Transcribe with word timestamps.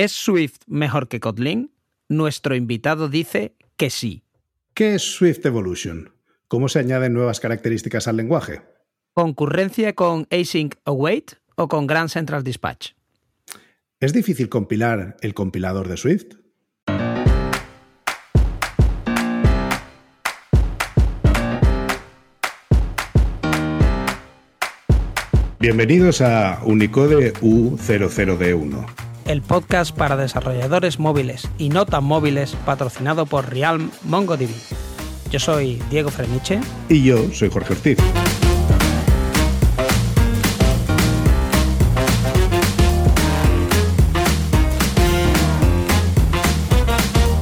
¿Es 0.00 0.12
Swift 0.12 0.60
mejor 0.66 1.08
que 1.08 1.20
Kotlin? 1.20 1.74
Nuestro 2.08 2.54
invitado 2.54 3.10
dice 3.10 3.54
que 3.76 3.90
sí. 3.90 4.22
¿Qué 4.72 4.94
es 4.94 5.02
Swift 5.02 5.44
Evolution? 5.44 6.14
¿Cómo 6.48 6.70
se 6.70 6.78
añaden 6.78 7.12
nuevas 7.12 7.38
características 7.38 8.08
al 8.08 8.16
lenguaje? 8.16 8.62
¿Concurrencia 9.12 9.92
con 9.94 10.26
async 10.30 10.76
await 10.86 11.32
o 11.54 11.68
con 11.68 11.86
Grand 11.86 12.08
Central 12.08 12.42
Dispatch? 12.42 12.92
¿Es 14.00 14.14
difícil 14.14 14.48
compilar 14.48 15.18
el 15.20 15.34
compilador 15.34 15.86
de 15.86 15.98
Swift? 15.98 16.32
Bienvenidos 25.58 26.22
a 26.22 26.62
Unicode 26.64 27.34
U00D1. 27.34 29.09
El 29.26 29.42
podcast 29.42 29.94
para 29.96 30.16
desarrolladores 30.16 30.98
móviles 30.98 31.48
y 31.58 31.68
no 31.68 31.86
tan 31.86 32.04
móviles 32.04 32.56
patrocinado 32.66 33.26
por 33.26 33.50
Realm 33.50 33.90
MongoDB. 34.04 34.50
Yo 35.30 35.38
soy 35.38 35.80
Diego 35.90 36.10
Freniche. 36.10 36.60
Y 36.88 37.04
yo 37.04 37.32
soy 37.32 37.50
Jorge 37.50 37.72
Ortiz. 37.72 37.98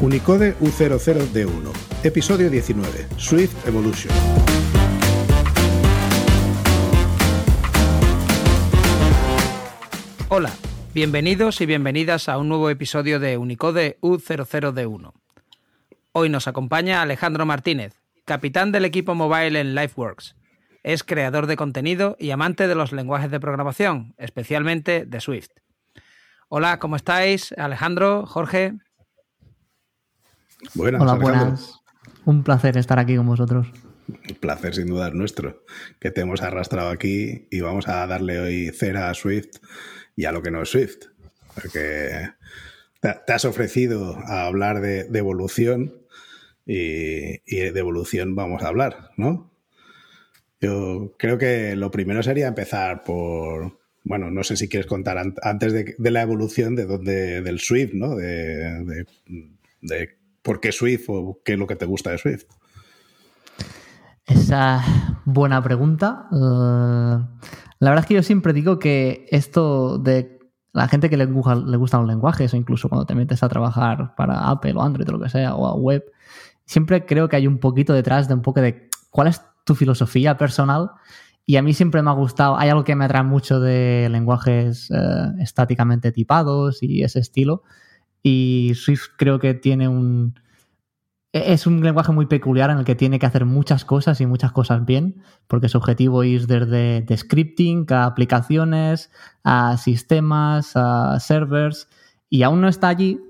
Unicode 0.01 0.57
U00D1, 0.60 1.73
episodio 2.02 2.49
19, 2.49 3.09
Swift 3.16 3.66
Evolution. 3.66 4.15
Hola, 10.30 10.52
bienvenidos 10.98 11.61
y 11.61 11.66
bienvenidas 11.66 12.29
a 12.29 12.38
un 12.38 12.48
nuevo 12.48 12.70
episodio 12.70 13.20
de 13.20 13.38
Unicode 13.38 13.98
U00D1. 14.01 15.12
Hoy 16.11 16.29
nos 16.29 16.49
acompaña 16.49 17.01
Alejandro 17.01 17.46
Martínez, 17.46 17.95
capitán 18.24 18.73
del 18.73 18.85
equipo 18.85 19.15
mobile 19.15 19.60
en 19.60 19.76
LifeWorks. 19.76 20.35
Es 20.82 21.04
creador 21.04 21.46
de 21.46 21.57
contenido 21.57 22.16
y 22.19 22.32
amante 22.32 22.66
de 22.66 22.74
los 22.74 22.91
lenguajes 22.91 23.30
de 23.30 23.38
programación, 23.38 24.16
especialmente 24.19 25.07
de 25.07 25.21
Swift. 25.21 25.51
Hola, 26.49 26.80
¿cómo 26.80 26.96
estáis? 26.96 27.52
Alejandro, 27.57 28.26
Jorge. 28.26 28.74
Buenas, 30.74 31.01
Hola, 31.01 31.15
buenas. 31.15 31.80
Un 32.24 32.43
placer 32.43 32.76
estar 32.76 32.99
aquí 32.99 33.16
con 33.16 33.26
vosotros. 33.26 33.69
Un 34.09 34.34
placer 34.37 34.74
sin 34.74 34.87
duda 34.87 35.09
es 35.09 35.14
nuestro, 35.14 35.64
que 36.01 36.10
te 36.10 36.23
hemos 36.23 36.42
arrastrado 36.42 36.90
aquí 36.90 37.46
y 37.51 37.60
vamos 37.60 37.88
a 37.88 38.06
darle 38.06 38.40
hoy 38.40 38.70
cera 38.70 39.10
a 39.10 39.14
Swift 39.14 39.59
y 40.16 40.24
a 40.24 40.32
lo 40.32 40.42
que 40.42 40.51
no 40.51 40.62
es 40.62 40.70
Swift. 40.70 41.06
Porque 41.54 42.30
te 43.01 43.32
has 43.32 43.45
ofrecido 43.45 44.18
a 44.24 44.46
hablar 44.46 44.80
de, 44.80 45.06
evolución 45.18 45.95
y, 46.66 47.38
de 47.46 47.79
evolución 47.79 48.34
vamos 48.34 48.62
a 48.62 48.68
hablar, 48.68 49.10
¿no? 49.16 49.52
Yo 50.60 51.14
creo 51.18 51.38
que 51.38 51.76
lo 51.76 51.90
primero 51.90 52.23
sería 52.23 52.48
empezar 52.48 53.04
por, 53.04 53.79
bueno, 54.02 54.30
no 54.30 54.42
sé 54.42 54.56
si 54.56 54.68
quieres 54.68 54.86
contar 54.86 55.18
antes 55.42 55.73
de, 55.73 55.95
la 55.98 56.23
evolución 56.23 56.74
de 56.74 56.86
dónde, 56.86 57.42
del 57.42 57.60
Swift, 57.60 57.92
¿no? 57.95 58.16
De, 58.16 59.04
de, 59.82 60.16
por 60.42 60.60
qué 60.60 60.73
Swift 60.73 61.04
o 61.09 61.40
qué 61.45 61.52
es 61.52 61.59
lo 61.59 61.66
que 61.66 61.76
te 61.76 61.86
gusta 61.86 62.10
de 62.10 62.18
Swift. 62.18 62.46
Esa 64.28 64.84
buena 65.25 65.62
pregunta. 65.62 66.28
Eh, 66.31 66.37
la 67.78 67.91
verdad 67.91 68.04
es 68.04 68.06
que 68.06 68.15
yo 68.15 68.22
siempre 68.22 68.53
digo 68.53 68.78
que 68.78 69.26
esto 69.31 69.98
de 69.98 70.38
la 70.75 70.87
gente 70.87 71.09
que 71.09 71.16
le, 71.16 71.25
gusta, 71.25 71.54
le 71.54 71.76
gustan 71.78 72.03
los 72.03 72.10
lenguajes, 72.10 72.53
o 72.53 72.56
incluso 72.56 72.91
cuando 72.91 73.06
te 73.06 73.15
metes 73.15 73.43
a 73.43 73.48
trabajar 73.48 74.15
para 74.16 74.50
Apple 74.50 74.75
o 74.76 74.82
Android 74.82 75.09
o 75.09 75.12
lo 75.12 75.20
que 75.20 75.31
sea, 75.31 75.54
o 75.54 75.66
a 75.66 75.75
web, 75.75 76.04
siempre 76.66 77.06
creo 77.06 77.28
que 77.31 77.37
hay 77.37 77.47
un 77.47 77.59
poquito 77.59 77.94
detrás 77.94 78.28
de 78.28 78.34
un 78.34 78.43
poco 78.43 78.60
de 78.60 78.91
cuál 79.10 79.28
es 79.28 79.41
tu 79.65 79.75
filosofía 79.75 80.37
personal. 80.37 80.91
Y 81.47 81.56
a 81.56 81.62
mí 81.62 81.72
siempre 81.72 82.03
me 82.03 82.10
ha 82.10 82.12
gustado, 82.12 82.58
hay 82.58 82.69
algo 82.69 82.84
que 82.84 82.94
me 82.94 83.06
atrae 83.06 83.22
mucho 83.22 83.60
de 83.60 84.08
lenguajes 84.10 84.91
eh, 84.91 84.97
estáticamente 85.41 86.12
tipados 86.12 86.82
y 86.82 87.03
ese 87.03 87.20
estilo. 87.20 87.62
Y 88.22 88.72
Swift 88.74 89.06
creo 89.16 89.38
que 89.38 89.54
tiene 89.54 89.88
un, 89.88 90.34
es 91.33 91.66
un 91.66 91.83
lenguaje 91.83 92.12
muy 92.12 92.27
peculiar 92.27 92.71
en 92.71 92.78
el 92.78 92.84
que 92.84 92.94
tiene 92.94 93.19
que 93.19 93.27
hacer 93.27 93.44
muchas 93.44 93.84
cosas 93.84 94.21
y 94.21 94.27
muchas 94.27 94.53
cosas 94.53 94.84
bien, 94.87 95.22
porque 95.47 95.69
su 95.69 95.78
objetivo 95.78 96.22
es 96.22 96.47
desde 96.47 97.03
de 97.03 97.16
scripting 97.16 97.87
a 97.91 98.06
aplicaciones, 98.06 99.11
a 99.44 99.77
sistemas, 99.77 100.72
a 100.75 101.21
servers, 101.21 101.89
y 102.31 102.43
aún 102.43 102.61
no 102.61 102.69
está 102.69 102.89
allí, 102.89 103.21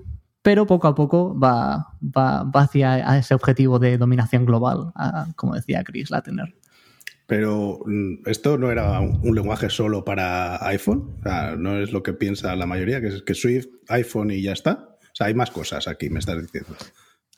pero 0.41 0.65
poco 0.65 0.87
a 0.87 0.95
poco 0.95 1.37
va, 1.37 1.93
va, 2.01 2.49
hacia 2.53 3.17
ese 3.17 3.33
objetivo 3.33 3.79
de 3.79 3.97
dominación 3.97 4.45
global, 4.45 4.93
como 5.35 5.55
decía 5.55 5.83
Chris 5.83 6.09
Latner. 6.09 6.55
Pero 7.27 7.81
mm, 7.85 8.27
esto 8.27 8.57
no 8.57 8.71
era 8.71 8.99
un 9.01 9.35
lenguaje 9.35 9.69
solo 9.69 10.05
para 10.05 10.65
iPhone, 10.67 11.17
no 11.57 11.77
es 11.77 11.91
lo 11.91 12.01
que 12.01 12.13
piensa 12.13 12.55
la 12.55 12.65
mayoría, 12.65 13.01
que 13.01 13.07
es 13.07 13.21
que 13.21 13.35
Swift, 13.35 13.67
iPhone 13.89 14.31
y 14.31 14.41
ya 14.41 14.53
está. 14.53 14.97
O 15.01 15.15
sea, 15.15 15.27
hay 15.27 15.33
más 15.33 15.51
cosas 15.51 15.87
aquí, 15.87 16.09
me 16.09 16.19
estás 16.19 16.41
diciendo. 16.41 16.75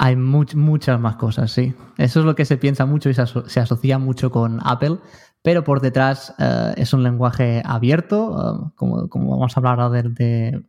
Hay 0.04 0.16
muchas 0.16 1.00
más 1.00 1.18
cosas, 1.18 1.52
sí. 1.52 1.76
Eso 2.00 2.22
es 2.22 2.26
lo 2.26 2.34
que 2.34 2.44
se 2.44 2.58
piensa 2.58 2.88
mucho 2.88 3.12
y 3.12 3.14
se, 3.14 3.22
asocia 3.22 4.00
mucho 4.00 4.32
con 4.32 4.60
Apple, 4.64 4.98
pero 5.44 5.64
por 5.64 5.80
detrás 5.80 6.34
eh, 6.40 6.74
es 6.78 6.92
un 6.94 7.04
lenguaje 7.04 7.62
abierto, 7.64 8.66
eh, 8.66 8.72
como, 8.76 9.08
vamos 9.12 9.56
a 9.56 9.60
hablar 9.60 9.80
ahora 9.80 10.02
de, 10.02 10.64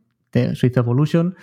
Swift 0.53 0.77
Evolution. 0.77 1.35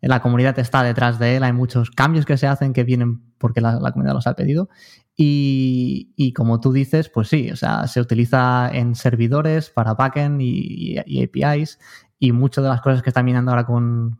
La 0.00 0.20
comunidad 0.20 0.58
está 0.58 0.82
detrás 0.82 1.20
de 1.20 1.36
él, 1.36 1.44
hay 1.44 1.52
muchos 1.52 1.92
cambios 1.92 2.26
que 2.26 2.36
se 2.36 2.48
hacen 2.48 2.72
que 2.72 2.82
vienen 2.82 3.22
porque 3.38 3.60
la, 3.60 3.78
comunidad 3.92 4.14
los 4.14 4.26
ha 4.26 4.34
pedido. 4.34 4.68
Y, 5.16 6.32
como 6.34 6.58
tú 6.58 6.72
dices, 6.72 7.08
pues 7.08 7.28
sí, 7.28 7.52
o 7.52 7.56
sea, 7.56 7.86
se 7.86 8.00
utiliza 8.00 8.68
en 8.72 8.96
servidores 8.96 9.70
para 9.70 9.94
backend 9.94 10.42
y 10.42 10.98
APIs 10.98 11.78
y 12.18 12.32
muchas 12.32 12.64
de 12.64 12.70
las 12.70 12.80
cosas 12.80 13.02
que 13.02 13.10
están 13.10 13.26
viniendo 13.26 13.50
ahora 13.50 13.66
con, 13.66 14.18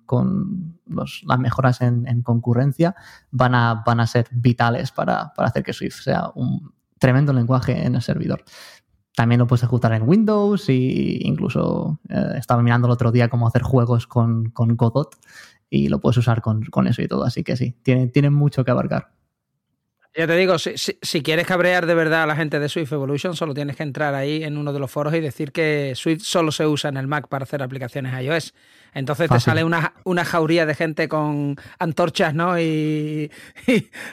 las 0.87 1.39
mejoras 1.39 1.81
en, 1.81 2.23
concurrencia 2.23 2.95
van 3.31 3.55
a, 3.55 3.83
van 3.87 4.01
a 4.01 4.07
ser 4.07 4.27
vitales 4.31 4.93
para, 4.93 5.33
hacer 5.37 5.62
que 5.62 5.73
Swift 5.73 6.03
sea 6.03 6.31
un 6.35 6.73
tremendo 6.99 7.33
lenguaje 7.33 7.87
en 7.87 7.95
el 7.95 8.03
servidor. 8.03 8.45
También 9.15 9.39
lo 9.39 9.47
puedes 9.47 9.62
ejecutar 9.62 9.93
en 9.95 10.06
Windows 10.06 10.69
e 10.69 11.21
incluso 11.23 12.01
eh, 12.11 12.33
estaba 12.37 12.62
mirando 12.62 12.87
el 12.87 12.93
otro 12.93 13.12
día 13.12 13.31
cómo 13.31 13.49
hacer 13.49 13.62
juegos 13.62 14.06
con, 14.06 14.51
con 14.51 14.77
Godot 14.77 15.17
y 15.71 15.89
lo 15.89 16.01
puedes 16.01 16.19
usar 16.19 16.43
con, 16.43 16.87
eso 16.87 17.03
y 17.03 17.09
todo. 17.09 17.25
Así 17.25 17.43
que 17.43 17.56
sí, 17.56 17.77
tiene, 17.83 18.09
tiene 18.09 18.29
mucho 18.29 18.62
que 18.62 18.71
abarcar. 18.71 19.16
Ya 20.16 20.27
te 20.27 20.34
digo, 20.34 20.56
si, 20.59 21.22
quieres 21.22 21.47
cabrear 21.47 21.84
de 21.84 21.94
verdad 21.94 22.22
a 22.22 22.27
la 22.27 22.37
gente 22.37 22.59
de 22.59 22.71
Swift 22.71 22.91
Evolution, 22.91 23.37
solo 23.37 23.53
tienes 23.53 23.77
que 23.77 23.82
entrar 23.82 24.15
ahí 24.15 24.44
en 24.44 24.56
uno 24.56 24.72
de 24.72 24.78
los 24.78 24.91
foros 24.91 25.15
y 25.15 25.21
decir 25.21 25.53
que 25.53 25.93
Swift 25.94 26.22
solo 26.22 26.53
se 26.53 26.66
usa 26.66 26.88
en 26.88 26.97
el 26.97 27.06
Mac 27.06 27.28
para 27.28 27.43
hacer 27.43 27.62
aplicaciones 27.62 28.19
iOS. 28.22 28.55
Entonces 28.94 29.28
te 29.28 29.38
sale 29.41 29.62
una, 29.62 29.93
una, 30.05 30.25
jauría 30.25 30.65
de 30.65 30.75
gente 30.75 31.06
con 31.06 31.56
antorchas, 31.78 32.34
¿no? 32.34 32.59
Y, 32.59 33.31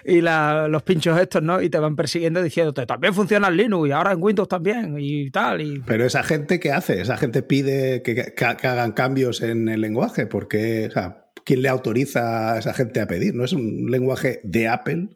y, 0.03 0.21
los 0.21 0.83
pinchos 0.83 1.17
estos, 1.17 1.41
¿no? 1.41 1.61
Y 1.61 1.69
te 1.69 1.79
van 1.79 1.95
persiguiendo 1.95 2.43
diciéndote, 2.43 2.85
también 2.85 3.13
funciona 3.13 3.47
en 3.47 3.55
Linux 3.55 3.87
y 3.87 3.91
ahora 3.93 4.11
en 4.11 4.21
Windows 4.21 4.49
también 4.49 4.97
y 4.99 5.31
tal. 5.31 5.61
Y... 5.61 5.79
Pero 5.85 6.05
esa 6.05 6.21
gente, 6.21 6.59
¿qué 6.59 6.73
hace? 6.73 6.99
Esa 6.99 7.15
gente 7.15 7.43
pide 7.43 8.01
que, 8.01 8.33
hagan 8.37 8.91
cambios 8.91 9.41
en 9.41 9.69
el 9.69 9.79
lenguaje 9.79 10.25
porque, 10.25 10.91
¿quién 11.45 11.61
le 11.61 11.69
autoriza 11.69 12.53
a 12.53 12.59
esa 12.59 12.73
gente 12.73 13.01
a 13.01 13.07
pedir? 13.07 13.35
¿No 13.35 13.43
es 13.43 13.53
un 13.53 13.89
lenguaje 13.89 14.39
de 14.43 14.67
Apple? 14.67 15.09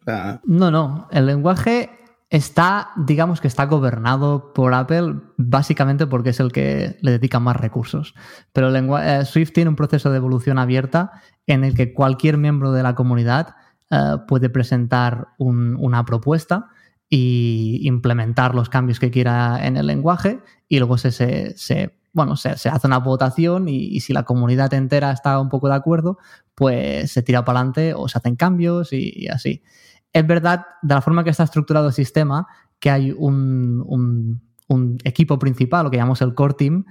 No, 0.46 0.72
no. 0.72 1.08
El 1.12 1.26
lenguaje 1.26 1.90
está, 2.30 2.90
digamos 2.98 3.40
que 3.40 3.48
está 3.48 3.66
gobernado 3.66 4.54
por 4.54 4.74
Apple 4.74 5.16
básicamente 5.38 6.08
porque 6.08 6.32
es 6.32 6.40
el 6.40 6.52
que 6.52 6.98
le 7.02 7.12
dedica 7.12 7.40
más 7.40 7.56
recursos. 7.56 8.16
Pero 8.54 8.76
eh, 8.76 9.26
Swift 9.26 9.54
tiene 9.54 9.70
un 9.70 9.76
proceso 9.76 10.12
de 10.12 10.18
evolución 10.18 10.60
abierta 10.60 11.22
en 11.46 11.64
el 11.64 11.76
que 11.76 11.94
cualquier 11.94 12.38
miembro 12.38 12.72
de 12.72 12.84
la 12.84 12.96
comunidad 12.96 13.56
eh, 13.90 14.18
puede 14.28 14.50
presentar 14.50 15.30
una 15.38 16.04
propuesta 16.06 16.70
y 17.10 17.80
implementar 17.84 18.54
los 18.54 18.68
cambios 18.68 19.00
que 19.00 19.12
quiera 19.12 19.66
en 19.66 19.78
el 19.78 19.88
lenguaje 19.88 20.40
y 20.68 20.80
luego 20.80 20.98
se, 20.98 21.12
se 21.58 21.96
bueno, 22.18 22.36
se, 22.36 22.50
hace 22.50 22.88
una 22.88 22.98
votación 22.98 23.70
y, 23.70 24.00
si 24.00 24.12
la 24.12 24.24
comunidad 24.24 24.74
entera 24.74 25.12
está 25.12 25.40
un 25.40 25.50
poco 25.50 25.70
de 25.70 25.76
acuerdo, 25.76 26.18
pues 26.56 27.12
se 27.12 27.22
tira 27.22 27.46
para 27.46 27.60
adelante 27.60 27.94
o 27.94 28.08
se 28.08 28.18
hacen 28.18 28.36
cambios 28.36 28.92
y, 28.92 29.28
así. 29.28 29.62
Es 30.12 30.26
verdad, 30.26 30.66
de 30.82 30.96
la 30.96 31.02
forma 31.02 31.24
que 31.24 31.30
está 31.30 31.44
estructurado 31.44 31.90
el 31.90 31.94
sistema, 31.94 32.48
que 32.80 32.90
hay 32.90 33.12
un, 33.16 34.42
equipo 35.04 35.38
principal, 35.38 35.84
lo 35.86 35.92
que 35.92 35.98
llamamos 35.98 36.24
el 36.24 36.34
core 36.34 36.56
team, 36.56 36.86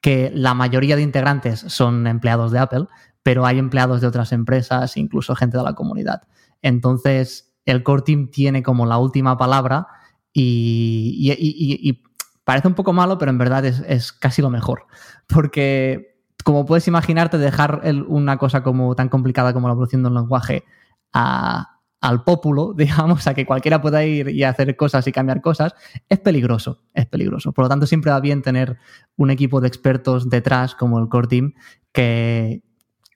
que 0.00 0.32
la 0.34 0.54
mayoría 0.54 0.96
de 0.96 1.02
integrantes 1.02 1.60
son 1.60 2.06
empleados 2.06 2.50
de 2.50 2.58
Apple, 2.60 2.86
pero 3.22 3.44
hay 3.44 3.58
empleados 3.58 4.00
de 4.00 4.06
otras 4.06 4.32
empresas, 4.32 4.96
incluso 4.96 5.36
gente 5.36 5.58
de 5.58 5.62
la 5.62 5.74
comunidad. 5.74 6.22
Entonces, 6.62 7.52
el 7.66 7.82
core 7.82 8.02
team 8.02 8.30
tiene 8.30 8.62
como 8.62 8.86
la 8.86 8.96
última 8.96 9.36
palabra 9.36 9.88
y, 10.32 12.02
parece 12.50 12.66
un 12.66 12.74
poco 12.74 12.92
malo, 12.92 13.16
pero 13.16 13.30
en 13.30 13.38
verdad 13.38 13.64
es, 13.64 14.12
casi 14.12 14.42
lo 14.42 14.50
mejor. 14.50 14.88
Porque 15.28 16.16
como 16.42 16.66
puedes 16.66 16.88
imaginarte, 16.88 17.38
dejar 17.38 17.80
una 18.08 18.38
cosa 18.38 18.64
como 18.64 18.96
tan 18.96 19.08
complicada 19.08 19.52
como 19.52 19.68
la 19.68 19.74
evolución 19.74 20.02
de 20.02 20.08
un 20.08 20.16
lenguaje 20.16 20.64
al 21.12 22.24
pópulo, 22.24 22.74
digamos, 22.76 23.28
a 23.28 23.34
que 23.34 23.46
cualquiera 23.46 23.80
pueda 23.80 24.04
ir 24.04 24.30
y 24.30 24.42
hacer 24.42 24.74
cosas 24.74 25.06
y 25.06 25.12
cambiar 25.12 25.40
cosas, 25.42 25.76
es 26.08 26.18
peligroso, 26.18 26.82
es 26.92 27.06
peligroso. 27.06 27.52
Por 27.52 27.66
lo 27.66 27.68
tanto, 27.68 27.86
siempre 27.86 28.10
va 28.10 28.18
bien 28.18 28.42
tener 28.42 28.78
un 29.14 29.30
equipo 29.30 29.60
de 29.60 29.68
expertos 29.68 30.28
detrás, 30.28 30.74
como 30.74 30.98
el 30.98 31.08
core 31.08 31.28
team, 31.28 31.54
que, 31.92 32.64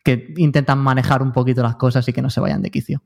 que 0.05 0.33
intentan 0.37 0.79
manejar 0.79 1.23
un 1.23 1.33
poquito 1.33 1.61
las 1.65 1.75
cosas 1.75 2.07
y 2.07 2.13
que 2.13 2.23
no 2.23 2.31
se 2.31 2.39
vayan 2.39 2.63
de 2.63 2.71
quicio. 2.71 3.03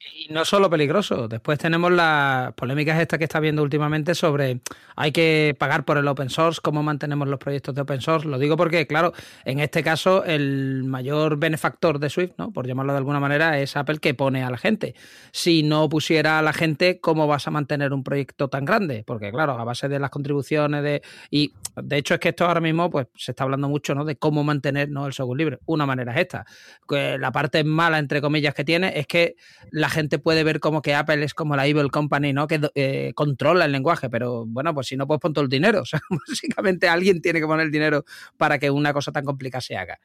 Y 0.00 0.32
no 0.32 0.44
solo 0.44 0.70
peligroso, 0.70 1.26
después 1.26 1.58
tenemos 1.58 1.90
las 1.90 2.52
polémicas 2.54 3.00
estas 3.00 3.18
que 3.18 3.24
está 3.24 3.40
viendo 3.40 3.64
últimamente 3.64 4.14
sobre 4.14 4.60
hay 4.94 5.10
que 5.10 5.56
pagar 5.58 5.84
por 5.84 5.98
el 5.98 6.06
open 6.06 6.30
source, 6.30 6.60
cómo 6.62 6.84
mantenemos 6.84 7.26
los 7.26 7.40
proyectos 7.40 7.74
de 7.74 7.80
open 7.80 8.00
source. 8.00 8.28
Lo 8.28 8.38
digo 8.38 8.56
porque, 8.56 8.86
claro, 8.86 9.12
en 9.44 9.58
este 9.58 9.82
caso 9.82 10.24
el 10.24 10.84
mayor 10.84 11.36
benefactor 11.36 11.98
de 11.98 12.10
Swift, 12.10 12.34
¿no? 12.38 12.52
por 12.52 12.68
llamarlo 12.68 12.92
de 12.92 12.98
alguna 12.98 13.18
manera, 13.18 13.58
es 13.58 13.76
Apple 13.76 13.98
que 13.98 14.14
pone 14.14 14.44
a 14.44 14.50
la 14.50 14.58
gente. 14.58 14.94
Si 15.32 15.64
no 15.64 15.88
pusiera 15.88 16.38
a 16.38 16.42
la 16.42 16.52
gente, 16.52 17.00
¿cómo 17.00 17.26
vas 17.26 17.48
a 17.48 17.50
mantener 17.50 17.92
un 17.92 18.04
proyecto 18.04 18.46
tan 18.46 18.64
grande? 18.64 19.02
Porque, 19.04 19.32
claro, 19.32 19.58
a 19.58 19.64
base 19.64 19.88
de 19.88 19.98
las 19.98 20.10
contribuciones 20.10 20.84
de... 20.84 21.02
Y 21.30 21.54
de 21.74 21.96
hecho 21.96 22.14
es 22.14 22.20
que 22.20 22.28
esto 22.28 22.46
ahora 22.46 22.60
mismo 22.60 22.88
pues 22.88 23.08
se 23.16 23.32
está 23.32 23.42
hablando 23.42 23.68
mucho 23.68 23.96
¿no? 23.96 24.04
de 24.04 24.14
cómo 24.14 24.44
mantener 24.44 24.90
¿no? 24.90 25.06
el 25.06 25.12
software 25.12 25.38
libre. 25.38 25.58
Una 25.66 25.86
manera 25.86 26.12
es 26.12 26.20
esta. 26.20 26.46
La 26.88 27.32
parte 27.32 27.64
mala, 27.64 27.98
entre 27.98 28.20
comillas, 28.20 28.54
que 28.54 28.64
tiene 28.64 28.92
es 28.96 29.08
que 29.08 29.34
la 29.72 29.87
gente 29.88 30.18
puede 30.18 30.44
ver 30.44 30.60
como 30.60 30.82
que 30.82 30.94
Apple 30.94 31.24
es 31.24 31.34
como 31.34 31.56
la 31.56 31.66
evil 31.66 31.90
company, 31.90 32.32
¿no? 32.32 32.46
Que 32.46 32.60
eh, 32.74 33.12
controla 33.14 33.64
el 33.64 33.72
lenguaje, 33.72 34.10
pero 34.10 34.44
bueno, 34.46 34.74
pues 34.74 34.88
si 34.88 34.96
no, 34.96 35.06
pues 35.06 35.20
pon 35.20 35.32
todo 35.32 35.44
el 35.44 35.50
dinero. 35.50 35.82
O 35.82 35.84
sea, 35.84 36.00
básicamente 36.28 36.88
alguien 36.88 37.22
tiene 37.22 37.40
que 37.40 37.46
poner 37.46 37.66
el 37.66 37.72
dinero 37.72 38.04
para 38.36 38.58
que 38.58 38.70
una 38.70 38.92
cosa 38.92 39.12
tan 39.12 39.24
complicada 39.24 39.60
se 39.60 39.76
haga. 39.76 39.98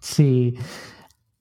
Sí. 0.00 0.54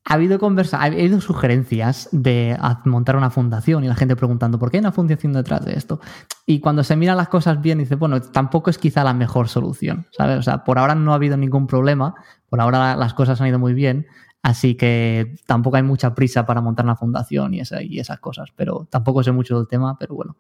Ha 0.06 0.16
habido 0.16 0.40
conversa, 0.40 0.80
ha 0.80 0.86
habido 0.86 1.22
sugerencias 1.22 2.10
de 2.12 2.58
montar 2.86 3.16
una 3.16 3.30
fundación 3.30 3.84
y 3.84 3.88
la 3.88 3.96
gente 3.96 4.16
preguntando 4.16 4.58
por 4.58 4.72
qué 4.72 4.78
hay 4.78 4.82
una 4.82 4.92
fundación 4.92 5.34
detrás 5.34 5.64
de 5.66 5.74
esto. 5.74 6.00
Y 6.48 6.60
cuando 6.60 6.84
se 6.84 6.96
miran 6.96 7.18
las 7.18 7.30
cosas 7.30 7.62
bien, 7.62 7.78
dice, 7.78 7.94
bueno, 7.96 8.20
tampoco 8.20 8.72
es 8.72 8.80
quizá 8.80 9.04
la 9.04 9.14
mejor 9.14 9.50
solución, 9.50 10.08
¿sabes? 10.12 10.40
O 10.40 10.42
sea, 10.42 10.64
por 10.64 10.80
ahora 10.80 10.96
no 10.96 11.12
ha 11.12 11.16
habido 11.16 11.38
ningún 11.38 11.68
problema, 11.68 12.16
por 12.50 12.60
ahora 12.60 12.96
las 12.96 13.14
cosas 13.14 13.40
han 13.40 13.50
ido 13.50 13.60
muy 13.60 13.76
bien, 13.76 14.08
Así 14.42 14.76
que 14.76 15.36
tampoco 15.46 15.78
hay 15.78 15.84
mucha 15.84 16.16
prisa 16.16 16.46
para 16.46 16.62
montar 16.62 16.86
una 16.86 16.96
fundación 16.96 17.54
y, 17.54 17.60
esas 17.60 18.20
cosas, 18.20 18.50
pero 18.56 18.88
tampoco 18.90 19.24
sé 19.24 19.32
mucho 19.32 19.58
del 19.58 19.68
tema, 19.68 19.98
pero 20.00 20.16
bueno. 20.16 20.38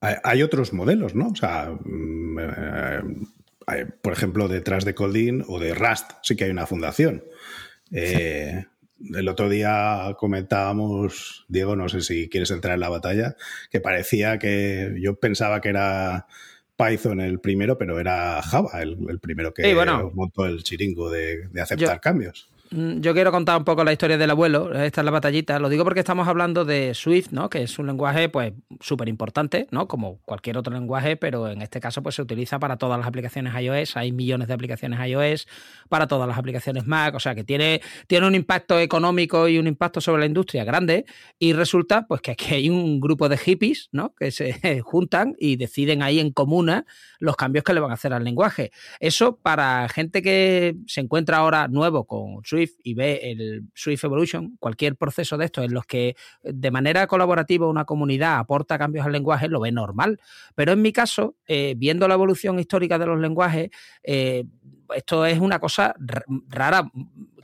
Hay, 0.00 0.42
otros 0.42 0.72
modelos, 0.72 1.14
¿no? 1.14 1.28
O 1.28 1.34
sea, 1.34 1.70
mm, 1.84 2.38
eh, 2.38 3.86
por 4.00 4.14
ejemplo, 4.14 4.48
detrás 4.48 4.86
de 4.86 4.94
Coldin 4.94 5.44
o 5.46 5.58
de 5.58 5.74
Rust 5.74 6.12
sí 6.22 6.36
que 6.36 6.44
hay 6.44 6.50
una 6.50 6.66
fundación. 6.66 7.22
Eh, 7.92 8.64
el 9.14 9.28
otro 9.28 9.48
día 9.48 10.16
comentábamos, 10.18 11.44
Diego, 11.48 11.76
no 11.76 11.88
sé 11.88 12.00
si 12.00 12.28
quieres 12.28 12.50
entrar 12.50 12.74
en 12.74 12.80
la 12.80 12.88
batalla, 12.88 13.36
que 13.70 13.80
parecía 13.80 14.38
que 14.38 14.94
yo 15.00 15.16
pensaba 15.16 15.60
que 15.60 15.70
era 15.70 16.26
Python 16.76 17.20
el 17.20 17.40
primero, 17.40 17.76
pero 17.76 17.98
era 17.98 18.40
Java 18.42 18.80
el, 18.80 19.18
primero 19.20 19.52
que 19.52 19.74
montó 20.14 20.46
el 20.46 20.62
chiringo 20.62 21.10
de, 21.10 21.48
aceptar 21.60 22.00
cambios. 22.00 22.49
Mm, 22.72 23.00
yo 23.00 23.14
quiero 23.14 23.32
contar 23.32 23.58
un 23.58 23.64
poco 23.64 23.82
la 23.82 23.90
historia 23.90 24.16
del 24.16 24.30
abuelo, 24.30 24.72
esta 24.72 25.00
es 25.00 25.04
la 25.04 25.10
batallita, 25.10 25.58
lo 25.58 25.68
digo 25.68 25.82
porque 25.82 25.98
estamos 25.98 26.28
hablando 26.28 26.64
de 26.64 26.94
Swift, 26.94 27.32
¿no? 27.32 27.50
que 27.50 27.64
es 27.64 27.80
un 27.80 27.88
lenguaje 27.88 28.28
pues 28.28 28.52
súper 28.78 29.08
importante, 29.08 29.66
¿no? 29.72 29.88
como 29.88 30.18
cualquier 30.18 30.56
otro 30.56 30.72
lenguaje, 30.72 31.16
pero 31.16 31.48
en 31.48 31.62
este 31.62 31.80
caso 31.80 32.00
pues 32.00 32.14
se 32.14 32.22
utiliza 32.22 32.60
para 32.60 32.76
todas 32.76 32.96
las 32.96 33.08
aplicaciones 33.08 33.60
iOS, 33.60 33.96
hay 33.96 34.12
millones 34.12 34.46
de 34.46 34.54
aplicaciones 34.54 35.00
iOS, 35.04 35.48
para 35.88 36.06
todas 36.06 36.28
las 36.28 36.38
aplicaciones 36.38 36.86
Mac, 36.86 37.12
o 37.16 37.18
sea 37.18 37.34
que 37.34 37.42
tiene, 37.42 37.80
tiene 38.06 38.28
un 38.28 38.36
impacto 38.36 38.78
económico 38.78 39.48
y 39.48 39.58
un 39.58 39.66
impacto 39.66 40.00
sobre 40.00 40.20
la 40.20 40.26
industria 40.26 40.62
grande 40.62 41.06
y 41.40 41.54
resulta 41.54 42.06
pues 42.06 42.20
que 42.20 42.30
aquí 42.30 42.54
hay 42.54 42.70
un 42.70 43.00
grupo 43.00 43.28
de 43.28 43.36
hippies 43.36 43.88
¿no? 43.90 44.14
que 44.14 44.30
se 44.30 44.80
juntan 44.84 45.34
y 45.40 45.56
deciden 45.56 46.04
ahí 46.04 46.20
en 46.20 46.30
comuna 46.30 46.86
los 47.18 47.34
cambios 47.34 47.64
que 47.64 47.74
le 47.74 47.80
van 47.80 47.90
a 47.90 47.94
hacer 47.94 48.12
al 48.12 48.22
lenguaje. 48.22 48.70
Eso 49.00 49.38
para 49.38 49.88
gente 49.88 50.22
que 50.22 50.76
se 50.86 51.00
encuentra 51.00 51.38
ahora 51.38 51.66
nuevo 51.66 52.04
con 52.04 52.44
Swift, 52.44 52.59
y 52.82 52.94
ve 52.94 53.20
el 53.22 53.64
Swift 53.74 54.04
Evolution, 54.04 54.56
cualquier 54.58 54.96
proceso 54.96 55.36
de 55.36 55.46
estos 55.46 55.64
en 55.64 55.72
los 55.72 55.86
que 55.86 56.16
de 56.42 56.70
manera 56.70 57.06
colaborativa 57.06 57.68
una 57.68 57.84
comunidad 57.84 58.38
aporta 58.38 58.78
cambios 58.78 59.06
al 59.06 59.12
lenguaje, 59.12 59.48
lo 59.48 59.60
ve 59.60 59.72
normal. 59.72 60.20
Pero 60.54 60.72
en 60.72 60.82
mi 60.82 60.92
caso, 60.92 61.36
eh, 61.46 61.74
viendo 61.76 62.08
la 62.08 62.14
evolución 62.14 62.58
histórica 62.58 62.98
de 62.98 63.06
los 63.06 63.20
lenguajes, 63.20 63.70
eh, 64.02 64.44
esto 64.94 65.26
es 65.26 65.38
una 65.38 65.58
cosa 65.58 65.94
rara, 66.48 66.90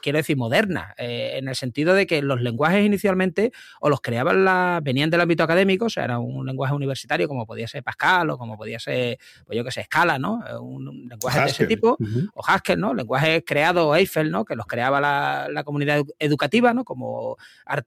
quiero 0.00 0.18
decir, 0.18 0.36
moderna, 0.36 0.94
eh, 0.98 1.32
en 1.36 1.48
el 1.48 1.56
sentido 1.56 1.94
de 1.94 2.06
que 2.06 2.22
los 2.22 2.40
lenguajes 2.40 2.84
inicialmente 2.84 3.52
o 3.80 3.88
los 3.88 4.00
creaban 4.00 4.44
la, 4.44 4.80
venían 4.82 5.10
del 5.10 5.20
ámbito 5.20 5.42
académico, 5.42 5.86
o 5.86 5.90
sea, 5.90 6.04
era 6.04 6.18
un 6.18 6.46
lenguaje 6.46 6.74
universitario 6.74 7.28
como 7.28 7.46
podía 7.46 7.66
ser 7.68 7.82
Pascal 7.82 8.30
o 8.30 8.38
como 8.38 8.56
podía 8.56 8.78
ser, 8.78 9.18
pues 9.46 9.56
yo 9.56 9.64
que 9.64 9.70
sé, 9.70 9.84
Scala, 9.84 10.18
¿no? 10.18 10.42
Un, 10.60 11.08
lenguaje 11.08 11.40
de 11.40 11.46
ese 11.46 11.66
tipo, 11.66 11.96
o 12.34 12.42
Haskell, 12.46 12.80
¿no? 12.80 12.94
Lenguajes 12.94 13.42
creados 13.46 13.96
Eiffel, 13.96 14.30
¿no? 14.30 14.44
Que 14.44 14.56
los 14.56 14.66
creaba 14.66 15.00
la, 15.00 15.64
comunidad 15.64 16.02
educativa, 16.18 16.72
¿no? 16.72 16.84
Como 16.84 17.36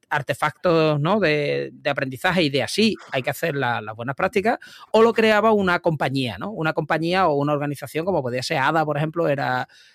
artefactos, 0.09 0.99
¿no? 0.99 1.19
De, 1.19 1.71
aprendizaje 1.89 2.43
y 2.43 2.49
de 2.49 2.61
así 2.61 2.95
hay 3.11 3.23
que 3.23 3.31
hacer 3.31 3.55
las 3.55 3.95
buenas 3.95 4.15
prácticas, 4.15 4.59
o 4.91 5.01
lo 5.01 5.13
creaba 5.13 5.51
una 5.51 5.79
compañía, 5.79 6.37
¿no? 6.37 6.51
Una 6.51 6.73
compañía 6.73 7.27
o 7.27 7.35
una 7.35 7.53
organización 7.53 8.05
como 8.05 8.21
podía 8.21 8.43
ser 8.43 8.57
ADA, 8.57 8.85
por 8.85 8.97
ejemplo, 8.97 9.27
era 9.27 9.48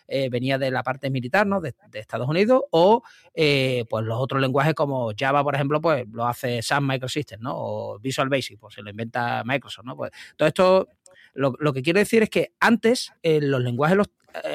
eh, 0.06 0.28
venía 0.28 0.58
de 0.58 0.70
la 0.70 0.82
parte 0.82 1.10
militar, 1.10 1.46
¿no? 1.46 1.60
De, 1.60 1.74
Estados 1.94 2.28
Unidos, 2.28 2.62
o 2.70 3.02
eh, 3.34 3.84
pues 3.88 4.04
los 4.04 4.18
otros 4.20 4.40
lenguajes 4.40 4.74
como 4.74 5.12
Java, 5.16 5.42
por 5.42 5.54
ejemplo, 5.54 5.80
pues 5.80 6.06
lo 6.10 6.26
hace 6.26 6.60
Sun 6.60 6.86
Microsystems, 6.86 7.42
¿no? 7.42 7.52
O 7.54 7.98
Visual 7.98 8.28
Basic, 8.28 8.58
pues 8.58 8.74
se 8.74 8.82
lo 8.82 8.90
inventa 8.90 9.42
Microsoft, 9.44 9.86
¿no? 9.86 9.96
Pues 9.96 10.10
todo 10.36 10.48
esto, 10.48 10.88
lo, 11.34 11.72
que 11.72 11.82
quiero 11.82 11.98
decir 11.98 12.22
es 12.22 12.30
que 12.30 12.52
antes 12.60 13.12
eh, 13.22 13.40
los 13.40 13.62
lenguajes 13.62 13.96
los, 13.96 14.08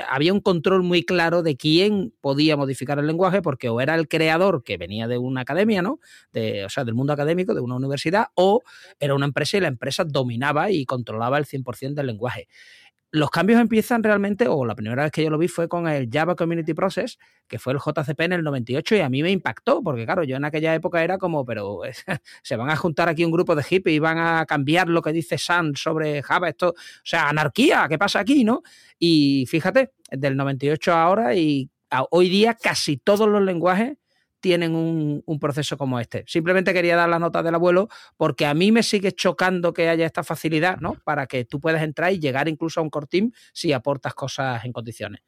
había 0.09 0.33
un 0.33 0.41
control 0.41 0.83
muy 0.83 1.03
claro 1.03 1.41
de 1.41 1.55
quién 1.55 2.13
podía 2.21 2.57
modificar 2.57 2.99
el 2.99 3.07
lenguaje, 3.07 3.41
porque 3.41 3.69
o 3.69 3.81
era 3.81 3.95
el 3.95 4.07
creador 4.07 4.63
que 4.63 4.77
venía 4.77 5.07
de 5.07 5.17
una 5.17 5.41
academia, 5.41 5.81
¿no? 5.81 5.99
O 6.33 6.69
sea, 6.69 6.83
del 6.83 6.93
mundo 6.93 7.13
académico, 7.13 7.53
de 7.53 7.61
una 7.61 7.75
universidad, 7.75 8.27
o 8.35 8.61
era 8.99 9.15
una 9.15 9.25
empresa 9.25 9.57
y 9.57 9.61
la 9.61 9.69
empresa 9.69 10.03
dominaba 10.03 10.69
y 10.69 10.85
controlaba 10.85 11.37
el 11.37 11.45
100% 11.45 11.93
del 11.93 12.07
lenguaje 12.07 12.49
los 13.11 13.31
cambios 13.31 13.59
empiezan 13.59 14.03
realmente, 14.03 14.47
o 14.47 14.65
la 14.65 14.75
primera 14.75 15.03
vez 15.03 15.11
que 15.11 15.23
yo 15.23 15.29
lo 15.29 15.37
vi 15.37 15.47
fue 15.47 15.67
con 15.67 15.87
el 15.87 16.09
Java 16.11 16.35
Community 16.35 16.73
Process, 16.73 17.17
que 17.47 17.57
fue 17.57 17.73
el 17.73 17.79
JCP 17.79 18.19
en 18.21 18.33
el 18.33 18.43
98 18.43 18.95
y 18.95 18.99
a 18.99 19.09
mí 19.09 19.23
me 19.23 19.31
impactó, 19.31 19.81
porque 19.81 20.05
claro, 20.05 20.23
yo 20.23 20.35
en 20.35 20.45
aquella 20.45 20.75
época 20.75 21.03
era 21.03 21.17
como, 21.17 21.43
pero 21.43 21.81
se 22.43 22.55
van 22.55 22.69
a 22.69 22.75
juntar 22.75 23.09
aquí 23.09 23.25
un 23.25 23.31
grupo 23.31 23.55
de 23.55 23.63
hippies 23.63 23.95
y 23.95 23.99
van 23.99 24.19
a 24.19 24.45
cambiar 24.45 24.89
lo 24.89 25.01
que 25.01 25.11
dice 25.11 25.37
Sun 25.37 25.75
sobre 25.75 26.21
Java, 26.21 26.49
esto, 26.49 26.69
o 26.69 26.75
sea, 27.03 27.29
anarquía, 27.29 27.87
¿qué 27.89 27.97
pasa 27.97 28.19
aquí, 28.19 28.43
no? 28.43 28.61
Y 28.99 29.45
fíjate, 29.47 29.91
del 30.11 30.37
98 30.37 30.93
a 30.93 31.03
ahora 31.03 31.35
y 31.35 31.69
hoy 32.11 32.29
día 32.29 32.53
casi 32.53 32.97
todos 32.97 33.27
los 33.27 33.41
lenguajes 33.41 33.97
tienen 34.39 34.75
un, 34.75 35.39
proceso 35.39 35.77
como 35.77 35.99
este. 35.99 36.23
Simplemente 36.27 36.73
quería 36.73 36.95
dar 36.95 37.09
la 37.09 37.19
nota 37.19 37.41
del 37.41 37.55
abuelo 37.55 37.89
porque 38.17 38.45
a 38.45 38.53
mí 38.53 38.71
me 38.71 38.83
sigue 38.83 39.13
chocando 39.13 39.73
que 39.73 39.89
haya 39.89 40.05
esta 40.05 40.23
facilidad, 40.23 40.79
¿no? 40.79 40.95
Para 41.03 41.27
que 41.27 41.45
tú 41.45 41.59
puedas 41.59 41.81
entrar 41.81 42.11
y 42.11 42.19
llegar 42.19 42.47
incluso 42.47 42.79
a 42.79 42.83
un 42.83 42.89
core 42.89 43.07
team 43.07 43.31
si 43.53 43.71
aportas 43.71 44.13
cosas 44.13 44.65
en 44.65 44.73
condiciones. 44.73 45.21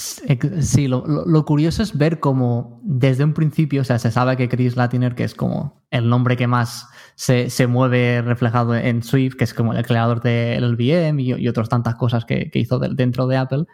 Sí, 0.00 0.88
lo, 0.88 1.44
curioso 1.44 1.82
es 1.82 1.96
ver 1.96 2.20
cómo 2.20 2.80
desde 2.82 3.24
un 3.24 3.34
principio, 3.34 3.82
o 3.82 3.84
sea, 3.84 3.98
se 3.98 4.10
sabe 4.10 4.36
que 4.36 4.48
Chris 4.48 4.76
Latiner, 4.76 5.14
que 5.14 5.24
es 5.24 5.34
como 5.34 5.82
el 5.90 6.08
nombre 6.08 6.36
que 6.36 6.46
más 6.46 6.86
se, 7.16 7.66
mueve 7.66 8.22
reflejado 8.22 8.74
en 8.74 9.02
Swift, 9.02 9.34
que 9.36 9.44
es 9.44 9.52
como 9.52 9.74
el 9.74 9.84
creador 9.84 10.22
del 10.22 10.72
LVM 10.72 11.20
y, 11.20 11.34
y 11.34 11.48
otras 11.48 11.68
tantas 11.68 11.96
cosas 11.96 12.24
que, 12.24 12.50
hizo 12.54 12.78
dentro 12.78 13.26
de 13.26 13.36
Apple, 13.36 13.64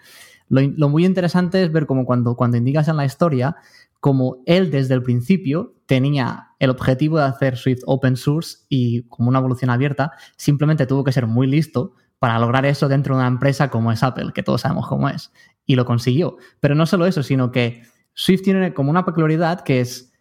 lo, 0.49 0.89
muy 0.89 1.05
interesante 1.05 1.63
es 1.63 1.73
ver 1.73 1.87
cómo 1.87 2.05
cuando, 2.05 2.37
cuando 2.37 2.57
indicas 2.57 2.89
en 2.89 2.97
la 2.97 3.05
historia, 3.05 3.57
como 4.01 4.43
él 4.47 4.71
desde 4.71 4.95
el 4.95 5.03
principio 5.03 5.75
tenía 5.87 6.51
el 6.59 6.71
objetivo 6.71 7.19
de 7.19 7.25
hacer 7.25 7.57
Swift 7.57 7.83
open 7.87 8.17
source 8.17 8.59
y 8.69 9.03
como 9.05 9.29
una 9.29 9.39
evolución 9.39 9.71
abierta, 9.71 10.13
simplemente 10.37 10.87
tuvo 10.87 11.05
que 11.05 11.13
ser 11.13 11.27
muy 11.27 11.47
listo 11.47 11.95
para 12.19 12.39
lograr 12.39 12.65
eso 12.67 12.89
dentro 12.89 13.15
de 13.15 13.21
una 13.21 13.29
empresa 13.29 13.69
como 13.69 13.93
es 13.93 14.03
Apple, 14.03 14.33
que 14.35 14.43
todos 14.43 14.63
sabemos 14.63 14.89
cómo 14.89 15.09
es, 15.09 15.33
y 15.67 15.77
lo 15.77 15.85
consiguió. 15.85 16.37
Pero 16.61 16.75
no 16.75 16.87
solo 16.87 17.07
eso, 17.07 17.23
sino 17.23 17.51
que 17.51 17.83
Swift 18.15 18.43
tiene 18.43 18.73
como 18.73 18.91
una 18.91 19.05
peculiaridad 19.05 19.61
que 19.61 19.81
es 19.81 20.13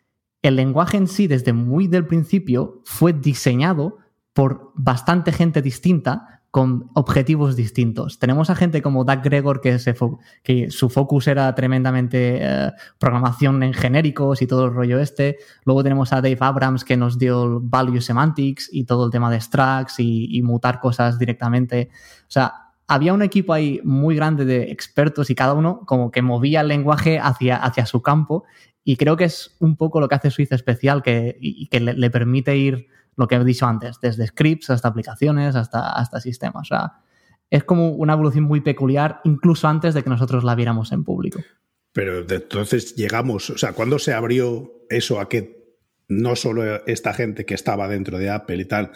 el 0.42 0.58
lenguaje 0.58 0.98
en 0.98 1.08
sí 1.08 1.28
desde 1.28 1.54
muy 1.54 1.88
del 1.88 2.06
principio 2.06 2.82
fue 2.86 3.14
diseñado 3.14 3.98
por 4.34 4.72
bastante 4.76 5.32
gente 5.32 5.62
distinta 5.62 6.44
con 6.56 6.90
objetivos 6.94 7.58
distintos. 7.58 8.18
Tenemos 8.18 8.50
a 8.50 8.56
gente 8.56 8.82
como 8.82 9.04
Doug 9.04 9.22
Gregor, 9.22 9.60
que, 9.60 9.78
su 10.70 10.90
focus 10.90 11.28
era 11.28 11.54
tremendamente 11.54 12.40
eh, 12.42 12.72
programación 12.98 13.62
en 13.62 13.74
genéricos 13.74 14.42
y 14.42 14.48
todo 14.48 14.68
el 14.68 14.74
rollo 14.74 14.98
este. 15.02 15.38
Luego 15.66 15.84
tenemos 15.84 16.14
a 16.14 16.22
Dave 16.22 16.38
Abrams, 16.40 16.86
que 16.86 16.96
nos 16.96 17.20
dio 17.20 17.60
value 17.62 18.00
semantics 18.00 18.70
y 18.72 18.86
todo 18.86 19.08
el 19.08 19.12
tema 19.12 19.30
de 19.30 19.42
structs 19.42 19.96
y, 20.00 20.42
mutar 20.44 20.80
cosas 20.80 21.20
directamente. 21.20 21.90
O 22.22 22.32
sea, 22.32 22.54
había 22.88 23.14
un 23.14 23.22
equipo 23.22 23.52
ahí 23.52 23.82
muy 23.84 24.16
grande 24.16 24.46
de 24.46 24.72
expertos 24.72 25.30
y 25.30 25.36
cada 25.36 25.56
uno 25.56 25.82
como 25.86 26.10
que 26.10 26.22
movía 26.22 26.62
el 26.62 26.70
lenguaje 26.70 27.20
hacia, 27.20 27.86
su 27.86 28.02
campo 28.02 28.46
y 28.86 28.96
creo 28.96 29.18
que 29.18 29.26
es 29.26 29.58
un 29.60 29.76
poco 29.76 30.00
lo 30.00 30.08
que 30.08 30.16
hace 30.16 30.32
Swift 30.32 30.54
especial 30.54 31.04
que, 31.04 31.36
y 31.38 31.68
que 31.68 31.82
le, 31.82 32.10
permite 32.10 32.56
ir, 32.56 32.88
lo 33.18 33.28
que 33.28 33.36
he 33.36 33.44
dicho 33.44 33.66
antes, 33.66 34.00
desde 34.02 34.28
scripts 34.28 34.70
hasta 34.70 34.88
aplicaciones 34.88 35.56
hasta, 35.56 35.92
hasta 35.92 36.20
sistemas. 36.20 36.70
Es 37.50 37.64
como 37.64 37.90
una 37.90 38.14
evolución 38.14 38.44
muy 38.44 38.62
peculiar 38.62 39.22
incluso 39.24 39.68
antes 39.68 39.94
de 39.94 40.04
que 40.04 40.10
nosotros 40.10 40.44
la 40.44 40.56
viéramos 40.56 40.92
en 40.92 41.04
público. 41.04 41.40
Pero 41.94 42.26
entonces 42.28 42.96
llegamos, 42.96 43.50
o 43.50 43.58
sea, 43.58 43.74
¿cuándo 43.74 44.00
se 44.00 44.14
abrió 44.14 44.70
eso 44.90 45.20
a 45.20 45.30
que 45.30 45.56
no 46.08 46.36
solo 46.36 46.86
esta 46.86 47.14
gente 47.14 47.46
que 47.46 47.54
estaba 47.54 47.88
dentro 47.88 48.18
de 48.18 48.30
Apple 48.30 48.58
y 48.58 48.66
tal, 48.66 48.92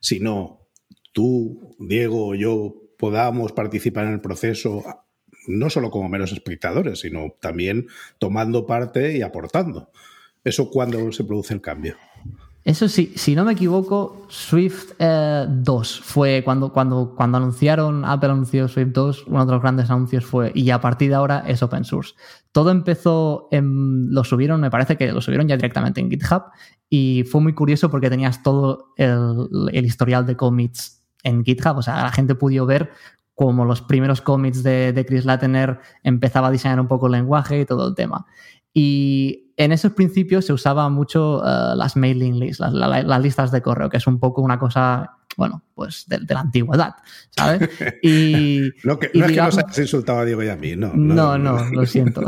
sino 0.00 0.68
tú, 1.12 1.76
Diego, 1.78 2.34
yo 2.34 2.74
podamos 2.98 3.52
participar 3.52 4.06
en 4.06 4.12
el 4.14 4.20
proceso, 4.20 4.82
no 5.46 5.68
solo 5.68 5.90
como 5.90 6.08
meros 6.08 6.32
espectadores, 6.32 7.00
sino 7.00 7.36
también 7.40 7.88
tomando 8.18 8.66
parte 8.66 9.16
y 9.16 9.22
aportando. 9.22 9.90
¿Eso 10.42 10.70
cuándo 10.70 11.12
se 11.12 11.24
produce 11.24 11.54
el 11.54 11.60
cambio? 11.60 11.96
Eso 12.64 12.88
sí, 12.88 13.12
si 13.14 13.34
no 13.34 13.44
me 13.44 13.52
equivoco, 13.52 14.24
Swift 14.28 14.92
2 14.98 14.98
eh, 14.98 16.02
fue 16.02 16.42
cuando, 16.42 16.72
cuando, 16.72 17.14
cuando 17.14 17.36
anunciaron, 17.36 18.06
Apple 18.06 18.30
anunció 18.30 18.68
Swift 18.68 18.88
2, 18.88 19.24
uno 19.26 19.44
de 19.44 19.52
los 19.52 19.60
grandes 19.60 19.90
anuncios 19.90 20.24
fue, 20.24 20.50
y 20.54 20.70
a 20.70 20.80
partir 20.80 21.10
de 21.10 21.16
ahora 21.16 21.44
es 21.46 21.62
open 21.62 21.84
source. 21.84 22.14
Todo 22.52 22.70
empezó, 22.70 23.48
lo 23.50 24.24
subieron, 24.24 24.62
me 24.62 24.70
parece 24.70 24.96
que 24.96 25.12
lo 25.12 25.20
subieron 25.20 25.46
ya 25.46 25.56
directamente 25.56 26.00
en 26.00 26.10
GitHub, 26.10 26.44
y 26.88 27.24
fue 27.30 27.42
muy 27.42 27.52
curioso 27.52 27.90
porque 27.90 28.08
tenías 28.08 28.42
todo 28.42 28.94
el, 28.96 29.84
historial 29.84 30.24
de 30.24 30.34
commits 30.34 31.04
en 31.22 31.44
GitHub, 31.44 31.76
o 31.76 31.82
sea, 31.82 32.02
la 32.02 32.12
gente 32.12 32.34
pudo 32.34 32.64
ver 32.64 32.92
cómo 33.34 33.66
los 33.66 33.82
primeros 33.82 34.22
commits 34.22 34.62
de, 34.62 34.94
de 34.94 35.04
Chris 35.04 35.26
Latner 35.26 35.80
empezaba 36.02 36.48
a 36.48 36.50
diseñar 36.50 36.80
un 36.80 36.88
poco 36.88 37.06
el 37.06 37.12
lenguaje 37.12 37.60
y 37.60 37.66
todo 37.66 37.88
el 37.88 37.94
tema. 37.94 38.24
Y 38.72 39.43
en 39.56 39.72
esos 39.72 39.92
principios 39.92 40.46
se 40.46 40.52
usaba 40.52 40.88
mucho 40.88 41.38
uh, 41.38 41.76
las 41.76 41.96
mailing 41.96 42.38
lists, 42.38 42.60
las, 42.60 42.72
la, 42.72 43.02
las, 43.02 43.22
listas 43.22 43.50
de 43.52 43.62
correo, 43.62 43.88
que 43.88 43.98
es 43.98 44.06
un 44.06 44.18
poco 44.18 44.42
una 44.42 44.58
cosa, 44.58 45.18
bueno, 45.36 45.62
pues 45.74 46.04
de, 46.08 46.18
de 46.18 46.34
la 46.34 46.40
antigüedad, 46.40 46.94
¿sabes? 47.30 47.68
Y, 48.02 48.70
no, 48.82 48.98
que, 48.98 49.10
y 49.12 49.20
no 49.20 49.28
digamos, 49.28 49.56
es 49.56 49.64
que 49.64 49.68
nos 49.68 49.78
insultado 49.78 50.20
a 50.20 50.24
Diego 50.24 50.42
y 50.42 50.48
a 50.48 50.56
mí, 50.56 50.74
no. 50.76 50.92
No, 50.94 51.38
no, 51.38 51.64
no 51.64 51.70
lo 51.70 51.86
siento. 51.86 52.22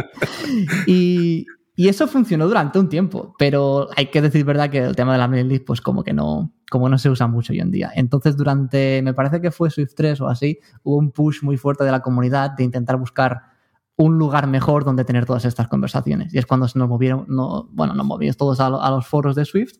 y, 0.86 1.46
y, 1.76 1.88
eso 1.88 2.08
funcionó 2.08 2.46
durante 2.48 2.78
un 2.78 2.88
tiempo, 2.88 3.34
pero 3.38 3.88
hay 3.96 4.06
que 4.06 4.20
decir 4.20 4.44
verdad 4.44 4.70
que 4.70 4.78
el 4.78 4.96
tema 4.96 5.12
de 5.12 5.18
la 5.18 5.28
mailing 5.28 5.48
list, 5.48 5.64
pues 5.64 5.80
como 5.80 6.02
que 6.02 6.12
no, 6.12 6.52
como 6.70 6.88
no 6.88 6.98
se 6.98 7.10
usa 7.10 7.28
mucho 7.28 7.52
hoy 7.52 7.60
en 7.60 7.70
día. 7.70 7.92
Entonces, 7.94 8.36
durante, 8.36 9.00
me 9.02 9.14
parece 9.14 9.40
que 9.40 9.50
fue 9.50 9.70
Swift 9.70 9.94
3 9.94 10.20
o 10.22 10.28
así, 10.28 10.58
hubo 10.82 10.96
un 10.96 11.12
push 11.12 11.42
muy 11.42 11.56
fuerte 11.56 11.84
de 11.84 11.92
la 11.92 12.00
comunidad 12.00 12.50
de 12.50 12.64
intentar 12.64 12.96
buscar 12.96 13.53
un 13.96 14.18
lugar 14.18 14.46
mejor 14.46 14.84
donde 14.84 15.04
tener 15.04 15.26
todas 15.26 15.44
estas 15.44 15.68
conversaciones. 15.68 16.34
Y 16.34 16.38
es 16.38 16.46
cuando 16.46 16.66
nos 16.74 16.88
movieron, 16.88 17.26
no, 17.28 17.68
bueno, 17.72 17.94
nos 17.94 18.06
movimos 18.06 18.36
todos 18.36 18.60
a, 18.60 18.68
los 18.68 19.06
foros 19.06 19.36
de 19.36 19.44
Swift, 19.44 19.76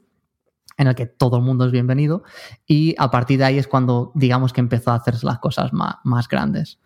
en 0.76 0.86
el 0.88 0.94
que 0.94 1.06
todo 1.06 1.36
el 1.36 1.42
mundo 1.42 1.66
es 1.66 1.72
bienvenido, 1.72 2.22
y 2.66 2.94
a 2.98 3.10
partir 3.10 3.38
de 3.38 3.44
ahí 3.44 3.58
es 3.58 3.66
cuando, 3.66 4.12
digamos, 4.14 4.52
que 4.52 4.60
empezó 4.60 4.92
a 4.92 4.96
hacerse 4.96 5.26
las 5.26 5.38
cosas 5.38 5.72
más, 5.72 5.96
más 6.04 6.28
grandes. 6.28 6.80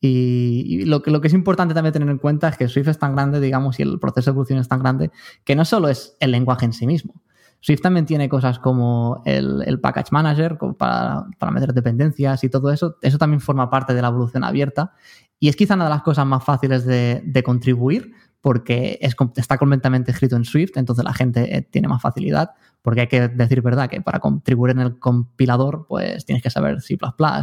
Y, 0.00 0.64
y 0.66 0.84
lo, 0.86 1.02
que, 1.02 1.10
lo 1.10 1.20
que 1.20 1.28
es 1.28 1.34
importante 1.34 1.74
también 1.74 1.92
tener 1.92 2.08
en 2.08 2.18
cuenta 2.18 2.48
es 2.48 2.56
que 2.56 2.68
Swift 2.68 2.88
es 2.88 2.98
tan 2.98 3.14
grande, 3.14 3.40
digamos, 3.40 3.78
y 3.78 3.82
el 3.82 3.98
proceso 3.98 4.30
de 4.30 4.34
evolución 4.34 4.58
es 4.58 4.68
tan 4.68 4.80
grande, 4.80 5.10
que 5.44 5.54
no 5.54 5.64
solo 5.66 5.88
es 5.88 6.16
el 6.20 6.30
lenguaje 6.30 6.64
en 6.64 6.72
sí 6.72 6.86
mismo. 6.86 7.22
Swift 7.60 7.82
también 7.82 8.06
tiene 8.06 8.28
cosas 8.28 8.58
como 8.58 9.22
el, 9.26 9.62
el 9.66 9.80
package 9.80 10.12
manager 10.12 10.56
para, 10.78 11.26
para, 11.38 11.52
meter 11.52 11.74
dependencias 11.74 12.42
y 12.42 12.48
todo 12.48 12.72
eso. 12.72 12.96
Eso 13.02 13.18
también 13.18 13.40
forma 13.40 13.68
parte 13.68 13.92
de 13.92 14.00
la 14.00 14.08
evolución 14.08 14.44
abierta. 14.44 14.94
Y 15.40 15.48
es 15.48 15.56
quizá 15.56 15.74
una 15.74 15.84
de 15.84 15.90
las 15.90 16.02
cosas 16.02 16.26
más 16.26 16.44
fáciles 16.44 16.84
de, 16.84 17.42
contribuir 17.44 18.12
porque 18.42 18.98
es, 19.00 19.16
está 19.36 19.58
completamente 19.58 20.12
escrito 20.12 20.36
en 20.36 20.44
Swift, 20.44 20.76
entonces 20.76 21.04
la 21.04 21.12
gente 21.12 21.56
eh, 21.56 21.62
tiene 21.62 21.88
más 21.88 22.00
facilidad, 22.00 22.50
porque 22.82 23.02
hay 23.02 23.06
que 23.06 23.28
decir 23.28 23.60
verdad 23.60 23.88
que 23.88 24.00
para 24.00 24.18
contribuir 24.18 24.72
en 24.72 24.80
el 24.80 24.98
compilador, 24.98 25.86
pues 25.88 26.24
tienes 26.24 26.42
que 26.42 26.50
saber 26.50 26.80
C 26.80 26.96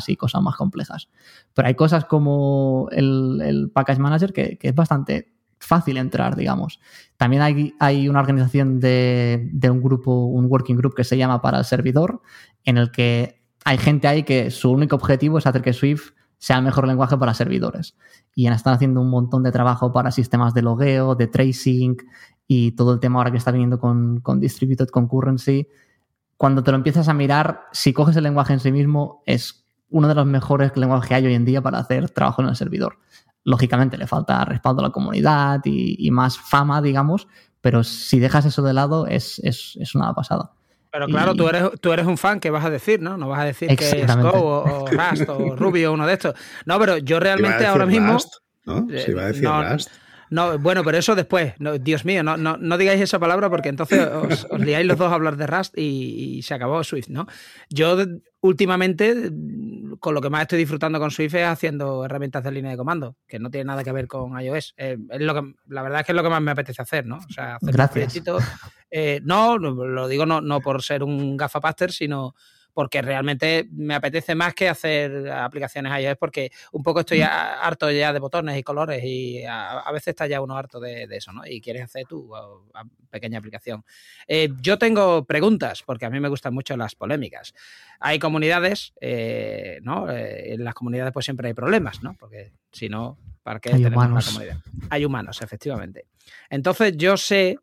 y 0.08 0.16
cosas 0.16 0.42
más 0.42 0.56
complejas. 0.56 1.10
Pero 1.54 1.68
hay 1.68 1.76
cosas 1.76 2.06
como 2.06 2.88
el, 2.92 3.72
Package 3.74 4.00
Manager 4.00 4.34
que, 4.34 4.58
que, 4.58 4.70
es 4.70 4.76
bastante 4.76 5.34
fácil 5.60 5.98
entrar, 5.98 6.36
digamos. 6.36 6.80
También 7.18 7.42
hay, 7.42 7.76
hay 7.80 8.10
una 8.10 8.20
organización 8.20 8.80
de, 8.80 9.50
de, 9.52 9.70
un 9.70 9.82
grupo, 9.82 10.26
un 10.26 10.46
working 10.46 10.78
group 10.78 10.96
que 10.96 11.04
se 11.04 11.18
llama 11.18 11.42
para 11.42 11.60
el 11.60 11.66
servidor, 11.66 12.22
en 12.64 12.78
el 12.78 12.92
que 12.92 13.42
hay 13.66 13.78
gente 13.78 14.08
ahí 14.08 14.24
que 14.24 14.50
su 14.52 14.72
único 14.72 14.96
objetivo 14.96 15.38
es 15.38 15.46
hacer 15.46 15.62
que 15.62 15.74
Swift 15.74 16.12
sea 16.38 16.58
el 16.58 16.64
mejor 16.64 16.88
lenguaje 16.88 17.18
para 17.18 17.34
servidores. 17.34 17.96
Y 18.36 18.48
están 18.48 18.74
haciendo 18.74 19.02
un 19.02 19.10
montón 19.10 19.44
de 19.44 19.52
trabajo 19.52 19.92
para 19.92 20.12
sistemas 20.12 20.54
de 20.54 20.62
logueo, 20.62 21.16
de 21.16 21.28
tracing 21.28 21.98
y 22.48 22.72
todo 22.74 22.94
el 22.94 23.00
tema 23.00 23.20
ahora 23.20 23.32
que 23.32 23.38
está 23.38 23.52
viniendo 23.52 23.80
con, 23.80 24.22
Distributed 24.40 24.88
Concurrency. 24.88 25.68
Cuando 26.38 26.64
te 26.64 26.72
lo 26.72 26.78
empiezas 26.78 27.08
a 27.10 27.14
mirar, 27.14 27.62
si 27.72 27.94
coges 27.94 28.16
el 28.16 28.24
lenguaje 28.24 28.54
en 28.54 28.60
sí 28.60 28.72
mismo, 28.72 29.24
es 29.26 29.66
uno 29.90 30.08
de 30.08 30.16
los 30.16 30.26
mejores 30.26 30.76
lenguajes 30.76 31.08
que 31.08 31.16
hay 31.16 31.26
hoy 31.26 31.34
en 31.34 31.46
día 31.46 31.62
para 31.62 31.80
hacer 31.80 32.10
trabajo 32.10 32.42
en 32.42 32.50
el 32.50 32.56
servidor. 32.56 33.00
Lógicamente 33.44 33.98
le 33.98 34.06
falta 34.06 34.46
respaldo 34.46 34.82
a 34.82 34.88
la 34.88 34.92
comunidad 34.92 35.62
y, 35.64 35.96
y 36.06 36.12
más 36.12 36.38
fama, 36.38 36.82
digamos, 36.82 37.28
pero 37.62 37.84
si 37.84 38.20
dejas 38.20 38.46
eso 38.46 38.62
de 38.62 38.74
lado 38.74 39.08
es, 39.08 39.40
es, 39.40 39.78
es 39.80 39.96
una 39.96 40.14
pasada. 40.14 40.52
Pero 40.98 41.10
claro, 41.10 41.34
y... 41.36 41.38
tú, 41.38 41.48
eres, 41.48 41.64
tú 41.80 41.94
eres 41.94 42.08
un 42.08 42.18
fan, 42.18 42.40
¿qué 42.40 42.50
vas 42.50 42.66
a 42.66 42.72
decir? 42.72 43.00
¿No? 43.00 43.18
No 43.18 43.30
vas 43.30 43.42
a 43.42 43.46
decir 43.46 43.76
que 43.78 44.02
es 44.02 44.16
Go 44.16 44.32
o, 44.32 44.84
o, 44.84 44.88
Rust 44.88 45.30
o 45.30 45.56
Ruby 45.56 45.86
o 45.86 45.94
uno 45.94 46.08
de 46.08 46.14
estos. 46.14 46.34
No, 46.66 46.80
pero 46.80 46.98
yo 46.98 47.20
realmente 47.20 47.68
ahora 47.68 47.86
mismo. 47.86 48.14
Rust, 48.14 48.38
¿no? 48.66 48.88
Se 48.90 49.12
iba 49.12 49.22
a 49.22 49.28
decir 49.28 49.44
no, 49.44 49.74
Rust. 49.74 49.92
No, 50.32 50.58
bueno, 50.58 50.84
pero 50.84 50.98
eso 50.98 51.14
después. 51.14 51.54
No, 51.60 51.78
Dios 51.78 52.04
mío, 52.04 52.24
no, 52.24 52.36
no, 52.36 52.58
no, 52.58 52.78
digáis 52.80 53.00
esa 53.00 53.20
palabra 53.20 53.48
porque 53.48 53.70
entonces 53.70 54.08
os, 54.12 54.48
os 54.50 54.60
liáis 54.60 54.88
los 54.88 54.98
dos 54.98 55.12
a 55.12 55.14
hablar 55.14 55.38
de 55.38 55.46
Rust 55.46 55.78
y, 55.78 56.38
y, 56.38 56.42
se 56.42 56.56
acabó 56.56 56.84
Swift, 56.84 57.10
¿no? 57.10 57.28
Yo 57.70 57.96
últimamente, 58.42 59.32
con 60.00 60.16
lo 60.16 60.22
que 60.22 60.32
más 60.32 60.42
estoy 60.42 60.58
disfrutando 60.58 60.98
con 61.00 61.12
Swift 61.12 61.36
es 61.36 61.46
haciendo 61.46 62.06
herramientas 62.06 62.44
de 62.44 62.52
línea 62.52 62.72
de 62.72 62.78
comando, 62.78 63.16
que 63.28 63.38
no 63.38 63.52
tiene 63.52 63.66
nada 63.66 63.84
que 63.84 63.92
ver 63.92 64.08
con 64.08 64.40
iOS. 64.42 64.74
Eh, 64.78 64.98
es 65.12 65.22
lo 65.22 65.36
que, 65.36 65.54
la 65.68 65.84
verdad 65.84 66.00
es 66.00 66.08
que 66.08 66.12
es 66.12 66.16
lo 66.16 66.24
que 66.24 66.30
más 66.30 66.42
me 66.42 66.52
apetece 66.52 66.82
hacer, 66.82 67.06
¿no? 67.06 67.18
O 67.18 67.32
sea, 67.32 67.58
hacer 67.58 67.72
Gracias. 67.72 68.24
Eh, 68.90 69.22
no, 69.24 69.58
lo 69.58 70.08
digo 70.08 70.26
no, 70.26 70.42
no 70.42 70.62
por 70.62 70.82
ser 70.82 71.04
un 71.04 71.38
gafapaster, 71.38 71.92
sino 71.92 72.36
porque 72.78 73.02
realmente 73.02 73.68
me 73.72 73.96
apetece 73.96 74.36
más 74.36 74.54
que 74.54 74.70
hacer 74.70 75.32
aplicaciones 75.32 75.92
iOS 76.00 76.16
porque 76.16 76.52
un 76.74 76.84
poco 76.84 77.00
estoy 77.00 77.24
harto 77.24 77.90
ya 77.90 78.14
de 78.14 78.20
botones 78.20 78.56
y 78.56 78.62
colores 78.62 79.04
y 79.04 79.44
a, 79.46 79.80
a 79.80 79.92
veces 79.92 80.10
está 80.10 80.28
ya 80.28 80.42
uno 80.42 80.56
harto 80.56 80.80
de, 80.80 81.08
de, 81.08 81.18
eso, 81.18 81.34
¿no? 81.34 81.42
Y 81.44 81.60
quieres 81.60 81.86
hacer 81.86 82.06
tu 82.06 82.32
pequeña 83.10 83.40
aplicación. 83.40 83.84
Eh, 84.28 84.50
yo 84.62 84.78
tengo 84.78 85.26
preguntas 85.26 85.82
porque 85.82 86.06
a 86.06 86.12
mí 86.12 86.20
me 86.20 86.30
gustan 86.30 86.54
mucho 86.54 86.78
las 86.78 86.94
polémicas. 86.94 87.56
Hay 88.00 88.20
comunidades, 88.20 88.94
eh, 89.02 89.80
¿no? 89.82 90.12
Eh, 90.12 90.54
en 90.54 90.64
las 90.64 90.76
comunidades 90.76 91.12
pues 91.12 91.26
siempre 91.26 91.48
hay 91.48 91.56
problemas, 91.56 92.04
¿no? 92.04 92.16
Porque 92.20 92.54
si 92.72 92.90
no, 92.90 93.18
¿para 93.42 93.60
qué 93.60 93.70
hay 93.70 93.82
tenemos 93.82 94.06
humanos. 94.06 94.28
una 94.28 94.34
comunidad? 94.34 94.64
Hay 94.92 95.04
humanos, 95.04 95.42
efectivamente. 95.42 96.06
Entonces 96.52 96.96
yo 96.96 97.18
sé 97.18 97.58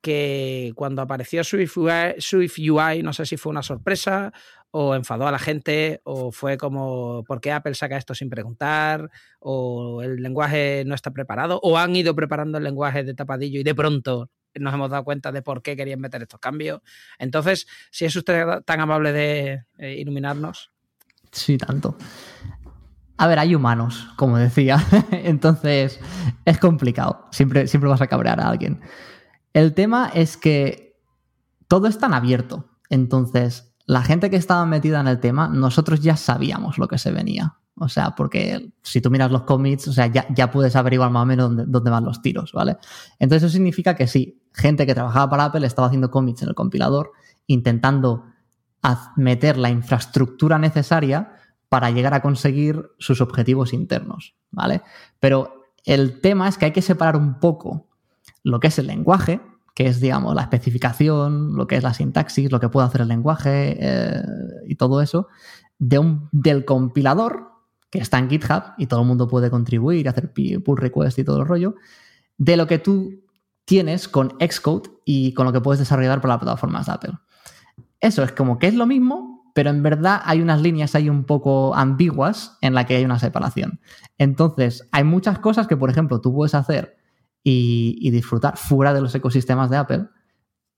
que 0.00 0.72
cuando 0.74 1.02
apareció 1.02 1.44
Swift 1.44 1.76
UI, 1.76 3.02
no 3.02 3.12
sé 3.12 3.26
si 3.26 3.36
fue 3.36 3.50
una 3.50 3.62
sorpresa 3.62 4.32
o 4.72 4.94
enfadó 4.94 5.26
a 5.26 5.32
la 5.32 5.38
gente, 5.38 6.00
o 6.04 6.30
fue 6.30 6.56
como, 6.56 7.24
¿por 7.24 7.40
qué 7.40 7.52
Apple 7.52 7.74
saca 7.74 7.96
esto 7.96 8.14
sin 8.14 8.30
preguntar? 8.30 9.10
O 9.40 10.02
el 10.02 10.22
lenguaje 10.22 10.84
no 10.86 10.94
está 10.94 11.10
preparado, 11.10 11.58
o 11.62 11.76
han 11.76 11.96
ido 11.96 12.14
preparando 12.14 12.58
el 12.58 12.64
lenguaje 12.64 13.02
de 13.02 13.14
tapadillo 13.14 13.60
y 13.60 13.64
de 13.64 13.74
pronto 13.74 14.30
nos 14.54 14.74
hemos 14.74 14.90
dado 14.90 15.04
cuenta 15.04 15.32
de 15.32 15.42
por 15.42 15.62
qué 15.62 15.76
querían 15.76 16.00
meter 16.00 16.22
estos 16.22 16.40
cambios. 16.40 16.80
Entonces, 17.18 17.66
si 17.90 18.04
es 18.04 18.14
usted 18.16 18.62
tan 18.64 18.80
amable 18.80 19.12
de 19.12 19.64
eh, 19.78 19.94
iluminarnos. 19.98 20.70
Sí, 21.32 21.58
tanto. 21.58 21.96
A 23.16 23.26
ver, 23.26 23.38
hay 23.38 23.54
humanos, 23.54 24.08
como 24.16 24.38
decía. 24.38 24.78
Entonces, 25.12 26.00
es 26.44 26.58
complicado. 26.58 27.28
Siempre, 27.30 27.66
siempre 27.66 27.90
vas 27.90 28.00
a 28.00 28.06
cabrear 28.06 28.40
a 28.40 28.48
alguien. 28.48 28.80
El 29.52 29.74
tema 29.74 30.10
es 30.14 30.36
que 30.36 30.98
todo 31.68 31.86
es 31.86 31.98
tan 31.98 32.14
abierto. 32.14 32.70
Entonces, 32.88 33.74
la 33.86 34.02
gente 34.02 34.30
que 34.30 34.36
estaba 34.36 34.64
metida 34.66 35.00
en 35.00 35.08
el 35.08 35.20
tema, 35.20 35.48
nosotros 35.48 36.00
ya 36.00 36.16
sabíamos 36.16 36.78
lo 36.78 36.88
que 36.88 36.98
se 36.98 37.10
venía. 37.10 37.56
O 37.76 37.88
sea, 37.88 38.14
porque 38.14 38.72
si 38.82 39.00
tú 39.00 39.10
miras 39.10 39.30
los 39.30 39.42
commits, 39.42 39.88
o 39.88 39.92
sea, 39.92 40.06
ya, 40.06 40.50
puedes 40.50 40.76
averiguar 40.76 41.10
más 41.10 41.22
o 41.22 41.26
menos 41.26 41.48
dónde, 41.48 41.64
dónde, 41.66 41.90
van 41.90 42.04
los 42.04 42.20
tiros, 42.20 42.52
¿vale? 42.52 42.76
Entonces 43.18 43.44
eso 43.44 43.52
significa 43.52 43.96
que 43.96 44.06
sí, 44.06 44.42
gente 44.52 44.86
que 44.86 44.94
trabajaba 44.94 45.30
para 45.30 45.44
Apple 45.46 45.66
estaba 45.66 45.86
haciendo 45.86 46.10
commits 46.10 46.42
en 46.42 46.50
el 46.50 46.54
compilador, 46.54 47.12
intentando 47.46 48.24
meter 49.16 49.56
la 49.56 49.70
infraestructura 49.70 50.58
necesaria 50.58 51.32
para 51.68 51.90
llegar 51.90 52.14
a 52.14 52.22
conseguir 52.22 52.90
sus 52.98 53.20
objetivos 53.20 53.72
internos, 53.72 54.34
¿vale? 54.50 54.82
Pero 55.18 55.66
el 55.84 56.20
tema 56.20 56.48
es 56.48 56.58
que 56.58 56.66
hay 56.66 56.72
que 56.72 56.82
separar 56.82 57.16
un 57.16 57.40
poco 57.40 57.89
lo 58.42 58.60
que 58.60 58.68
es 58.68 58.78
el 58.78 58.86
lenguaje 58.86 59.40
que 59.74 59.86
es, 59.86 60.00
digamos, 60.00 60.34
la 60.34 60.42
especificación, 60.42 61.56
lo 61.56 61.66
que 61.66 61.76
es 61.76 61.82
la 61.82 61.94
sintaxis, 61.94 62.50
lo 62.50 62.60
que 62.60 62.68
puede 62.68 62.86
hacer 62.86 63.02
el 63.02 63.08
lenguaje 63.08 63.78
eh, 63.80 64.22
y 64.66 64.74
todo 64.74 65.00
eso, 65.00 65.28
de 65.78 65.98
un, 65.98 66.28
del 66.32 66.64
compilador 66.64 67.50
que 67.88 67.98
está 67.98 68.18
en 68.18 68.28
GitHub 68.28 68.74
y 68.78 68.86
todo 68.86 69.00
el 69.00 69.06
mundo 69.06 69.26
puede 69.26 69.50
contribuir, 69.50 70.08
hacer 70.08 70.32
pull 70.32 70.76
request 70.76 71.18
y 71.18 71.24
todo 71.24 71.40
el 71.40 71.46
rollo, 71.46 71.76
de 72.36 72.56
lo 72.56 72.66
que 72.66 72.78
tú 72.78 73.22
tienes 73.64 74.08
con 74.08 74.36
Xcode 74.38 74.90
y 75.04 75.32
con 75.34 75.46
lo 75.46 75.52
que 75.52 75.60
puedes 75.60 75.78
desarrollar 75.78 76.20
por 76.20 76.28
las 76.28 76.38
plataformas 76.38 76.86
de 76.86 76.92
Apple. 76.92 77.12
Eso 78.00 78.22
es 78.22 78.32
como 78.32 78.58
que 78.58 78.66
es 78.66 78.74
lo 78.74 78.86
mismo, 78.86 79.50
pero 79.54 79.70
en 79.70 79.82
verdad 79.82 80.20
hay 80.24 80.40
unas 80.40 80.60
líneas 80.60 80.94
ahí 80.94 81.08
un 81.08 81.24
poco 81.24 81.74
ambiguas 81.74 82.58
en 82.60 82.74
la 82.74 82.86
que 82.86 82.96
hay 82.96 83.04
una 83.04 83.18
separación. 83.18 83.80
Entonces, 84.18 84.88
hay 84.92 85.04
muchas 85.04 85.38
cosas 85.38 85.66
que, 85.66 85.76
por 85.76 85.90
ejemplo, 85.90 86.20
tú 86.20 86.34
puedes 86.34 86.54
hacer 86.54 86.99
y, 87.42 88.10
disfrutar 88.10 88.56
fuera 88.56 88.92
de 88.92 89.00
los 89.00 89.14
ecosistemas 89.14 89.70
de 89.70 89.76
Apple, 89.76 90.08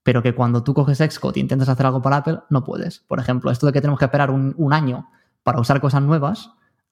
pero 0.02 0.22
que 0.22 0.34
cuando 0.34 0.62
tú 0.62 0.74
coges 0.74 0.98
Xcode 0.98 1.38
y 1.38 1.40
intentas 1.40 1.68
hacer 1.68 1.86
algo 1.86 2.02
para 2.02 2.18
Apple, 2.18 2.40
no 2.50 2.64
puedes. 2.64 3.00
Por 3.00 3.20
ejemplo, 3.20 3.50
esto 3.50 3.66
de 3.66 3.72
que 3.72 3.80
tenemos 3.80 3.98
que 3.98 4.04
esperar 4.06 4.30
un, 4.30 4.54
un 4.56 4.72
año 4.72 5.08
para 5.42 5.60
usar 5.60 5.80
cosas 5.80 6.02
nuevas 6.02 6.50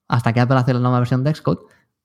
hasta 0.08 0.32
que 0.32 0.40
Apple 0.40 0.56
hace 0.56 0.74
la 0.74 0.80
nueva 0.80 0.98
versión 0.98 1.22
de 1.22 1.34
Xcode, 1.34 1.60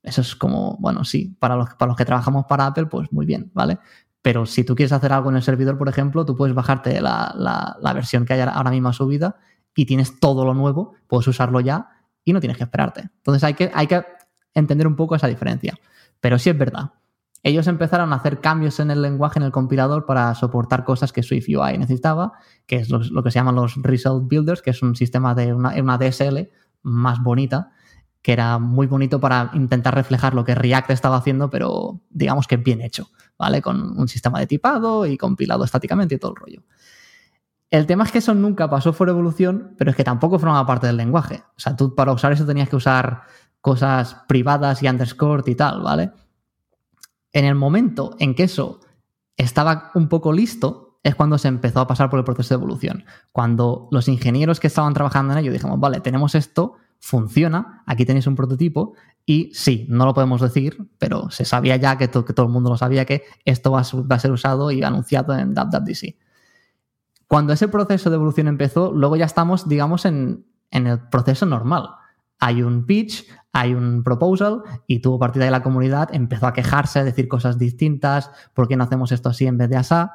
eso 0.06 0.20
es 0.20 0.36
como, 0.36 0.76
bueno, 0.78 1.04
sí, 1.04 1.36
para 1.40 1.56
los, 1.56 1.74
para 1.74 1.88
los 1.88 1.96
que 1.96 2.04
trabajamos 2.04 2.46
para 2.46 2.66
Apple, 2.66 2.86
pues 2.86 3.12
muy 3.12 3.26
bien, 3.26 3.50
¿vale? 3.54 3.78
Pero 4.22 4.46
si 4.46 4.62
tú 4.62 4.76
quieres 4.76 4.92
hacer 4.92 5.12
algo 5.12 5.30
en 5.30 5.36
el 5.36 5.42
servidor, 5.42 5.76
por 5.76 5.88
ejemplo, 5.88 6.24
tú 6.24 6.36
puedes 6.36 6.54
bajarte 6.54 7.00
la, 7.00 7.34
la, 7.36 7.92
versión 7.92 8.24
que 8.24 8.34
hay 8.34 8.40
ahora 8.40 8.70
mismo 8.70 8.92
subida 8.92 9.36
y 9.74 9.84
tienes 9.84 10.20
todo 10.20 10.44
lo 10.44 10.54
nuevo, 10.54 10.94
puedes 11.08 11.26
usarlo 11.26 11.58
ya 11.58 11.90
y 12.24 12.32
no 12.32 12.38
tienes 12.38 12.56
que 12.56 12.62
esperarte. 12.62 13.02
Entonces 13.16 13.42
hay 13.42 13.54
que, 13.54 13.72
hay 13.74 13.88
que 13.88 14.04
entender 14.54 14.86
un 14.86 14.94
poco 14.94 15.16
esa 15.16 15.26
diferencia. 15.26 15.76
Pero 16.20 16.38
sí 16.38 16.50
es 16.50 16.58
verdad, 16.58 16.92
ellos 17.46 17.68
empezaron 17.68 18.12
a 18.12 18.16
hacer 18.16 18.40
cambios 18.40 18.80
en 18.80 18.90
el 18.90 19.00
lenguaje, 19.00 19.38
en 19.38 19.44
el 19.44 19.52
compilador, 19.52 20.04
para 20.04 20.34
soportar 20.34 20.82
cosas 20.82 21.12
que 21.12 21.22
Swift 21.22 21.46
UI 21.48 21.78
necesitaba, 21.78 22.32
que 22.66 22.74
es 22.74 22.90
lo, 22.90 23.22
que 23.22 23.30
se 23.30 23.38
llaman 23.38 23.54
los 23.54 23.80
Result 23.80 24.28
Builders, 24.28 24.62
que 24.62 24.70
es 24.70 24.82
un 24.82 24.96
sistema 24.96 25.32
de 25.32 25.54
una, 25.54 25.72
una 25.80 25.96
DSL 25.96 26.50
más 26.82 27.22
bonita, 27.22 27.70
que 28.20 28.32
era 28.32 28.58
muy 28.58 28.88
bonito 28.88 29.20
para 29.20 29.52
intentar 29.54 29.94
reflejar 29.94 30.34
lo 30.34 30.44
que 30.44 30.56
React 30.56 30.90
estaba 30.90 31.18
haciendo, 31.18 31.48
pero 31.48 32.00
digamos 32.10 32.48
que 32.48 32.56
bien 32.56 32.80
hecho, 32.80 33.10
¿vale? 33.38 33.62
Con 33.62 33.96
un 33.96 34.08
sistema 34.08 34.40
de 34.40 34.48
tipado 34.48 35.06
y 35.06 35.16
compilado 35.16 35.62
estáticamente 35.62 36.16
y 36.16 36.18
todo 36.18 36.32
el 36.32 36.36
rollo. 36.36 36.62
El 37.70 37.86
tema 37.86 38.02
es 38.02 38.10
que 38.10 38.18
eso 38.18 38.34
nunca 38.34 38.68
pasó 38.68 38.92
por 38.92 39.08
evolución, 39.08 39.76
pero 39.78 39.92
es 39.92 39.96
que 39.96 40.02
tampoco 40.02 40.40
formaba 40.40 40.66
parte 40.66 40.88
del 40.88 40.96
lenguaje. 40.96 41.44
O 41.56 41.60
sea, 41.60 41.76
tú 41.76 41.94
para 41.94 42.10
usar 42.10 42.32
eso 42.32 42.44
tenías 42.44 42.68
que 42.68 42.74
usar 42.74 43.22
cosas 43.60 44.16
privadas 44.26 44.82
y 44.82 44.88
underscore 44.88 45.44
y 45.46 45.54
tal, 45.54 45.82
¿vale? 45.82 46.10
En 47.36 47.44
el 47.44 47.54
momento 47.54 48.16
en 48.18 48.34
que 48.34 48.44
eso 48.44 48.80
estaba 49.36 49.90
un 49.94 50.08
poco 50.08 50.32
listo, 50.32 51.00
es 51.02 51.14
cuando 51.14 51.36
se 51.36 51.48
empezó 51.48 51.80
a 51.80 51.86
pasar 51.86 52.08
por 52.08 52.18
el 52.18 52.24
proceso 52.24 52.54
de 52.54 52.62
evolución. 52.62 53.04
Cuando 53.30 53.88
los 53.90 54.08
ingenieros 54.08 54.58
que 54.58 54.68
estaban 54.68 54.94
trabajando 54.94 55.34
en 55.34 55.40
ello 55.40 55.52
dijimos, 55.52 55.78
vale, 55.78 56.00
tenemos 56.00 56.34
esto, 56.34 56.76
funciona, 56.98 57.82
aquí 57.84 58.06
tenéis 58.06 58.26
un 58.26 58.36
prototipo 58.36 58.94
y 59.26 59.50
sí, 59.52 59.84
no 59.90 60.06
lo 60.06 60.14
podemos 60.14 60.40
decir, 60.40 60.88
pero 60.96 61.30
se 61.30 61.44
sabía 61.44 61.76
ya 61.76 61.98
que, 61.98 62.08
todo 62.08 62.46
el 62.46 62.48
mundo 62.48 62.70
lo 62.70 62.78
sabía 62.78 63.04
que 63.04 63.24
esto 63.44 63.70
va 63.70 63.80
a, 63.80 64.18
ser 64.18 64.32
usado 64.32 64.70
y 64.70 64.82
anunciado 64.82 65.36
en 65.36 65.52
WWDC. 65.52 66.16
Cuando 67.28 67.52
ese 67.52 67.68
proceso 67.68 68.08
de 68.08 68.16
evolución 68.16 68.48
empezó, 68.48 68.92
luego 68.94 69.16
ya 69.16 69.26
estamos, 69.26 69.68
digamos, 69.68 70.06
en, 70.06 70.46
el 70.70 71.00
proceso 71.10 71.44
normal. 71.44 71.90
Hay 72.38 72.62
un 72.62 72.86
pitch, 72.86 73.26
hay 73.52 73.74
un 73.74 74.02
proposal 74.04 74.62
y 74.86 75.00
tuvo 75.00 75.18
partida 75.18 75.46
de 75.46 75.50
la 75.50 75.62
comunidad, 75.62 76.10
empezó 76.12 76.46
a 76.46 76.52
quejarse, 76.52 76.98
a 76.98 77.04
decir 77.04 77.28
cosas 77.28 77.58
distintas, 77.58 78.30
¿por 78.52 78.68
qué 78.68 78.76
no 78.76 78.84
hacemos 78.84 79.12
esto 79.12 79.30
así 79.30 79.46
en 79.46 79.56
vez 79.56 79.70
de 79.70 79.76
asá? 79.76 80.12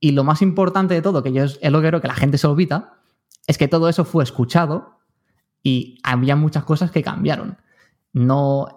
Y 0.00 0.12
lo 0.12 0.22
más 0.22 0.42
importante 0.42 0.94
de 0.94 1.02
todo, 1.02 1.22
que 1.22 1.32
yo 1.32 1.44
es, 1.44 1.58
lo 1.62 1.80
que 1.80 1.88
creo 1.88 2.00
que 2.00 2.08
la 2.08 2.14
gente 2.14 2.38
se 2.38 2.46
olvida, 2.46 2.98
es 3.46 3.58
que 3.58 3.68
todo 3.68 3.88
eso 3.88 4.04
fue 4.04 4.22
escuchado 4.22 4.98
y 5.62 5.98
había 6.02 6.36
muchas 6.36 6.64
cosas 6.64 6.90
que 6.90 7.02
cambiaron. 7.02 7.56
No, 8.12 8.68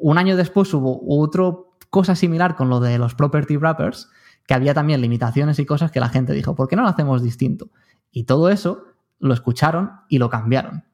un 0.00 0.18
año 0.18 0.36
después 0.36 0.72
hubo 0.72 1.02
otra 1.06 1.56
cosa 1.90 2.14
similar 2.14 2.56
con 2.56 2.68
lo 2.68 2.80
de 2.80 2.96
los 2.98 3.14
property 3.14 3.56
wrappers, 3.56 4.08
que 4.46 4.54
había 4.54 4.74
también 4.74 5.00
limitaciones 5.00 5.58
y 5.58 5.66
cosas 5.66 5.90
que 5.90 6.00
la 6.00 6.08
gente 6.08 6.32
dijo, 6.32 6.54
¿por 6.54 6.68
qué 6.68 6.76
no 6.76 6.82
lo 6.82 6.88
hacemos 6.88 7.22
distinto? 7.22 7.70
Y 8.10 8.24
todo 8.24 8.48
eso 8.48 8.84
lo 9.18 9.34
escucharon 9.34 9.90
y 10.08 10.18
lo 10.18 10.30
cambiaron. 10.30 10.84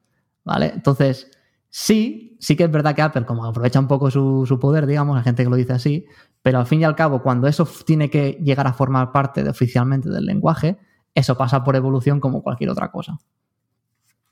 ¿Vale? 0.43 0.71
Entonces, 0.73 1.29
sí, 1.69 2.37
sí 2.39 2.55
que 2.55 2.63
es 2.63 2.71
verdad 2.71 2.95
que 2.95 3.01
Apple 3.01 3.25
como 3.25 3.45
aprovecha 3.45 3.79
un 3.79 3.87
poco 3.87 4.09
su, 4.09 4.45
su 4.47 4.59
poder, 4.59 4.85
digamos, 4.85 5.17
hay 5.17 5.23
gente 5.23 5.43
que 5.43 5.49
lo 5.49 5.55
dice 5.55 5.73
así, 5.73 6.05
pero 6.41 6.59
al 6.59 6.65
fin 6.65 6.81
y 6.81 6.83
al 6.85 6.95
cabo, 6.95 7.21
cuando 7.21 7.47
eso 7.47 7.67
tiene 7.85 8.09
que 8.09 8.39
llegar 8.41 8.67
a 8.67 8.73
formar 8.73 9.11
parte 9.11 9.47
oficialmente 9.47 10.09
del 10.09 10.25
lenguaje, 10.25 10.77
eso 11.13 11.37
pasa 11.37 11.63
por 11.63 11.75
evolución 11.75 12.19
como 12.19 12.41
cualquier 12.41 12.69
otra 12.69 12.91
cosa. 12.91 13.17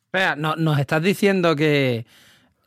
Espera, 0.05 0.35
no, 0.35 0.55
nos 0.55 0.79
estás 0.79 1.01
diciendo 1.01 1.55
que 1.55 2.05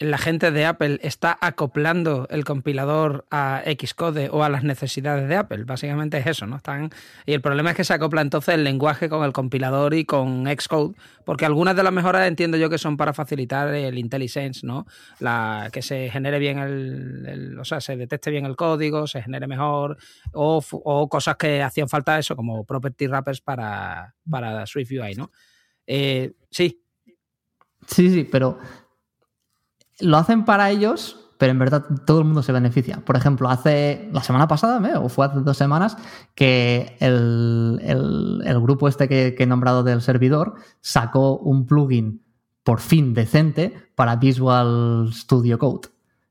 la 0.01 0.17
gente 0.17 0.51
de 0.51 0.65
Apple 0.65 0.99
está 1.03 1.37
acoplando 1.43 2.27
el 2.31 2.45
compilador 2.45 3.27
a 3.31 3.63
Xcode 3.67 4.31
o 4.33 4.43
a 4.43 4.49
las 4.49 4.65
necesidades 4.65 5.29
de 5.29 5.37
Apple. 5.37 5.65
Básicamente 5.65 6.17
es 6.17 6.27
eso, 6.27 6.47
¿no? 6.47 6.57
Están... 6.57 6.89
Y 7.27 7.35
el 7.35 7.43
problema 7.43 7.71
es 7.71 7.77
que 7.77 7.85
se 7.85 7.93
acopla 7.93 8.23
entonces 8.23 8.55
el 8.55 8.65
lenguaje 8.65 9.11
con 9.11 9.25
el 9.25 9.35
compilador 9.35 9.93
y 9.93 10.07
con 10.07 10.47
Xcode, 10.47 10.95
porque 11.27 11.45
algunas 11.45 11.77
de 11.77 11.83
las 11.83 11.93
mejoras 11.93 12.27
entiendo 12.27 12.57
yo 12.57 12.71
que 12.71 12.79
son 12.79 12.97
para 12.97 13.13
facilitar 13.13 13.75
el 13.75 13.99
IntelliSense, 13.99 14.67
¿no? 14.67 14.87
La, 15.19 15.69
que 15.71 15.83
se 15.83 16.09
genere 16.11 16.39
bien 16.39 16.59
el, 16.59 17.59
o 17.59 17.65
sea, 17.67 17.83
se 17.83 17.95
detecte 17.99 18.31
bien 18.31 18.47
el 18.47 18.57
código, 18.57 19.07
se 19.07 19.21
genere 19.23 19.47
mejor, 19.47 19.99
o, 20.33 21.09
cosas 21.11 21.37
que 21.37 21.63
hacían 21.63 21.91
falta 21.91 22.19
eso, 22.19 22.35
como 22.35 22.65
property 22.65 23.07
wrappers 23.07 23.43
para, 23.43 24.15
para 24.29 24.65
Swift 24.67 24.93
UI, 24.93 25.15
¿no? 25.15 25.31
Eh, 25.87 26.33
sí, 26.51 26.83
Sí, 27.87 28.11
sí, 28.11 28.29
pero 28.31 28.59
lo 30.01 30.17
hacen 30.17 30.45
para 30.45 30.71
ellos, 30.71 31.17
pero 31.39 31.53
en 31.53 31.59
verdad 31.59 31.85
todo 32.05 32.19
el 32.19 32.25
mundo 32.25 32.43
se 32.43 32.53
beneficia. 32.53 33.03
Por 33.05 33.17
ejemplo, 33.17 33.49
hace 33.49 34.09
la 34.13 34.23
semana 34.23 34.47
pasada, 34.47 35.01
o 35.01 35.09
fue 35.09 35.27
hace 35.27 35.41
dos 35.41 35.57
semanas, 35.57 35.97
que 36.35 36.97
el, 37.01 37.81
grupo 38.63 38.89
este 38.89 39.09
que, 39.09 39.35
he 39.39 39.47
nombrado 39.47 39.83
del 39.83 40.03
servidor 40.03 40.55
sacó 40.81 41.39
un 41.39 41.67
plugin 41.67 42.23
por 42.63 42.81
fin 42.81 43.15
decente 43.15 43.75
para 43.95 44.17
Visual 44.17 45.11
Studio 45.13 45.59
Code. 45.59 45.89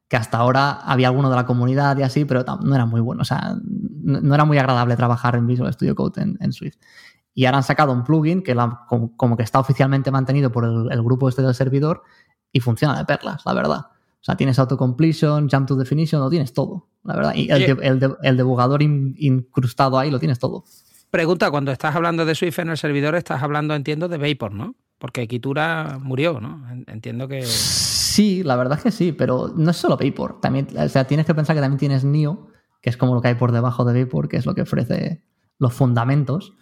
Que 0.08 0.18
hasta 0.18 0.38
ahora 0.38 0.72
había 0.72 1.08
alguno 1.08 1.30
de 1.30 1.36
la 1.36 1.46
comunidad 1.46 1.98
y 1.98 2.04
así, 2.04 2.26
pero 2.26 2.44
no 2.62 2.76
era 2.76 2.86
muy 2.86 3.02
bueno. 3.02 3.22
O 3.22 3.26
sea, 3.26 3.56
no 3.64 4.34
era 4.34 4.46
muy 4.46 4.58
agradable 4.58 4.96
trabajar 4.96 5.36
en 5.36 5.46
Visual 5.48 5.74
Studio 5.74 5.96
Code 5.96 6.22
en 6.40 6.54
Swift. 6.54 6.78
Y 7.40 7.46
ahora 7.46 7.60
han 7.60 7.64
sacado 7.64 7.94
un 7.94 8.04
plugin 8.04 8.44
que 8.44 8.54
como, 9.16 9.38
que 9.38 9.44
está 9.44 9.60
oficialmente 9.60 10.12
mantenido 10.12 10.52
por 10.52 10.66
el, 10.66 11.04
grupo 11.04 11.30
este 11.30 11.42
del 11.42 11.56
servidor 11.56 12.04
y 12.52 12.60
funciona 12.60 12.98
de 12.98 13.06
perlas, 13.06 13.42
la 13.46 13.54
verdad. 13.54 13.80
O 14.22 14.24
sea, 14.24 14.36
tienes 14.36 14.60
autocompletion, 14.60 15.50
jump 15.50 15.68
to 15.68 15.76
definition, 15.76 16.22
lo 16.22 16.30
tienes 16.30 16.54
todo, 16.54 16.90
la 17.04 17.16
verdad. 17.16 17.34
Y 17.36 17.50
el, 17.50 18.18
el, 18.22 18.38
debugador 18.38 18.82
incrustado 18.82 19.98
ahí 19.98 20.12
lo 20.12 20.20
tienes 20.20 20.40
todo. 20.40 20.66
Pregunta, 21.10 21.50
cuando 21.50 21.72
estás 21.72 21.96
hablando 21.96 22.26
de 22.26 22.36
Swift 22.36 22.60
en 22.60 22.70
el 22.70 22.78
servidor, 22.78 23.16
estás 23.16 23.42
hablando, 23.42 23.74
entiendo, 23.74 24.08
de 24.10 24.18
Vapor, 24.18 24.54
¿no? 24.54 24.76
Porque 25.00 25.28
Kitura 25.28 25.98
murió, 26.02 26.40
¿no? 26.42 26.64
Entiendo 26.88 27.28
que... 27.28 27.44
Sí, 27.44 28.44
la 28.44 28.58
verdad 28.58 28.78
es 28.78 28.84
que 28.84 28.92
sí, 28.92 29.14
pero 29.14 29.54
no 29.56 29.72
es 29.72 29.78
solo 29.78 29.98
Vapor. 29.98 30.42
También, 30.42 30.68
o 30.78 30.90
sea, 30.90 31.06
tienes 31.06 31.26
que 31.26 31.34
pensar 31.34 31.56
que 31.56 31.62
también 31.62 31.80
tienes 31.80 32.04
NIO, 32.04 32.50
que 32.82 32.90
es 32.90 32.98
como 32.98 33.16
lo 33.16 33.22
que 33.22 33.30
hay 33.30 33.36
por 33.36 33.54
debajo 33.54 33.86
de 33.86 34.04
Vapor, 34.04 34.28
que 34.28 34.38
es 34.38 34.46
lo 34.46 34.54
que 34.54 34.64
ofrece 34.64 35.24
los 35.58 35.74
fundamentos. 35.74 36.54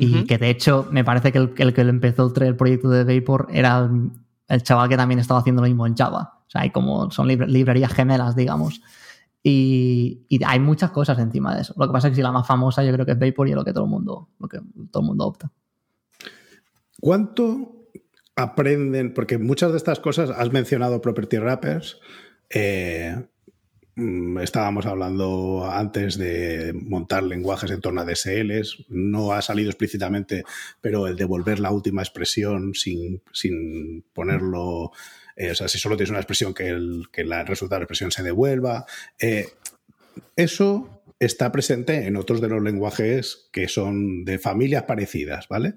Y 0.00 0.26
que 0.26 0.38
de 0.38 0.50
hecho 0.50 0.86
me 0.92 1.02
parece 1.02 1.32
que 1.32 1.38
el, 1.38 1.54
el 1.56 1.74
que 1.74 1.80
empezó 1.80 2.32
el, 2.40 2.54
proyecto 2.54 2.88
de 2.88 3.02
Vapor 3.02 3.48
era 3.50 3.90
el, 4.48 4.62
chaval 4.62 4.88
que 4.88 4.96
también 4.96 5.20
estaba 5.20 5.40
haciendo 5.40 5.62
lo 5.62 5.68
mismo 5.68 5.86
en 5.86 5.96
Java. 5.96 6.40
O 6.46 6.50
sea, 6.50 6.62
hay 6.62 6.70
como, 6.70 7.10
son 7.10 7.28
librerías 7.28 7.92
gemelas, 7.92 8.34
digamos. 8.34 8.80
Y, 9.42 10.26
hay 10.44 10.60
muchas 10.60 10.90
cosas 10.90 11.18
encima 11.18 11.54
de 11.54 11.62
eso. 11.62 11.74
Lo 11.76 11.86
que 11.86 11.92
pasa 11.92 12.08
es 12.08 12.12
que 12.12 12.16
si 12.16 12.22
la 12.22 12.32
más 12.32 12.46
famosa 12.46 12.82
yo 12.84 12.92
creo 12.92 13.06
que 13.06 13.12
es 13.12 13.18
Vapor 13.18 13.48
y 13.48 13.52
es 13.52 13.56
lo 13.56 13.64
que 13.64 13.72
todo 13.72 13.84
el 13.84 13.90
mundo, 13.90 14.28
lo 14.38 14.48
que 14.48 14.60
todo 14.90 15.02
el 15.02 15.06
mundo 15.06 15.26
opta. 15.26 15.52
¿Cuánto 17.00 17.90
aprenden? 18.36 19.14
Porque 19.14 19.38
muchas 19.38 19.70
de 19.70 19.78
estas 19.78 20.00
cosas 20.00 20.30
has 20.30 20.52
mencionado 20.52 21.00
property 21.00 21.38
wrappers. 21.38 22.00
Eh, 22.50 23.26
estábamos 24.40 24.86
hablando 24.86 25.68
antes 25.70 26.18
de 26.18 26.72
montar 26.72 27.22
lenguajes 27.22 27.70
en 27.70 27.80
torno 27.80 28.00
a 28.00 28.04
DSLs. 28.04 28.86
No 28.88 29.32
ha 29.32 29.42
salido 29.42 29.70
explícitamente, 29.70 30.44
pero 30.80 31.06
el 31.06 31.16
devolver 31.16 31.58
la 31.58 31.70
última 31.70 32.02
expresión 32.02 32.74
sin, 32.74 33.22
sin 33.32 34.04
ponerlo. 34.12 34.92
Eh, 35.36 35.50
o 35.50 35.54
sea, 35.54 35.68
si 35.68 35.78
solo 35.78 35.96
tienes 35.96 36.10
una 36.10 36.20
expresión, 36.20 36.54
que 36.54 36.68
el, 36.68 37.08
que 37.12 37.24
la, 37.24 37.44
resultado 37.44 37.78
de 37.78 37.80
la 37.80 37.84
expresión 37.84 38.10
se 38.10 38.22
devuelva. 38.22 38.86
Eh, 39.18 39.48
eso 40.36 41.02
está 41.18 41.50
presente 41.50 42.06
en 42.06 42.16
otros 42.16 42.40
de 42.40 42.48
los 42.48 42.62
lenguajes 42.62 43.48
que 43.52 43.68
son 43.68 44.24
de 44.24 44.38
familias 44.38 44.84
parecidas, 44.84 45.48
¿vale? 45.48 45.74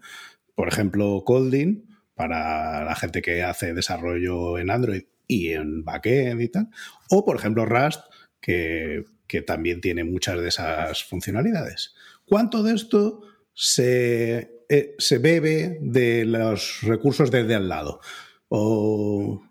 Por 0.53 0.67
ejemplo, 0.67 1.23
Colding, 1.25 1.87
para 2.13 2.83
la 2.85 2.95
gente 2.95 3.21
que 3.21 3.41
hace 3.41 3.73
desarrollo 3.73 4.59
en 4.59 4.69
Android 4.69 5.03
y 5.27 5.53
en 5.53 5.83
backend 5.83 6.41
y 6.41 6.49
tal. 6.49 6.69
O, 7.09 7.25
por 7.25 7.37
ejemplo, 7.37 7.65
Rust, 7.65 8.01
que, 8.41 9.05
también 9.47 9.79
tiene 9.79 10.03
muchas 10.03 10.41
de 10.41 10.49
esas 10.49 11.05
funcionalidades. 11.05 11.93
¿Cuánto 12.25 12.63
de 12.63 12.73
esto 12.73 13.21
se, 13.53 14.65
eh, 14.67 14.95
se 14.97 15.17
bebe 15.19 15.77
de 15.81 16.25
los 16.25 16.79
recursos 16.81 17.31
desde 17.31 17.55
al 17.55 17.69
lado? 17.69 18.01
O 18.49 19.41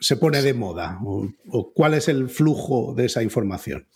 se 0.00 0.16
pone 0.16 0.42
de 0.42 0.54
moda? 0.54 0.98
¿O, 1.04 1.72
cuál 1.72 1.94
es 1.94 2.08
el 2.08 2.28
flujo 2.28 2.94
de 2.96 3.06
esa 3.06 3.22
información? 3.22 3.86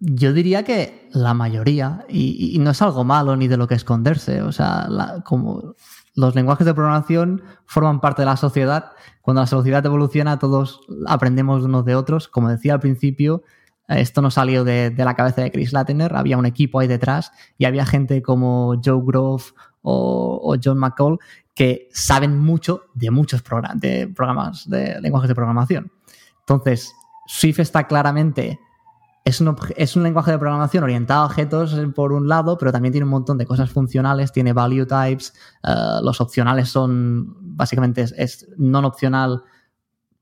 Yo 0.00 0.32
diría 0.32 0.62
que 0.62 1.08
la 1.12 1.34
mayoría, 1.34 2.04
y, 2.08 2.56
no 2.60 2.70
es 2.70 2.82
algo 2.82 3.04
malo 3.04 3.36
ni 3.36 3.48
de 3.48 3.56
lo 3.56 3.66
que 3.66 3.74
esconderse, 3.74 4.42
o 4.42 4.52
sea, 4.52 4.88
como 5.24 5.74
los 6.18 6.34
lenguajes 6.34 6.66
de 6.66 6.74
programación 6.74 7.42
forman 7.64 8.00
parte 8.00 8.22
de 8.22 8.26
la 8.26 8.36
sociedad, 8.36 8.90
cuando 9.22 9.40
la 9.40 9.46
sociedad 9.46 9.86
evoluciona 9.86 10.40
todos 10.40 10.80
aprendemos 11.06 11.62
unos 11.62 11.84
de 11.84 11.94
otros, 11.94 12.26
como 12.26 12.48
decía 12.48 12.74
al 12.74 12.80
principio, 12.80 13.44
esto 13.86 14.20
no 14.20 14.32
salió 14.32 14.64
de, 14.64 14.92
la 14.96 15.14
cabeza 15.14 15.42
de 15.42 15.52
Chris 15.52 15.72
Latiner, 15.72 16.16
había 16.16 16.36
un 16.36 16.44
equipo 16.44 16.80
ahí 16.80 16.88
detrás 16.88 17.30
y 17.56 17.66
había 17.66 17.86
gente 17.86 18.20
como 18.20 18.74
Joe 18.84 19.00
Grove 19.04 19.44
o, 19.82 20.56
John 20.62 20.78
McCall 20.78 21.20
que 21.54 21.88
saben 21.92 22.36
mucho 22.36 22.82
de 22.94 23.12
muchos 23.12 23.40
de 23.74 24.08
programas, 24.08 24.68
de 24.68 25.00
lenguajes 25.00 25.28
de 25.28 25.36
programación. 25.36 25.92
Entonces, 26.40 26.92
Swift 27.28 27.60
está 27.60 27.86
claramente 27.86 28.58
es 29.28 29.42
un, 29.42 29.54
es 29.76 29.94
un, 29.94 30.02
lenguaje 30.04 30.30
de 30.30 30.38
programación 30.38 30.84
orientado 30.84 31.22
a 31.22 31.26
objetos 31.26 31.74
eh, 31.74 31.86
por 31.88 32.12
un 32.12 32.28
lado, 32.28 32.56
pero 32.56 32.72
también 32.72 32.92
tiene 32.92 33.04
un 33.04 33.10
montón 33.10 33.36
de 33.36 33.44
cosas 33.44 33.70
funcionales, 33.70 34.32
tiene 34.32 34.54
value 34.54 34.86
types, 34.86 35.34
eh, 35.62 35.70
los 36.02 36.20
opcionales 36.22 36.70
son 36.70 37.36
básicamente 37.40 38.06
es, 38.16 38.48
non 38.56 38.86
opcional 38.86 39.42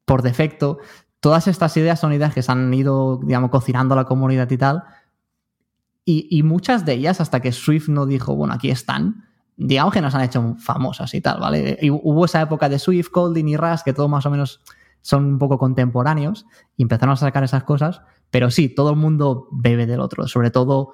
por 0.05 0.23
defecto. 0.23 0.79
Todas 1.21 1.47
estas 1.47 1.77
ideas 1.77 2.01
son 2.01 2.12
ideas 2.12 2.35
que 2.35 2.42
se 2.42 2.51
han 2.51 2.75
ido, 2.75 3.21
digamos, 3.23 3.51
cocinando 3.51 3.95
la 3.95 4.07
comunidad 4.07 4.51
y 4.51 4.59
tal. 4.59 4.83
Y, 6.09 6.42
muchas 6.45 6.85
de 6.85 6.92
ellas, 6.92 7.21
hasta 7.21 7.40
que 7.40 7.51
Swift 7.51 7.88
no 7.88 8.07
dijo, 8.07 8.37
bueno, 8.37 8.55
aquí 8.55 8.71
están, 8.71 9.25
digamos 9.57 9.92
que 9.92 10.01
nos 10.01 10.14
han 10.14 10.23
hecho 10.23 10.55
famosas 10.57 11.12
y 11.14 11.21
tal, 11.21 11.40
¿vale? 11.40 11.79
Y 11.83 11.90
hubo 11.90 12.25
esa 12.27 12.40
época 12.42 12.69
de 12.69 12.79
Swift, 12.79 13.11
Colding 13.11 13.49
y 13.49 13.57
Rust, 13.57 13.85
que 13.85 13.92
todos 13.92 14.09
más 14.09 14.25
o 14.25 14.31
menos 14.31 14.61
son 15.03 15.25
un 15.25 15.38
poco 15.38 15.59
contemporáneos, 15.59 16.47
y 16.77 16.83
empezaron 16.83 17.14
a 17.14 17.16
sacar 17.16 17.42
esas 17.42 17.64
cosas, 17.64 18.03
pero 18.31 18.51
sí, 18.51 18.69
todo 18.69 18.91
el 18.91 18.97
mundo 18.97 19.49
bebe 19.51 19.87
del 19.87 20.01
otro, 20.01 20.27
sobre 20.29 20.51
todo 20.51 20.93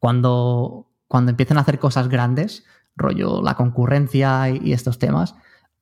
cuando, 0.00 0.90
cuando 1.06 1.30
empiezan 1.30 1.58
a 1.58 1.62
hacer 1.62 1.78
cosas 1.78 2.08
grandes, 2.08 2.64
rollo 2.96 3.42
la 3.42 3.54
concurrencia 3.54 4.50
y, 4.50 4.72
estos 4.72 4.98
temas, 4.98 5.34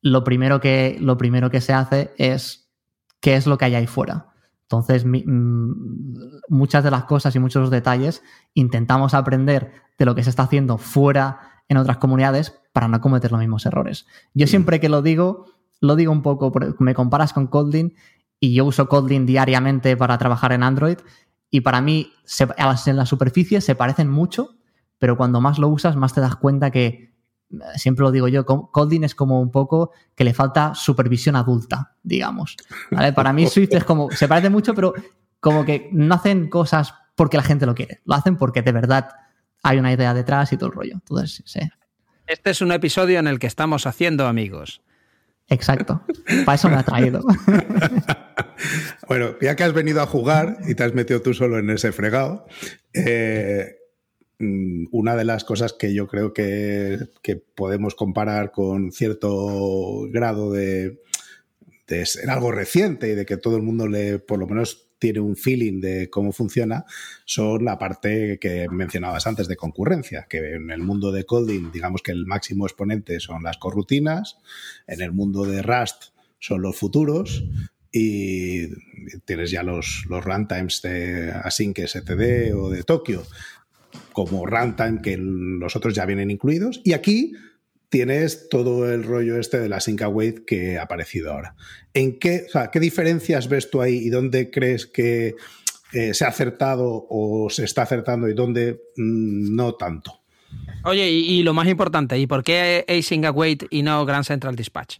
lo 0.02 0.24
primero, 0.24 0.60
que, 0.60 0.96
lo 1.00 1.16
primero 1.16 1.50
que 1.50 1.60
se 1.60 1.72
hace 1.72 2.12
es 2.16 2.70
qué 3.20 3.36
es 3.36 3.46
lo 3.46 3.58
que 3.58 3.66
hay 3.66 3.74
ahí 3.74 3.86
fuera. 3.86 4.26
Entonces, 4.62 5.04
mm, 5.04 5.72
muchas 6.48 6.84
de 6.84 6.90
las 6.90 7.04
cosas 7.04 7.34
y 7.34 7.38
muchos 7.38 7.60
de 7.60 7.62
los 7.62 7.70
detalles 7.70 8.22
intentamos 8.54 9.14
aprender 9.14 9.72
de 9.98 10.04
lo 10.04 10.14
que 10.14 10.22
se 10.22 10.30
está 10.30 10.44
haciendo 10.44 10.78
fuera 10.78 11.40
en 11.68 11.76
otras 11.76 11.98
comunidades 11.98 12.54
para 12.72 12.88
no 12.88 13.00
cometer 13.00 13.32
los 13.32 13.40
mismos 13.40 13.66
errores. 13.66 14.06
Yo 14.34 14.46
siempre 14.46 14.80
que 14.80 14.88
lo 14.88 15.02
digo, 15.02 15.46
lo 15.80 15.96
digo 15.96 16.12
un 16.12 16.22
poco, 16.22 16.52
me 16.78 16.94
comparas 16.94 17.32
con 17.32 17.46
Kotlin 17.46 17.94
y 18.40 18.54
yo 18.54 18.64
uso 18.64 18.88
Kotlin 18.88 19.26
diariamente 19.26 19.96
para 19.96 20.18
trabajar 20.18 20.52
en 20.52 20.62
Android 20.62 20.96
y 21.50 21.60
para 21.60 21.80
mí 21.80 22.12
en 22.86 22.96
la 22.96 23.06
superficie 23.06 23.60
se 23.60 23.74
parecen 23.74 24.08
mucho, 24.08 24.56
pero 24.98 25.16
cuando 25.16 25.40
más 25.40 25.58
lo 25.58 25.68
usas 25.68 25.94
más 25.96 26.14
te 26.14 26.20
das 26.20 26.36
cuenta 26.36 26.70
que, 26.70 27.12
siempre 27.74 28.04
lo 28.04 28.10
digo 28.10 28.28
yo, 28.28 28.46
Kotlin 28.46 29.04
es 29.04 29.14
como 29.14 29.40
un 29.40 29.50
poco 29.50 29.90
que 30.14 30.24
le 30.24 30.32
falta 30.32 30.74
supervisión 30.74 31.36
adulta, 31.36 31.96
digamos. 32.02 32.56
Para 33.14 33.32
mí 33.32 33.46
Swift 33.46 33.74
es 33.74 33.84
como, 33.84 34.10
se 34.10 34.26
parece 34.26 34.48
mucho, 34.48 34.74
pero 34.74 34.94
como 35.40 35.64
que 35.64 35.90
no 35.92 36.14
hacen 36.14 36.48
cosas 36.48 36.94
porque 37.14 37.36
la 37.36 37.42
gente 37.42 37.66
lo 37.66 37.74
quiere, 37.74 38.00
lo 38.04 38.14
hacen 38.14 38.36
porque 38.36 38.62
de 38.62 38.72
verdad 38.72 39.08
hay 39.62 39.78
una 39.78 39.92
idea 39.92 40.14
detrás 40.14 40.52
y 40.52 40.56
todo 40.56 40.70
el 40.70 40.76
rollo. 40.76 40.92
Entonces, 40.94 41.42
sí. 41.44 41.60
Este 42.26 42.50
es 42.50 42.62
un 42.62 42.72
episodio 42.72 43.18
en 43.18 43.26
el 43.26 43.38
que 43.38 43.48
estamos 43.48 43.86
haciendo 43.86 44.26
amigos. 44.26 44.82
Exacto. 45.50 46.00
Para 46.44 46.54
eso 46.54 46.68
me 46.68 46.76
ha 46.76 46.84
traído. 46.84 47.22
bueno, 49.08 49.34
ya 49.40 49.56
que 49.56 49.64
has 49.64 49.72
venido 49.72 50.00
a 50.00 50.06
jugar 50.06 50.58
y 50.66 50.76
te 50.76 50.84
has 50.84 50.94
metido 50.94 51.20
tú 51.22 51.34
solo 51.34 51.58
en 51.58 51.68
ese 51.70 51.90
fregado, 51.90 52.46
eh, 52.94 53.76
mm, 54.38 54.86
una 54.92 55.16
de 55.16 55.24
las 55.24 55.44
cosas 55.44 55.72
que 55.72 55.92
yo 55.92 56.06
creo 56.06 56.32
que, 56.32 57.08
podemos 57.56 57.96
comparar 57.96 58.52
con 58.52 58.92
cierto 58.92 60.08
grado 60.10 60.52
de, 60.52 61.00
de, 61.88 62.06
ser 62.06 62.30
algo 62.30 62.52
reciente 62.52 63.08
y 63.08 63.14
de 63.16 63.26
que 63.26 63.36
todo 63.36 63.56
el 63.56 63.62
mundo 63.62 63.88
le, 63.88 64.20
por 64.20 64.38
lo 64.38 64.46
menos 64.46 64.89
tiene 65.00 65.18
un 65.18 65.34
feeling 65.34 65.80
de 65.80 66.08
cómo 66.08 66.30
funciona 66.30 66.84
son 67.24 67.64
la 67.64 67.78
parte 67.78 68.38
que 68.38 68.68
mencionabas 68.68 69.26
antes 69.26 69.48
de 69.48 69.56
concurrencia, 69.56 70.26
que 70.28 70.54
en 70.54 70.70
el 70.70 70.82
mundo 70.82 71.10
de 71.10 71.24
coding, 71.24 71.72
digamos 71.72 72.02
que 72.02 72.12
el 72.12 72.26
máximo 72.26 72.66
exponente 72.66 73.18
son 73.18 73.42
las 73.42 73.58
corrutinas, 73.58 74.38
en 74.86 75.00
el 75.00 75.10
mundo 75.10 75.44
de 75.44 75.62
Rust 75.62 76.12
son 76.38 76.62
los 76.62 76.76
futuros 76.76 77.44
y 77.90 78.68
tienes 79.24 79.50
ya 79.50 79.64
los, 79.64 80.04
los 80.08 80.24
runtimes 80.24 80.80
de 80.82 81.32
Async 81.32 81.78
STD 81.80 82.54
o 82.54 82.70
de 82.70 82.84
Tokio 82.84 83.24
como 84.12 84.46
runtime 84.46 85.00
que 85.02 85.16
los 85.18 85.74
otros 85.74 85.94
ya 85.94 86.06
vienen 86.06 86.30
incluidos 86.30 86.80
y 86.84 86.92
aquí 86.92 87.34
tienes 87.90 88.48
todo 88.48 88.90
el 88.90 89.04
rollo 89.04 89.38
este 89.38 89.58
de 89.58 89.68
la 89.68 89.80
Sync 89.80 90.02
Await 90.02 90.44
que 90.46 90.78
ha 90.78 90.84
aparecido 90.84 91.32
ahora. 91.32 91.54
¿En 91.92 92.18
qué, 92.18 92.46
qué 92.72 92.80
diferencias 92.80 93.48
ves 93.48 93.68
tú 93.70 93.82
ahí 93.82 93.96
y 93.96 94.08
dónde 94.08 94.50
crees 94.50 94.86
que 94.86 95.34
eh, 95.92 96.14
se 96.14 96.24
ha 96.24 96.28
acertado 96.28 97.06
o 97.10 97.50
se 97.50 97.64
está 97.64 97.82
acertando 97.82 98.28
y 98.28 98.34
dónde 98.34 98.80
mm, 98.96 99.54
no 99.54 99.74
tanto? 99.74 100.20
Oye, 100.84 101.10
y, 101.10 101.42
lo 101.42 101.52
más 101.52 101.68
importante, 101.68 102.18
¿y 102.18 102.26
por 102.26 102.42
qué 102.42 102.84
Async 102.88 103.24
Await 103.26 103.64
y 103.70 103.82
no 103.82 104.04
Grand 104.06 104.24
Central 104.24 104.56
Dispatch? 104.56 104.98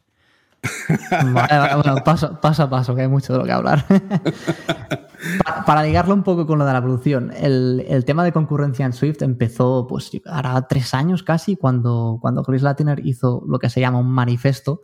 paso, 2.05 2.63
a 2.63 2.71
paso, 2.71 2.95
que 2.95 3.03
hay 3.03 3.09
mucho 3.09 3.33
de 3.33 3.39
lo 3.39 3.45
que 3.45 3.53
hablar. 3.53 3.85
para, 5.67 5.83
ligarlo 5.83 6.15
un 6.15 6.23
poco 6.23 6.47
con 6.47 6.59
lo 6.59 6.67
de 6.67 6.73
la 6.73 6.79
evolución, 6.79 7.33
el, 7.35 8.05
tema 8.07 8.25
de 8.25 8.33
concurrencia 8.33 8.85
en 8.87 8.93
Swift 8.93 9.23
empezó, 9.23 9.87
pues, 9.89 10.11
ahora 10.27 10.67
tres 10.69 10.95
años 10.95 11.23
casi, 11.23 11.57
cuando, 11.57 12.19
cuando 12.21 12.43
Chris 12.43 12.63
Latiner 12.63 13.05
hizo 13.07 13.43
lo 13.47 13.59
que 13.59 13.71
se 13.71 13.81
llama 13.81 13.99
un 13.99 14.11
manifesto 14.11 14.83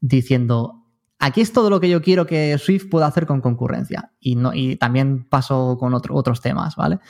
diciendo: 0.00 0.84
aquí 1.18 1.40
es 1.40 1.52
todo 1.52 1.70
lo 1.70 1.80
que 1.80 1.88
yo 1.88 2.02
quiero 2.02 2.26
que 2.26 2.58
Swift 2.58 2.90
pueda 2.90 3.06
hacer 3.06 3.26
con 3.26 3.40
concurrencia. 3.40 4.12
Y, 4.20 4.36
no, 4.36 4.52
y 4.54 4.76
también 4.76 5.24
pasó 5.28 5.78
con 5.78 5.94
otros 5.94 6.40
temas, 6.40 6.76
¿vale? 6.76 7.00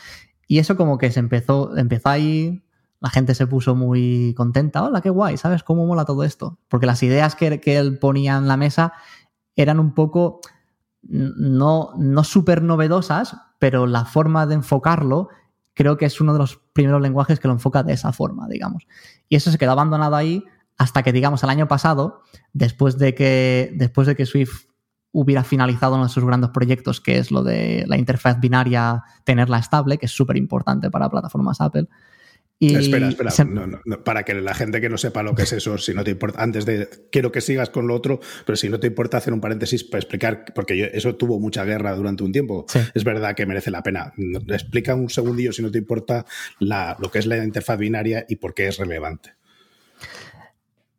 Y 0.47 0.59
eso 0.59 0.77
como 0.77 0.99
que 0.99 1.11
se 1.11 1.21
empezó, 1.21 1.77
empezó 1.77 2.11
ahí 2.11 2.65
la 3.05 3.11
gente 3.11 3.35
se 3.35 3.47
puso 3.47 3.75
muy 3.75 4.33
contenta. 4.35 4.83
Hola, 4.83 5.03
qué 5.03 5.11
guay, 5.11 5.37
¿sabes 5.37 5.63
cómo 5.63 5.85
mola 5.85 6.07
todo 6.07 6.25
esto? 6.25 6.59
Porque 6.69 6.87
las 6.87 7.03
ideas 7.03 7.35
que, 7.35 7.61
él 7.63 7.99
ponía 7.99 8.39
en 8.39 8.49
la 8.49 8.57
mesa 8.57 8.95
eran 9.57 9.79
un 9.79 9.93
poco 9.93 10.41
no, 11.03 11.91
no 11.99 12.25
súper 12.25 12.63
novedosas, 12.63 13.37
pero 13.59 13.87
la 13.87 14.07
forma 14.07 14.47
de 14.47 14.55
enfocarlo 14.55 15.29
creo 15.75 15.99
que 15.99 16.07
es 16.07 16.19
uno 16.23 16.33
de 16.33 16.39
los 16.39 16.57
primeros 16.73 17.03
lenguajes 17.03 17.41
que 17.41 17.47
lo 17.47 17.53
enfoca 17.53 17.83
de 17.83 17.93
esa 17.93 18.11
forma, 18.15 18.49
digamos. 18.49 18.87
Y 19.29 19.37
eso 19.37 19.51
se 19.51 19.59
quedó 19.59 19.73
abandonado 19.73 20.17
ahí 20.17 20.43
hasta 20.79 21.03
que, 21.03 21.13
digamos, 21.13 21.43
el 21.43 21.51
año 21.51 21.69
pasado, 21.69 22.23
después 22.55 22.97
de 22.97 23.15
que, 23.15 23.75
después 23.77 24.07
de 24.07 24.17
que 24.17 24.25
Swift 24.25 24.65
hubiera 25.13 25.45
finalizado 25.45 25.97
uno 25.97 26.05
de 26.05 26.09
sus 26.09 26.25
grandes 26.25 26.53
proyectos, 26.53 27.03
que 27.03 27.19
es 27.19 27.31
lo 27.31 27.43
de 27.43 27.85
la 27.87 27.99
interfaz 27.99 28.41
binaria, 28.41 29.05
tenerla 29.25 29.59
estable, 29.59 29.99
que 29.99 30.07
es 30.07 30.13
súper 30.13 30.39
importante 30.39 30.91
para 30.91 31.11
plataformas 31.11 31.61
Apple, 31.61 31.87
espera, 32.61 33.09
espera, 33.09 33.31
para 34.05 34.23
que 34.23 34.35
la 34.35 34.55
gente 34.55 34.81
que 34.81 34.89
no 34.89 34.97
sepa 34.97 35.23
lo 35.23 35.35
que 35.35 35.43
es 35.43 35.53
eso, 35.53 35.77
si 35.79 35.93
no 35.95 36.05
te 36.05 36.13
importa, 36.13 36.43
antes 36.43 36.65
de, 36.65 36.89
quiero 37.11 37.33
que 37.33 37.41
sigas 37.41 37.71
con 37.71 37.87
lo 37.87 37.95
otro, 37.95 38.21
pero 38.47 38.57
si 38.57 38.69
no 38.69 38.81
te 38.81 38.87
importa 38.87 39.19
hacer 39.19 39.33
un 39.33 39.41
paréntesis 39.41 39.85
para 39.85 40.01
explicar, 40.01 40.45
porque 40.55 40.91
eso 40.95 41.17
tuvo 41.17 41.41
mucha 41.41 41.65
guerra 41.65 41.95
durante 41.95 42.25
un 42.25 42.33
tiempo, 42.33 42.67
es 42.95 43.05
verdad 43.05 43.35
que 43.35 43.47
merece 43.47 43.71
la 43.71 43.83
pena. 43.83 44.13
Explica 44.49 44.95
un 44.95 45.11
segundillo, 45.11 45.53
si 45.53 45.63
no 45.63 45.71
te 45.71 45.79
importa, 45.79 46.25
lo 46.61 47.11
que 47.11 47.19
es 47.19 47.27
la 47.27 47.43
interfaz 47.43 47.79
binaria 47.79 48.25
y 48.29 48.37
por 48.37 48.55
qué 48.55 48.69
es 48.69 48.79
relevante. 48.79 49.35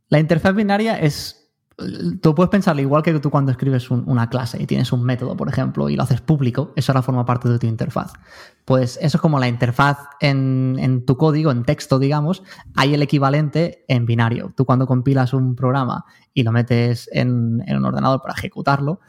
La 0.09 0.19
interfaz 0.19 0.55
binaria 0.55 0.99
es 0.99 1.45
Tú 2.21 2.33
puedes 2.33 2.49
pensarlo 2.49 2.81
igual 2.81 3.03
que 3.03 3.19
tú 3.19 3.29
cuando 3.29 3.51
escribes 3.51 3.91
una 3.91 4.29
clase 4.29 4.61
y 4.61 4.65
tienes 4.65 4.93
un 4.93 5.03
método, 5.03 5.35
por 5.35 5.49
ejemplo, 5.49 5.89
y 5.89 5.97
lo 5.97 6.03
haces 6.03 6.21
público, 6.21 6.71
eso 6.77 6.91
ahora 6.91 7.01
forma 7.01 7.25
parte 7.25 7.49
de 7.49 7.59
tu 7.59 7.67
interfaz. 7.67 8.13
Pues 8.65 8.97
eso 8.99 9.17
es 9.17 9.21
como 9.21 9.39
la 9.39 9.47
interfaz 9.47 9.99
en, 10.19 11.03
tu 11.05 11.17
código, 11.17 11.51
en 11.51 11.63
texto, 11.63 11.99
digamos, 11.99 12.41
hay 12.75 12.95
el 12.95 13.03
equivalente 13.03 13.85
en 13.87 14.07
binario. 14.07 14.53
Tú 14.57 14.65
cuando 14.65 14.87
compilas 14.87 15.33
un 15.33 15.55
programa 15.55 16.05
y 16.33 16.41
lo 16.41 16.51
metes 16.51 17.07
en, 17.13 17.61
un 17.61 17.85
ordenador 17.85 18.21
para 18.21 18.33
ejecutarlo, 18.33 18.99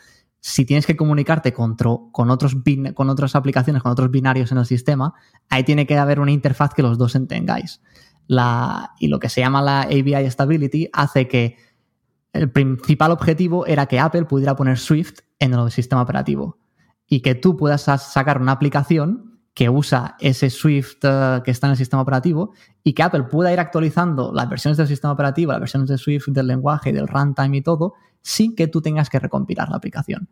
si 0.40 0.66
tienes 0.66 0.86
que 0.86 0.94
comunicarte 0.94 1.54
con, 1.54 1.74
con, 1.74 2.30
otros 2.30 2.54
con 2.94 3.08
otras 3.08 3.34
aplicaciones, 3.34 3.82
con 3.82 3.92
otros 3.92 4.10
binarios 4.10 4.52
en 4.52 4.58
el 4.58 4.66
sistema, 4.66 5.14
ahí 5.48 5.64
tiene 5.64 5.86
que 5.86 5.96
haber 5.96 6.20
una 6.20 6.32
interfaz 6.32 6.74
que 6.74 6.82
los 6.82 6.98
dos 6.98 7.14
entengáis. 7.14 7.80
La, 8.26 8.92
y 9.00 9.08
lo 9.08 9.18
que 9.18 9.30
se 9.30 9.40
llama 9.40 9.62
la 9.62 9.82
ABI 9.82 10.30
Stability 10.30 10.90
hace 10.92 11.28
que 11.28 11.56
el 12.34 12.50
principal 12.50 13.10
objetivo 13.10 13.64
era 13.64 13.86
que 13.86 14.00
Apple 14.00 14.26
pudiera 14.26 14.54
poner 14.54 14.78
Swift 14.78 15.20
en 15.38 15.54
el 15.54 15.70
sistema 15.70 16.02
operativo 16.02 16.58
y 17.08 17.20
que 17.20 17.34
tú 17.34 17.56
puedas 17.56 17.82
sacar 17.82 18.40
una 18.40 18.52
aplicación 18.52 19.35
que 19.56 19.70
usa 19.70 20.16
ese 20.20 20.50
Swift 20.50 20.98
eh, 21.02 21.40
que 21.42 21.50
está 21.50 21.66
en 21.66 21.70
el 21.70 21.76
sistema 21.78 22.02
operativo 22.02 22.52
y 22.84 22.92
que 22.92 23.02
Apple 23.02 23.22
pueda 23.22 23.50
ir 23.50 23.58
actualizando 23.58 24.30
las 24.34 24.50
versiones 24.50 24.76
del 24.76 24.86
sistema 24.86 25.14
operativo, 25.14 25.50
las 25.50 25.60
versiones 25.60 25.88
de 25.88 25.96
Swift, 25.96 26.28
del 26.28 26.46
lenguaje, 26.46 26.92
del 26.92 27.08
runtime 27.08 27.56
y 27.56 27.62
todo, 27.62 27.94
sin 28.20 28.54
que 28.54 28.68
tú 28.68 28.82
tengas 28.82 29.08
que 29.08 29.18
recompilar 29.18 29.70
la 29.70 29.76
aplicación. 29.76 30.28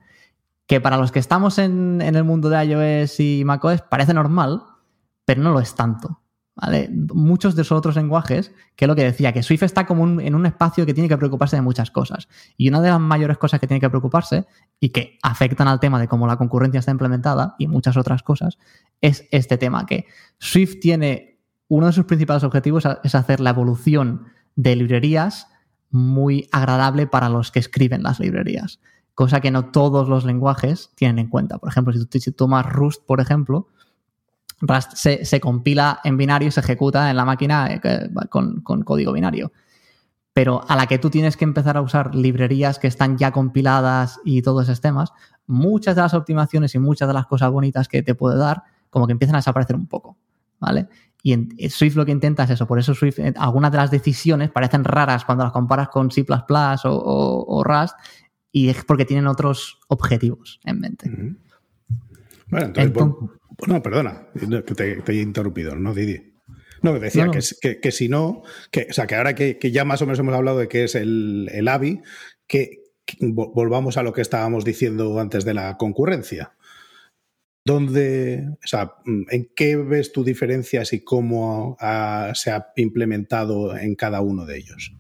Que 0.67 0.79
para 0.79 0.99
los 0.99 1.11
que 1.11 1.21
estamos 1.21 1.59
en, 1.59 2.03
en 2.03 2.17
el 2.17 2.25
mundo 2.25 2.51
de 2.51 2.67
iOS 2.67 3.19
y 3.19 3.45
macOS 3.47 3.81
parece 3.81 4.13
normal, 4.13 4.63
pero 5.25 5.43
no 5.43 5.53
lo 5.53 5.61
es 5.61 5.75
tanto. 5.75 6.21
Muchos 7.13 7.57
de 7.57 7.63
esos 7.63 7.77
otros 7.77 7.97
lenguajes, 7.97 8.53
que 8.77 8.85
es 8.85 8.89
lo 8.89 8.95
que 8.95 9.03
decía, 9.03 9.33
que 9.33 9.43
Swift 9.43 9.65
está 9.65 9.87
como 9.87 10.21
en 10.21 10.35
un 10.35 10.47
espacio 10.47 10.87
que 10.87 10.95
tiene 10.95 11.09
que 11.09 11.17
preocuparse 11.17 11.57
de 11.57 11.63
muchas 11.63 11.91
cosas. 11.91 12.29
Y 12.57 12.69
una 12.69 12.81
de 12.81 12.91
las 12.91 13.01
mayores 13.01 13.39
cosas 13.39 13.59
que 13.61 13.67
tiene 13.67 13.81
que 13.81 13.91
preocuparse 13.91 14.47
y 14.79 14.91
que 14.91 15.19
afectan 15.23 15.67
al 15.67 15.81
tema 15.81 15.99
de 15.99 16.07
cómo 16.07 16.27
la 16.27 16.37
concurrencia 16.37 16.79
está 16.79 16.93
implementada 16.93 17.57
y 17.59 17.67
muchas 17.67 17.97
otras 17.97 18.23
cosas, 18.23 18.59
es 19.01 19.27
este 19.33 19.59
tema, 19.59 19.85
que 19.87 20.07
Swift 20.39 20.79
tiene 20.81 21.41
uno 21.69 21.87
de 21.87 21.93
sus 21.93 22.05
principales 22.05 22.45
objetivos 22.45 22.85
es 23.03 23.15
hacer 23.15 23.41
la 23.41 23.51
evolución 23.51 24.27
de 24.55 24.77
librerías 24.77 25.49
muy 25.91 26.49
agradable 26.53 27.07
para 27.07 27.29
los 27.29 27.51
que 27.51 27.59
escriben 27.59 28.03
las 28.03 28.21
librerías, 28.21 28.81
cosa 29.15 29.41
que 29.41 29.51
no 29.51 29.67
todos 29.67 30.09
los 30.09 30.25
lenguajes 30.25 30.91
tienen 30.95 31.19
en 31.19 31.29
cuenta. 31.29 31.59
Por 31.59 31.69
ejemplo, 31.69 31.93
si 31.93 32.05
tú 32.05 32.33
tomas 32.33 32.67
Rust, 32.67 33.05
por 33.07 33.21
ejemplo, 33.21 33.69
Rust 34.61 34.95
se, 34.95 35.41
compila 35.41 36.01
en 36.05 36.17
binario 36.17 36.49
y 36.49 36.51
se 36.51 36.61
ejecuta 36.61 37.11
en 37.11 37.17
la 37.17 37.25
máquina 37.25 37.69
eh, 37.73 38.11
con, 38.29 38.63
código 38.63 39.13
binario. 39.13 39.53
Pero 40.33 40.65
a 40.69 40.77
la 40.77 40.87
que 40.87 40.99
tú 40.99 41.11
tienes 41.11 41.37
que 41.37 41.45
empezar 41.45 41.77
a 41.77 41.81
usar 41.81 42.15
librerías 42.15 42.79
que 42.79 42.89
están 42.89 43.17
ya 43.17 43.31
compiladas 43.31 44.19
y 44.25 44.43
todos 44.43 44.65
esos 44.65 44.81
temas, 44.81 45.13
muchas 45.47 45.95
de 45.95 46.03
las 46.03 46.15
optimizaciones 46.15 46.75
y 46.75 46.79
muchas 46.79 47.07
de 47.07 47.15
las 47.15 47.27
cosas 47.27 47.51
bonitas 47.51 47.89
que 47.89 48.03
te 48.03 48.15
puede 48.15 48.39
dar, 48.39 48.63
como 48.91 49.07
que 49.07 49.13
empiezan 49.13 49.37
a 49.37 49.39
desaparecer 49.39 49.77
un 49.77 49.87
poco. 49.87 50.17
¿Vale? 50.59 50.89
Y 51.23 51.33
en 51.33 51.55
eh, 51.57 51.71
Swift 51.71 51.97
lo 51.97 52.05
que 52.05 52.13
intenta 52.13 52.45
es 52.45 52.51
eso. 52.51 52.67
Por 52.67 52.79
eso 52.79 52.95
Swift, 52.95 53.19
eh, 53.19 53.33
algunas 53.37 53.71
de 53.71 53.79
las 53.79 53.91
decisiones 53.91 54.51
parecen 54.51 54.85
raras 54.85 55.25
cuando 55.25 55.45
las 55.45 55.53
comparas 55.53 55.89
con 55.89 56.11
C 56.11 56.25
o, 56.29 57.63
Rust, 57.65 57.95
y 58.53 58.69
es 58.69 58.85
porque 58.85 59.05
tienen 59.05 59.27
otros 59.27 59.79
objetivos 59.89 60.61
en 60.65 60.81
mente. 60.81 61.11
Bueno, 62.51 62.73
entonces, 62.77 63.31
no, 63.67 63.83
perdona, 63.83 64.29
que 64.33 64.75
te, 64.75 65.03
he 65.07 65.23
interrumpido, 65.23 65.75
¿no, 65.77 65.95
Didi? 65.95 66.35
No, 66.83 66.99
decía 66.99 67.31
Que, 67.61 67.81
que, 67.81 67.93
si 67.93 68.09
no, 68.09 68.43
que, 68.71 68.89
o 68.91 68.93
sea, 68.93 69.07
que 69.07 69.15
ahora 69.15 69.35
que, 69.35 69.59
ya 69.73 69.85
más 69.85 70.03
o 70.03 70.07
menos 70.07 70.19
hemos 70.19 70.35
hablado 70.35 70.59
de 70.59 70.69
qué 70.69 70.85
es 70.85 70.95
el, 70.95 71.49
el 71.53 71.69
AVI, 71.69 72.03
que, 72.47 72.85
volvamos 73.21 73.97
a 73.97 74.03
lo 74.03 74.13
que 74.13 74.23
estábamos 74.23 74.65
diciendo 74.65 75.19
antes 75.19 75.45
de 75.45 75.55
la 75.55 75.77
concurrencia. 75.77 76.55
¿Dónde, 77.67 78.47
o 78.63 78.67
sea, 78.67 78.97
¿En 79.07 79.51
qué 79.57 79.77
ves 79.77 80.13
tu 80.13 80.23
diferencias 80.25 80.93
y 80.93 81.03
cómo 81.03 81.77
se 82.35 82.51
ha 82.51 82.73
implementado 82.77 83.77
en 83.77 83.95
cada 83.95 84.21
uno 84.21 84.45
de 84.45 84.59
ellos? 84.59 84.93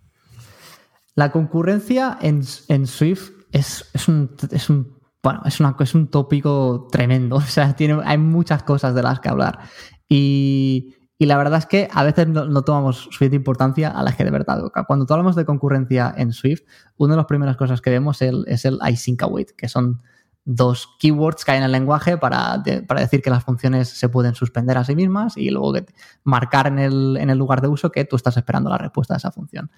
La 1.14 1.30
concurrencia 1.30 2.18
en, 2.20 2.42
en 2.68 2.86
Swift 2.86 3.30
es, 3.52 3.90
es, 3.92 4.08
un, 4.08 4.34
es 4.50 4.70
un 4.70 4.98
bueno, 5.24 5.40
es, 5.46 5.58
una, 5.58 5.74
es 5.80 5.94
un 5.94 6.08
tópico 6.08 6.86
tremendo. 6.92 7.36
O 7.36 7.40
sea, 7.40 7.74
tiene, 7.74 8.00
hay 8.04 8.18
muchas 8.18 8.62
cosas 8.62 8.94
de 8.94 9.02
las 9.02 9.18
que 9.18 9.28
hablar. 9.28 9.58
Y, 10.08 10.94
la 11.18 11.38
verdad 11.38 11.58
es 11.60 11.64
que 11.64 11.88
a 11.90 12.04
veces 12.04 12.28
no, 12.28 12.62
tomamos 12.64 13.04
suficiente 13.04 13.36
importancia 13.36 13.88
a 13.88 14.02
las 14.02 14.14
que 14.14 14.24
de 14.24 14.30
verdad. 14.30 14.60
Cuando 14.86 15.06
hablamos 15.08 15.34
de 15.34 15.46
concurrencia 15.46 16.12
en 16.18 16.34
Swift, 16.34 16.60
una 16.98 17.14
de 17.14 17.16
las 17.16 17.24
primeras 17.24 17.56
cosas 17.56 17.80
que 17.80 17.88
vemos 17.88 18.20
es 18.20 18.64
el 18.66 18.78
async 18.82 19.22
await, 19.22 19.52
que 19.52 19.70
son 19.70 20.02
dos 20.44 20.86
keywords 20.98 21.44
que 21.44 21.52
hay 21.52 21.58
en 21.58 21.64
el 21.64 21.72
lenguaje 21.72 22.18
para, 22.18 22.62
para, 22.86 23.00
decir 23.00 23.22
que 23.22 23.30
las 23.30 23.42
funciones 23.42 23.88
se 23.88 24.10
pueden 24.10 24.34
suspender 24.34 24.76
a 24.76 24.84
sí 24.84 24.94
mismas 24.94 25.38
y 25.38 25.48
luego 25.48 25.72
marcar 26.24 26.66
en 26.66 26.78
el, 26.78 27.16
en 27.16 27.30
el 27.30 27.38
lugar 27.38 27.62
de 27.62 27.68
uso 27.68 27.90
que 27.90 28.04
tú 28.04 28.16
estás 28.16 28.36
esperando 28.36 28.68
la 28.68 28.76
respuesta 28.76 29.14
a 29.14 29.16
esa 29.16 29.32
función. 29.32 29.70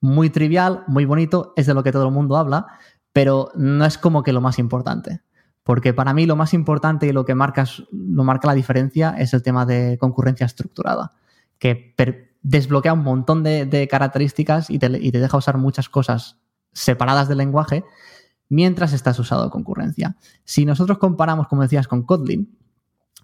Muy 0.00 0.30
trivial, 0.30 0.84
muy 0.86 1.06
bonito, 1.06 1.52
es 1.56 1.66
de 1.66 1.74
lo 1.74 1.82
que 1.82 1.90
todo 1.90 2.06
el 2.06 2.12
mundo 2.12 2.36
habla, 2.36 2.66
pero 3.14 3.52
no 3.54 3.86
es 3.86 3.96
como 3.96 4.24
que 4.24 4.32
lo 4.32 4.40
más 4.40 4.58
importante. 4.58 5.20
Porque 5.62 5.94
para 5.94 6.12
mí 6.12 6.26
lo 6.26 6.34
más 6.34 6.52
importante 6.52 7.06
y 7.06 7.12
lo 7.12 7.24
que 7.24 7.36
marca, 7.36 7.64
lo 7.92 8.24
marca 8.24 8.48
la 8.48 8.54
diferencia 8.54 9.14
es 9.16 9.32
el 9.32 9.42
tema 9.42 9.64
de 9.64 9.96
concurrencia 9.98 10.44
estructurada, 10.44 11.12
que 11.58 11.94
desbloquea 12.42 12.92
un 12.92 13.04
montón 13.04 13.44
de, 13.44 13.88
características 13.88 14.68
y 14.68 14.80
te, 14.80 14.88
deja 14.88 15.36
usar 15.36 15.58
muchas 15.58 15.88
cosas 15.88 16.40
separadas 16.72 17.28
del 17.28 17.38
lenguaje 17.38 17.84
mientras 18.48 18.92
estás 18.92 19.16
usando 19.20 19.48
concurrencia. 19.48 20.16
Si 20.44 20.66
nosotros 20.66 20.98
comparamos, 20.98 21.46
como 21.46 21.62
decías, 21.62 21.86
con 21.86 22.02
Kotlin, 22.02 22.58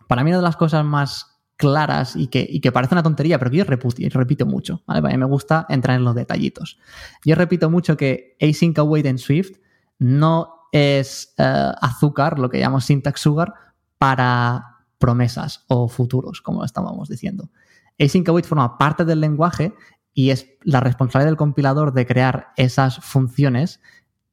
para 0.07 0.23
mí 0.23 0.31
una 0.31 0.39
de 0.39 0.45
las 0.45 0.57
cosas 0.57 0.85
más 0.85 1.41
claras 1.57 2.15
y 2.15 2.29
que, 2.29 2.47
y 2.49 2.61
que 2.61 2.71
parece 2.71 2.95
una 2.95 3.03
tontería, 3.03 3.41
pero 3.41 3.51
que 3.51 3.57
yo 3.57 3.65
repito, 3.65 4.47
mucho, 4.47 4.85
¿vale? 4.87 5.01
A 5.01 5.11
mí 5.11 5.19
me 5.19 5.27
gusta 5.27 5.67
entrar 5.69 5.97
en 5.97 6.05
los 6.05 6.15
detallitos. 6.15 6.79
Yo 7.25 7.35
repito 7.35 7.69
mucho 7.69 7.97
que 7.97 8.37
async 8.41 8.79
await 8.79 9.05
en 9.05 9.19
Swift 9.19 9.59
no 10.01 10.67
es 10.73 11.35
eh, 11.39 11.73
azúcar, 11.81 12.41
lo 12.41 12.49
que 12.49 12.59
llamamos 12.59 12.87
syntax 12.87 13.21
sugar, 13.21 13.55
para 13.99 14.79
promesas 14.99 15.65
o 15.69 15.89
futuros, 15.89 16.41
como 16.41 16.65
estábamos 16.65 17.09
diciendo. 17.09 17.51
Async 17.99 18.29
forma 18.45 18.79
parte 18.79 19.05
del 19.05 19.21
lenguaje 19.21 19.75
y 20.15 20.31
es 20.31 20.49
la 20.63 20.81
responsabilidad 20.81 21.31
del 21.31 21.37
compilador 21.37 21.93
de 21.93 22.07
crear 22.07 22.49
esas 22.57 22.97
funciones 22.97 23.81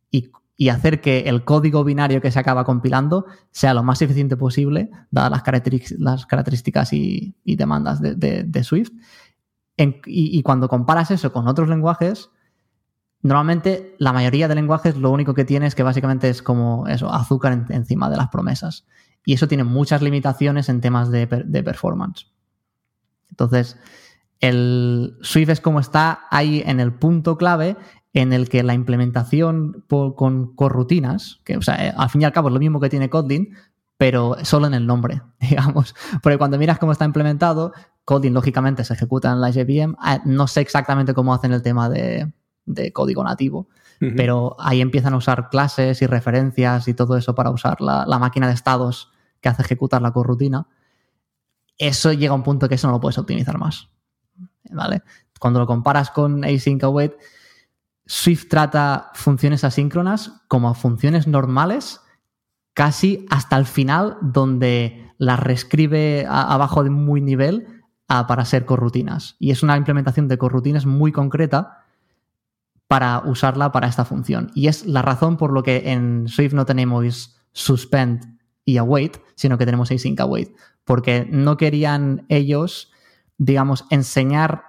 y, 0.09 0.69
hacer 0.69 1.01
que 1.01 1.19
el 1.19 1.43
código 1.43 1.83
binario 1.83 2.19
que 2.19 2.31
se 2.31 2.39
acaba 2.39 2.63
compilando 2.63 3.27
sea 3.51 3.75
lo 3.75 3.83
más 3.83 4.01
eficiente 4.01 4.37
posible, 4.37 4.89
dadas 5.11 5.43
las, 5.99 6.25
características 6.25 6.93
y, 6.93 7.35
demandas 7.43 8.01
de, 8.01 8.63
Swift. 8.63 8.91
y, 9.77 10.41
cuando 10.41 10.67
comparas 10.67 11.11
eso 11.11 11.31
con 11.31 11.47
otros 11.47 11.69
lenguajes, 11.69 12.31
Normalmente 13.21 13.95
la 13.97 14.13
mayoría 14.13 14.47
de 14.47 14.55
lenguajes 14.55 14.95
lo 14.95 15.11
único 15.11 15.33
que 15.33 15.45
tiene 15.45 15.65
es 15.67 15.75
que 15.75 15.83
básicamente 15.83 16.29
es 16.29 16.41
como 16.41 16.87
eso, 16.87 17.11
azúcar 17.11 17.65
encima 17.69 18.09
de 18.09 18.17
las 18.17 18.29
promesas. 18.29 18.85
Y 19.25 19.33
eso 19.33 19.47
tiene 19.47 19.63
muchas 19.63 20.01
limitaciones 20.01 20.69
en 20.69 20.81
temas 20.81 21.11
de, 21.11 21.27
performance. 21.27 22.27
Entonces, 23.29 23.77
el 24.39 25.17
Swift 25.21 25.49
es 25.49 25.61
como 25.61 25.79
está 25.79 26.21
ahí 26.29 26.63
en 26.65 26.79
el 26.79 26.93
punto 26.93 27.37
clave 27.37 27.75
en 28.13 28.33
el 28.33 28.49
que 28.49 28.63
la 28.63 28.73
implementación 28.73 29.83
con 29.89 30.55
corrutinas, 30.55 31.41
que 31.43 31.57
o 31.57 31.61
sea, 31.61 31.87
eh, 31.87 31.93
al 31.97 32.09
fin 32.09 32.21
y 32.21 32.25
al 32.25 32.31
cabo 32.31 32.47
es 32.47 32.53
lo 32.53 32.59
mismo 32.59 32.79
que 32.79 32.89
tiene 32.89 33.09
Kotlin, 33.09 33.53
pero 33.97 34.37
solo 34.43 34.67
en 34.67 34.75
el 34.75 34.87
nombre, 34.87 35.21
digamos. 35.41 35.95
Porque 36.21 36.37
cuando 36.37 36.57
miras 36.57 36.79
cómo 36.79 36.91
está 36.91 37.03
implementado, 37.03 37.73
Kotlin 38.05 38.33
lógicamente 38.33 38.85
se 38.85 38.93
ejecuta 38.93 39.31
en 39.31 39.41
la 39.41 39.49
JVM. 39.49 39.95
Ah, 39.99 40.21
no 40.23 40.47
sé 40.47 40.61
exactamente 40.61 41.13
cómo 41.13 41.33
hacen 41.33 41.51
el 41.51 41.61
tema 41.61 41.89
de, 41.89 42.31
de 42.67 42.93
código 42.93 43.23
nativo. 43.23 43.67
Pero 44.15 44.55
ahí 44.59 44.79
empiezan 44.79 45.15
a 45.15 45.17
usar 45.17 45.49
clases 45.49 46.03
y 46.03 46.05
referencias 46.05 46.87
y 46.87 46.93
todo 46.93 47.17
eso 47.17 47.33
para 47.33 47.49
usar 47.49 47.81
la, 47.81 48.19
máquina 48.19 48.45
de 48.45 48.53
estados 48.53 49.11
que 49.41 49.49
hace 49.49 49.63
ejecutar 49.63 50.03
la 50.03 50.11
corrutina. 50.11 50.67
Eso 51.79 52.13
llega 52.13 52.31
a 52.31 52.35
un 52.35 52.43
punto 52.43 52.69
que 52.69 52.75
eso 52.75 52.85
no 52.85 52.93
lo 52.93 52.99
puedes 52.99 53.17
optimizar 53.17 53.57
más. 53.57 53.89
¿Vale? 54.69 55.01
Cuando 55.39 55.59
lo 55.59 55.65
comparas 55.65 56.11
con 56.11 56.43
async 56.43 56.83
await, 56.83 57.13
Swift 58.05 58.49
trata 58.49 59.09
funciones 59.15 59.63
asíncronas 59.63 60.43
como 60.47 60.75
funciones 60.75 61.25
normales 61.25 62.01
casi 62.75 63.25
hasta 63.31 63.57
el 63.57 63.65
final 63.65 64.17
donde 64.21 65.11
las 65.17 65.39
reescribe 65.39 66.27
abajo 66.29 66.83
de 66.83 66.91
muy 66.91 67.21
nivel 67.21 67.65
para 68.05 68.45
ser 68.45 68.65
corrutinas. 68.65 69.35
Y 69.39 69.49
es 69.49 69.63
una 69.63 69.75
implementación 69.75 70.27
de 70.27 70.37
corrutinas 70.37 70.85
muy 70.85 71.11
concreta 71.11 71.86
para 72.87 73.19
usarla 73.25 73.71
para 73.71 73.87
esta 73.87 74.05
función. 74.05 74.51
Y 74.55 74.67
es 74.67 74.85
la 74.85 75.01
razón 75.01 75.37
por 75.37 75.51
lo 75.51 75.63
que 75.63 75.91
en 75.91 76.27
Swift 76.27 76.53
no 76.53 76.65
tenemos 76.65 77.37
suspend 77.51 78.37
y 78.63 78.77
await, 78.77 79.17
sino 79.35 79.57
que 79.57 79.65
tenemos 79.65 79.91
async 79.91 80.19
await, 80.19 80.53
porque 80.83 81.27
no 81.29 81.57
querían 81.57 82.25
ellos, 82.29 82.91
digamos, 83.37 83.85
enseñar 83.89 84.63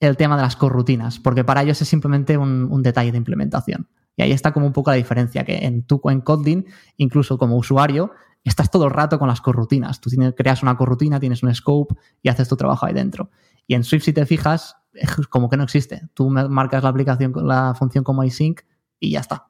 el 0.00 0.16
tema 0.16 0.36
de 0.36 0.42
las 0.42 0.56
corrutinas, 0.56 1.20
porque 1.20 1.44
para 1.44 1.62
ellos 1.62 1.80
es 1.80 1.88
simplemente 1.88 2.36
un, 2.36 2.82
detalle 2.82 3.12
de 3.12 3.18
implementación. 3.18 3.88
Y 4.16 4.22
ahí 4.22 4.32
está 4.32 4.52
como 4.52 4.66
un 4.66 4.72
poco 4.72 4.90
la 4.90 4.96
diferencia, 4.96 5.44
que 5.44 5.58
en 5.64 5.84
tu 5.84 6.00
en 6.10 6.20
Kotlin, 6.20 6.66
incluso 6.96 7.38
como 7.38 7.56
usuario, 7.56 8.10
estás 8.44 8.70
todo 8.70 8.86
el 8.86 8.90
rato 8.90 9.18
con 9.18 9.28
las 9.28 9.40
corrutinas. 9.40 10.00
Tú 10.00 10.10
tienes, 10.10 10.34
creas 10.36 10.62
una 10.62 10.76
corrutina, 10.76 11.20
tienes 11.20 11.42
un 11.42 11.54
scope 11.54 11.94
y 12.20 12.28
haces 12.28 12.48
tu 12.48 12.56
trabajo 12.56 12.84
ahí 12.84 12.92
dentro. 12.92 13.30
Y 13.66 13.74
en 13.74 13.84
Swift, 13.84 14.04
si 14.04 14.12
te 14.12 14.26
fijas, 14.26 14.76
como 15.30 15.48
que 15.48 15.56
no 15.56 15.64
existe. 15.64 16.02
Tú 16.14 16.30
marcas 16.30 16.82
la 16.82 16.88
aplicación, 16.88 17.32
la 17.46 17.74
función 17.74 18.04
como 18.04 18.22
async 18.22 18.60
y 18.98 19.12
ya 19.12 19.20
está. 19.20 19.48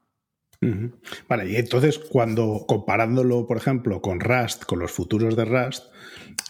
Vale, 1.29 1.51
y 1.51 1.57
entonces 1.57 1.99
cuando 1.99 2.65
comparándolo, 2.69 3.49
por 3.49 3.57
ejemplo, 3.57 4.01
con 4.01 4.21
Rust, 4.21 4.65
con 4.65 4.79
los 4.79 4.93
futuros 4.93 5.35
de 5.35 5.45
Rust, 5.45 5.87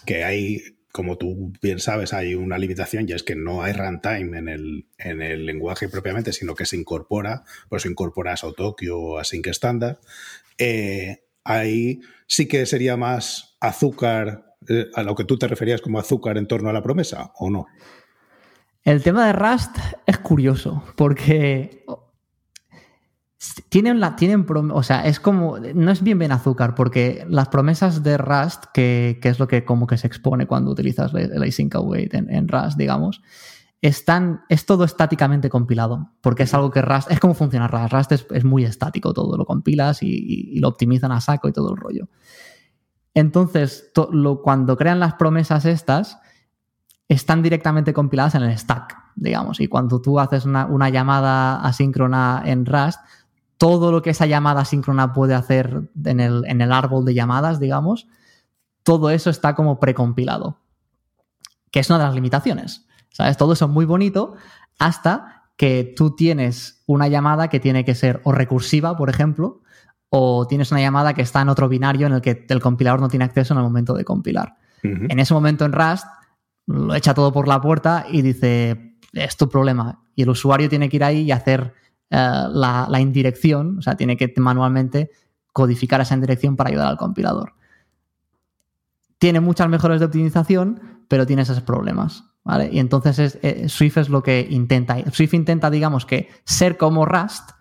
que 0.05 0.23
hay, 0.23 0.61
como 0.91 1.17
tú 1.17 1.51
bien 1.63 1.79
sabes, 1.79 2.13
hay 2.13 2.35
una 2.35 2.59
limitación 2.59 3.09
y 3.09 3.13
es 3.13 3.23
que 3.23 3.35
no 3.35 3.63
hay 3.63 3.73
runtime 3.73 4.37
en 4.37 4.49
el, 4.49 4.87
en 4.99 5.23
el 5.23 5.47
lenguaje 5.47 5.89
propiamente, 5.89 6.31
sino 6.31 6.53
que 6.53 6.67
se 6.67 6.77
incorpora, 6.77 7.43
pues 7.69 7.87
incorporas 7.87 8.43
Autokio 8.43 8.99
o 8.99 9.17
Async 9.17 9.47
estándar. 9.47 9.99
Eh, 10.59 11.23
ahí 11.43 12.01
sí 12.27 12.47
que 12.47 12.67
sería 12.67 12.95
más 12.97 13.57
azúcar 13.59 14.53
Eh, 14.69 14.89
¿A 14.93 15.03
lo 15.03 15.15
que 15.15 15.25
tú 15.25 15.37
te 15.37 15.47
referías 15.47 15.81
como 15.81 15.99
azúcar 15.99 16.37
en 16.37 16.47
torno 16.47 16.69
a 16.69 16.73
la 16.73 16.83
promesa 16.83 17.31
o 17.35 17.49
no? 17.49 17.65
El 18.83 19.01
tema 19.01 19.25
de 19.25 19.33
Rust 19.33 19.77
es 20.05 20.17
curioso 20.17 20.83
porque 20.97 21.85
tienen, 23.69 23.99
la, 23.99 24.15
tienen 24.15 24.45
o 24.49 24.83
sea, 24.83 25.05
es 25.05 25.19
como, 25.19 25.57
no 25.57 25.91
es 25.91 26.03
bien 26.03 26.31
azúcar 26.31 26.75
porque 26.75 27.25
las 27.29 27.47
promesas 27.47 28.03
de 28.03 28.17
Rust, 28.17 28.65
que, 28.73 29.19
es 29.21 29.39
lo 29.39 29.47
que 29.47 29.63
como 29.63 29.87
que 29.87 29.97
se 29.97 30.07
expone 30.07 30.47
cuando 30.47 30.71
utilizas 30.71 31.13
el 31.13 31.41
async 31.43 31.75
await 31.75 32.13
en, 32.13 32.47
Rust, 32.47 32.77
digamos, 32.77 33.21
están, 33.81 34.41
es 34.49 34.65
todo 34.65 34.83
estáticamente 34.83 35.49
compilado, 35.49 36.11
porque 36.21 36.43
es 36.43 36.53
algo 36.53 36.69
que 36.69 36.81
Rust, 36.81 37.09
es 37.09 37.19
como 37.19 37.33
funciona 37.33 37.67
Rust, 37.67 37.93
Rust 37.93 38.31
es, 38.31 38.43
muy 38.43 38.65
estático, 38.65 39.13
todo 39.13 39.37
lo 39.37 39.45
compilas 39.45 40.03
y, 40.03 40.59
lo 40.59 40.67
optimizan 40.67 41.11
a 41.13 41.21
saco 41.21 41.47
y 41.47 41.53
todo 41.53 41.71
el 41.71 41.77
rollo. 41.77 42.09
Entonces, 43.13 43.91
cuando 44.41 44.75
crean 44.75 44.99
las 44.99 45.13
promesas 45.13 45.65
estas, 45.65 46.17
están 47.07 47.41
directamente 47.41 47.93
compiladas 47.93 48.35
en 48.35 48.43
el 48.43 48.57
stack, 48.57 48.97
digamos, 49.15 49.59
y 49.59 49.67
cuando 49.67 50.01
tú 50.01 50.19
haces 50.19 50.45
una, 50.45 50.89
llamada 50.89 51.61
asíncrona 51.61 52.41
en 52.45 52.65
Rust, 52.65 52.99
todo 53.57 53.91
lo 53.91 54.01
que 54.01 54.11
esa 54.11 54.25
llamada 54.25 54.61
asíncrona 54.61 55.13
puede 55.13 55.35
hacer 55.35 55.89
en 56.03 56.19
el, 56.19 56.43
en 56.47 56.61
el 56.61 56.71
árbol 56.71 57.05
de 57.05 57.13
llamadas, 57.13 57.59
digamos, 57.59 58.07
todo 58.83 59.09
eso 59.09 59.29
está 59.29 59.55
como 59.55 59.79
precompilado, 59.79 60.59
que 61.71 61.79
es 61.79 61.89
una 61.89 61.99
de 61.99 62.05
las 62.05 62.15
limitaciones. 62.15 62.85
¿Sabes? 63.13 63.37
Todo 63.37 63.53
eso 63.53 63.65
es 63.65 63.71
muy 63.71 63.85
bonito 63.85 64.33
hasta 64.79 65.43
que 65.55 65.93
tú 65.95 66.15
tienes 66.15 66.83
una 66.87 67.07
llamada 67.07 67.47
que 67.47 67.59
tiene 67.59 67.85
que 67.85 67.93
ser 67.93 68.21
o 68.23 68.31
recursiva, 68.31 68.97
por 68.97 69.09
ejemplo, 69.09 69.61
o 70.09 70.47
tienes 70.47 70.71
una 70.71 70.81
llamada 70.81 71.13
que 71.13 71.21
está 71.21 71.41
en 71.41 71.49
otro 71.49 71.69
binario 71.69 72.07
en 72.07 72.13
el 72.13 72.21
que 72.21 72.45
el 72.49 72.59
compilador 72.59 72.99
no 72.99 73.09
tiene 73.09 73.25
acceso 73.25 73.53
en 73.53 73.59
el 73.59 73.63
momento 73.63 73.93
de 73.93 74.03
compilar. 74.03 74.57
En 74.81 75.17
ese 75.19 75.33
momento 75.33 75.63
en 75.63 75.71
Rust 75.71 76.05
lo 76.67 76.95
echa 76.95 77.13
todo 77.13 77.31
por 77.31 77.47
la 77.47 77.61
puerta 77.61 78.05
y 78.09 78.21
dice, 78.21 78.97
es 79.13 79.37
tu 79.37 79.49
problema. 79.49 80.03
Y 80.15 80.23
el 80.23 80.29
usuario 80.29 80.69
tiene 80.69 80.89
que 80.89 80.97
ir 80.97 81.03
ahí 81.03 81.21
y 81.21 81.31
hacer 81.31 81.73
eh, 82.09 82.15
la, 82.49 82.87
la, 82.89 82.99
indirección, 82.99 83.79
o 83.79 83.81
sea, 83.81 83.95
tiene 83.95 84.17
que 84.17 84.33
manualmente 84.37 85.11
codificar 85.51 86.01
esa 86.01 86.15
indirección 86.15 86.55
para 86.55 86.69
ayudar 86.69 86.87
al 86.87 86.97
compilador. 86.97 87.53
Tiene 89.17 89.39
muchas 89.39 89.69
mejoras 89.69 89.99
de 89.99 90.05
optimización, 90.07 91.05
pero 91.07 91.25
tiene 91.25 91.43
esos 91.43 91.61
problemas. 91.61 92.25
Y 92.71 92.79
entonces 92.79 93.39
eh, 93.41 93.69
Swift 93.69 93.97
es 93.97 94.09
lo 94.09 94.21
que 94.21 94.45
intenta. 94.49 94.97
Swift 95.11 95.33
intenta, 95.33 95.69
digamos, 95.69 96.05
que 96.05 96.29
ser 96.43 96.77
como 96.77 97.05
Rust, 97.05 97.51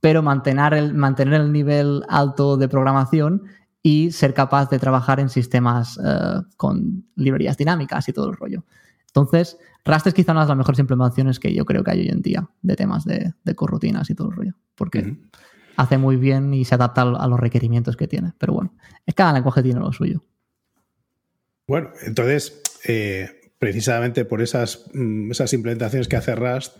pero 0.00 0.22
mantener 0.22 0.72
el, 0.72 0.94
mantener 0.94 1.40
el 1.40 1.52
nivel 1.52 2.02
alto 2.08 2.56
de 2.56 2.68
programación 2.68 3.42
y 3.82 4.12
ser 4.12 4.32
capaz 4.32 4.70
de 4.70 4.78
trabajar 4.78 5.20
en 5.20 5.28
sistemas 5.28 5.98
eh, 6.04 6.40
con 6.56 7.06
librerías 7.16 7.56
dinámicas 7.56 8.08
y 8.08 8.12
todo 8.12 8.30
el 8.30 8.36
rollo. 8.36 8.64
Entonces, 9.08 9.58
Rust 9.84 10.06
es 10.06 10.14
quizá 10.14 10.32
una 10.32 10.42
de 10.42 10.48
las 10.48 10.56
mejores 10.56 10.78
implementaciones 10.78 11.38
que 11.38 11.52
yo 11.52 11.64
creo 11.64 11.82
que 11.82 11.90
hay 11.90 12.00
hoy 12.00 12.08
en 12.08 12.22
día 12.22 12.48
de 12.62 12.76
temas 12.76 13.04
de, 13.04 13.34
de 13.42 13.54
corrutinas 13.54 14.08
y 14.08 14.14
todo 14.14 14.30
el 14.30 14.36
rollo, 14.36 14.54
porque 14.74 15.16
hace 15.76 15.98
muy 15.98 16.16
bien 16.16 16.54
y 16.54 16.64
se 16.64 16.74
adapta 16.74 17.02
a 17.02 17.26
los 17.26 17.40
requerimientos 17.40 17.96
que 17.96 18.08
tiene. 18.08 18.32
Pero 18.38 18.54
bueno, 18.54 18.74
es 19.04 19.14
cada 19.14 19.32
lenguaje 19.32 19.62
tiene 19.62 19.80
lo 19.80 19.92
suyo. 19.92 20.22
Bueno, 21.66 21.90
entonces, 22.04 22.60
eh, 22.84 23.52
precisamente 23.58 24.24
por 24.24 24.42
esas, 24.42 24.86
mm, 24.92 25.30
esas 25.30 25.52
implementaciones 25.52 26.08
que 26.08 26.16
hace 26.16 26.34
Rust 26.34 26.76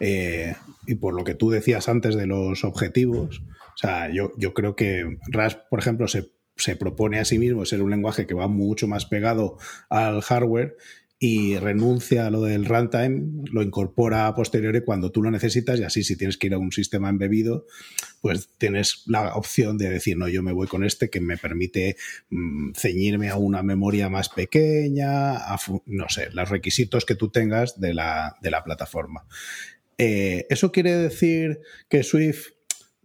eh, 0.00 0.54
y 0.86 0.96
por 0.96 1.14
lo 1.14 1.24
que 1.24 1.34
tú 1.34 1.50
decías 1.50 1.88
antes 1.88 2.16
de 2.16 2.26
los 2.26 2.64
objetivos. 2.64 3.42
O 3.74 3.78
sea, 3.78 4.10
yo, 4.12 4.32
yo 4.36 4.54
creo 4.54 4.76
que 4.76 5.18
Rust, 5.32 5.58
por 5.70 5.78
ejemplo, 5.78 6.08
se, 6.08 6.30
se 6.56 6.76
propone 6.76 7.18
a 7.18 7.24
sí 7.24 7.38
mismo 7.38 7.64
ser 7.64 7.82
un 7.82 7.90
lenguaje 7.90 8.26
que 8.26 8.34
va 8.34 8.48
mucho 8.48 8.88
más 8.88 9.06
pegado 9.06 9.58
al 9.88 10.22
hardware 10.22 10.76
y 11.18 11.56
renuncia 11.56 12.26
a 12.26 12.30
lo 12.30 12.42
del 12.42 12.66
runtime, 12.66 13.42
lo 13.50 13.62
incorpora 13.62 14.26
a 14.26 14.34
posteriori 14.34 14.82
cuando 14.82 15.10
tú 15.10 15.22
lo 15.22 15.30
necesitas 15.30 15.80
y 15.80 15.84
así 15.84 16.04
si 16.04 16.16
tienes 16.16 16.36
que 16.36 16.48
ir 16.48 16.54
a 16.54 16.58
un 16.58 16.72
sistema 16.72 17.08
embebido, 17.08 17.64
pues 18.20 18.50
tienes 18.58 19.02
la 19.06 19.34
opción 19.34 19.78
de 19.78 19.88
decir, 19.88 20.18
no, 20.18 20.28
yo 20.28 20.42
me 20.42 20.52
voy 20.52 20.66
con 20.66 20.84
este 20.84 21.08
que 21.08 21.22
me 21.22 21.38
permite 21.38 21.96
mm, 22.28 22.72
ceñirme 22.74 23.30
a 23.30 23.36
una 23.36 23.62
memoria 23.62 24.10
más 24.10 24.28
pequeña, 24.28 25.38
no 25.86 26.08
sé, 26.10 26.28
los 26.32 26.50
requisitos 26.50 27.06
que 27.06 27.14
tú 27.14 27.30
tengas 27.30 27.80
de 27.80 27.94
la, 27.94 28.36
plataforma. 28.64 29.26
Eh, 29.96 30.46
¿Eso 30.50 30.70
quiere 30.70 30.94
decir 30.94 31.60
que 31.88 32.02
Swift 32.02 32.55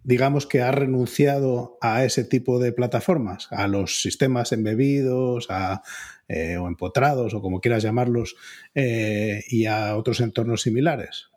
digamos 0.04 0.48
que 0.48 0.62
ha 0.62 0.72
renunciado 0.72 1.78
a 1.82 2.04
ese 2.04 2.24
tipo 2.24 2.60
de 2.60 2.72
plataformas, 2.72 3.48
a 3.52 3.68
los 3.68 4.02
sistemas 4.02 4.52
embebidos, 4.52 5.48
a 5.50 5.84
eh, 6.28 6.58
o 6.58 6.68
empotrados 6.68 7.34
o 7.34 7.42
como 7.42 7.60
quieras 7.60 7.84
llamarlos, 7.84 8.38
eh, 8.74 9.44
y 9.50 9.66
a 9.66 9.98
otros 9.98 10.22
entornos 10.22 10.62
similares? 10.62 11.32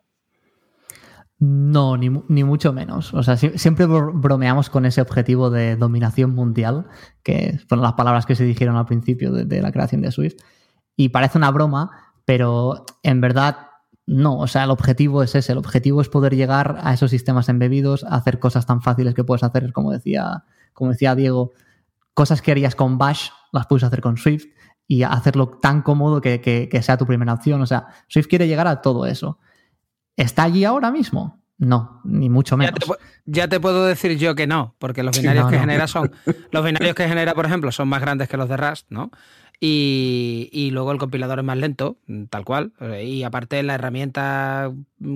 No, 1.37 1.97
ni, 1.97 2.09
mucho 2.09 2.71
menos. 2.71 3.13
O 3.13 3.21
sea, 3.21 3.35
siempre 3.35 3.87
bromeamos 3.87 4.69
con 4.69 4.85
ese 4.85 5.01
objetivo 5.01 5.49
de 5.49 5.75
dominación 5.75 6.33
mundial, 6.33 6.87
que 7.23 7.59
fueron 7.67 7.83
las 7.83 7.93
palabras 7.93 8.25
que 8.25 8.35
se 8.35 8.45
dijeron 8.45 8.77
al 8.77 8.85
principio 8.85 9.33
de, 9.33 9.61
la 9.61 9.73
creación 9.73 10.01
de 10.01 10.11
Swift. 10.11 10.37
Y 10.95 11.09
parece 11.09 11.37
una 11.37 11.51
broma, 11.51 12.13
pero 12.23 12.85
en 13.03 13.19
verdad 13.19 13.64
no. 14.05 14.37
O 14.37 14.47
sea, 14.47 14.63
el 14.63 14.71
objetivo 14.71 15.23
es 15.23 15.35
ese. 15.35 15.51
El 15.51 15.57
objetivo 15.57 16.01
es 16.01 16.09
poder 16.09 16.35
llegar 16.35 16.79
a 16.81 16.93
esos 16.93 17.11
sistemas 17.11 17.49
embebidos, 17.49 18.03
hacer 18.03 18.39
cosas 18.39 18.65
tan 18.65 18.81
fáciles 18.81 19.13
que 19.13 19.23
puedes 19.23 19.43
hacer, 19.43 19.71
como 19.73 19.91
decía, 19.91 20.43
como 20.73 20.91
decía 20.91 21.15
Diego, 21.15 21.53
cosas 22.13 22.41
que 22.41 22.51
harías 22.51 22.75
con 22.75 22.97
Bash, 22.97 23.29
las 23.51 23.67
puedes 23.67 23.83
hacer 23.83 24.01
con 24.01 24.17
Swift 24.17 24.45
y 24.87 25.03
hacerlo 25.03 25.47
tan 25.47 25.81
cómodo 25.81 26.21
que, 26.21 26.79
sea 26.81 26.97
tu 26.97 27.05
primera 27.05 27.33
opción. 27.33 27.61
O 27.61 27.65
sea, 27.65 27.87
Swift 28.07 28.27
quiere 28.27 28.47
llegar 28.47 28.67
a 28.67 28.81
todo 28.81 29.05
eso. 29.05 29.39
¿Está 30.15 30.43
allí 30.43 30.63
ahora 30.63 30.91
mismo? 30.91 31.41
No, 31.57 32.01
ni 32.03 32.29
mucho 32.29 32.57
menos. 32.57 32.73
Ya 33.25 33.47
te, 33.47 33.59
puedo 33.59 33.85
decir 33.85 34.17
yo 34.17 34.35
que 34.35 34.45
no, 34.45 34.75
porque 34.77 35.03
los 35.03 35.17
binarios 35.17 35.49
que 35.49 35.57
genera 35.57 35.87
son. 35.87 36.11
Los 36.51 36.65
binarios 36.65 36.95
que 36.95 37.07
genera, 37.07 37.33
por 37.33 37.45
ejemplo, 37.45 37.71
son 37.71 37.87
más 37.87 38.01
grandes 38.01 38.27
que 38.27 38.37
los 38.37 38.49
de 38.49 38.57
Rust, 38.57 38.87
¿no? 38.89 39.09
Y, 39.59 40.69
luego 40.71 40.91
el 40.91 40.97
compilador 40.97 41.39
es 41.39 41.45
más 41.45 41.57
lento, 41.57 41.97
tal 42.29 42.45
cual. 42.45 42.73
Y 43.03 43.23
aparte 43.23 43.61
la 43.63 43.75
herramienta 43.75 44.71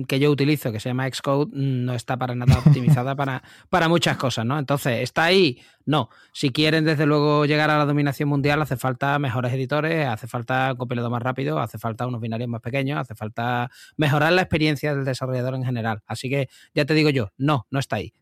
que 0.06 0.18
yo 0.18 0.30
utilizo, 0.30 0.72
que 0.72 0.80
se 0.80 0.88
llama 0.88 1.08
Xcode, 1.08 1.50
no 1.52 1.94
está 1.94 2.16
para 2.16 2.34
nada 2.34 2.58
optimizada 2.66 3.14
para, 3.16 3.42
para 3.68 3.88
muchas 3.88 4.16
cosas, 4.16 4.46
¿no? 4.46 4.58
Entonces, 4.58 5.00
¿está 5.02 5.24
ahí? 5.24 5.60
No. 5.86 6.08
Si 6.32 6.50
quieren, 6.50 6.84
desde 6.84 7.06
luego, 7.06 7.46
llegar 7.46 7.70
a 7.70 7.78
la 7.78 7.84
dominación 7.84 8.28
mundial, 8.28 8.62
hace 8.62 8.76
falta 8.76 9.18
mejores 9.18 9.52
editores, 9.52 10.06
hace 10.06 10.26
falta 10.26 10.72
un 10.72 10.76
compilador 10.78 11.10
más 11.10 11.22
rápido, 11.22 11.58
hace 11.58 11.78
falta 11.78 12.06
unos 12.06 12.20
binarios 12.20 12.48
más 12.48 12.60
pequeños, 12.60 12.98
hace 12.98 13.14
falta 13.14 13.70
mejorar 13.96 14.32
la 14.32 14.42
experiencia 14.42 14.94
del 14.94 15.04
desarrollador 15.04 15.54
en 15.54 15.64
general. 15.64 16.02
Así 16.06 16.28
que 16.30 16.48
ya 16.74 16.84
te 16.84 16.94
digo 16.94 17.10
yo, 17.10 17.32
no, 17.38 17.66
no 17.70 17.78
está 17.78 17.96
ahí. 17.96 18.12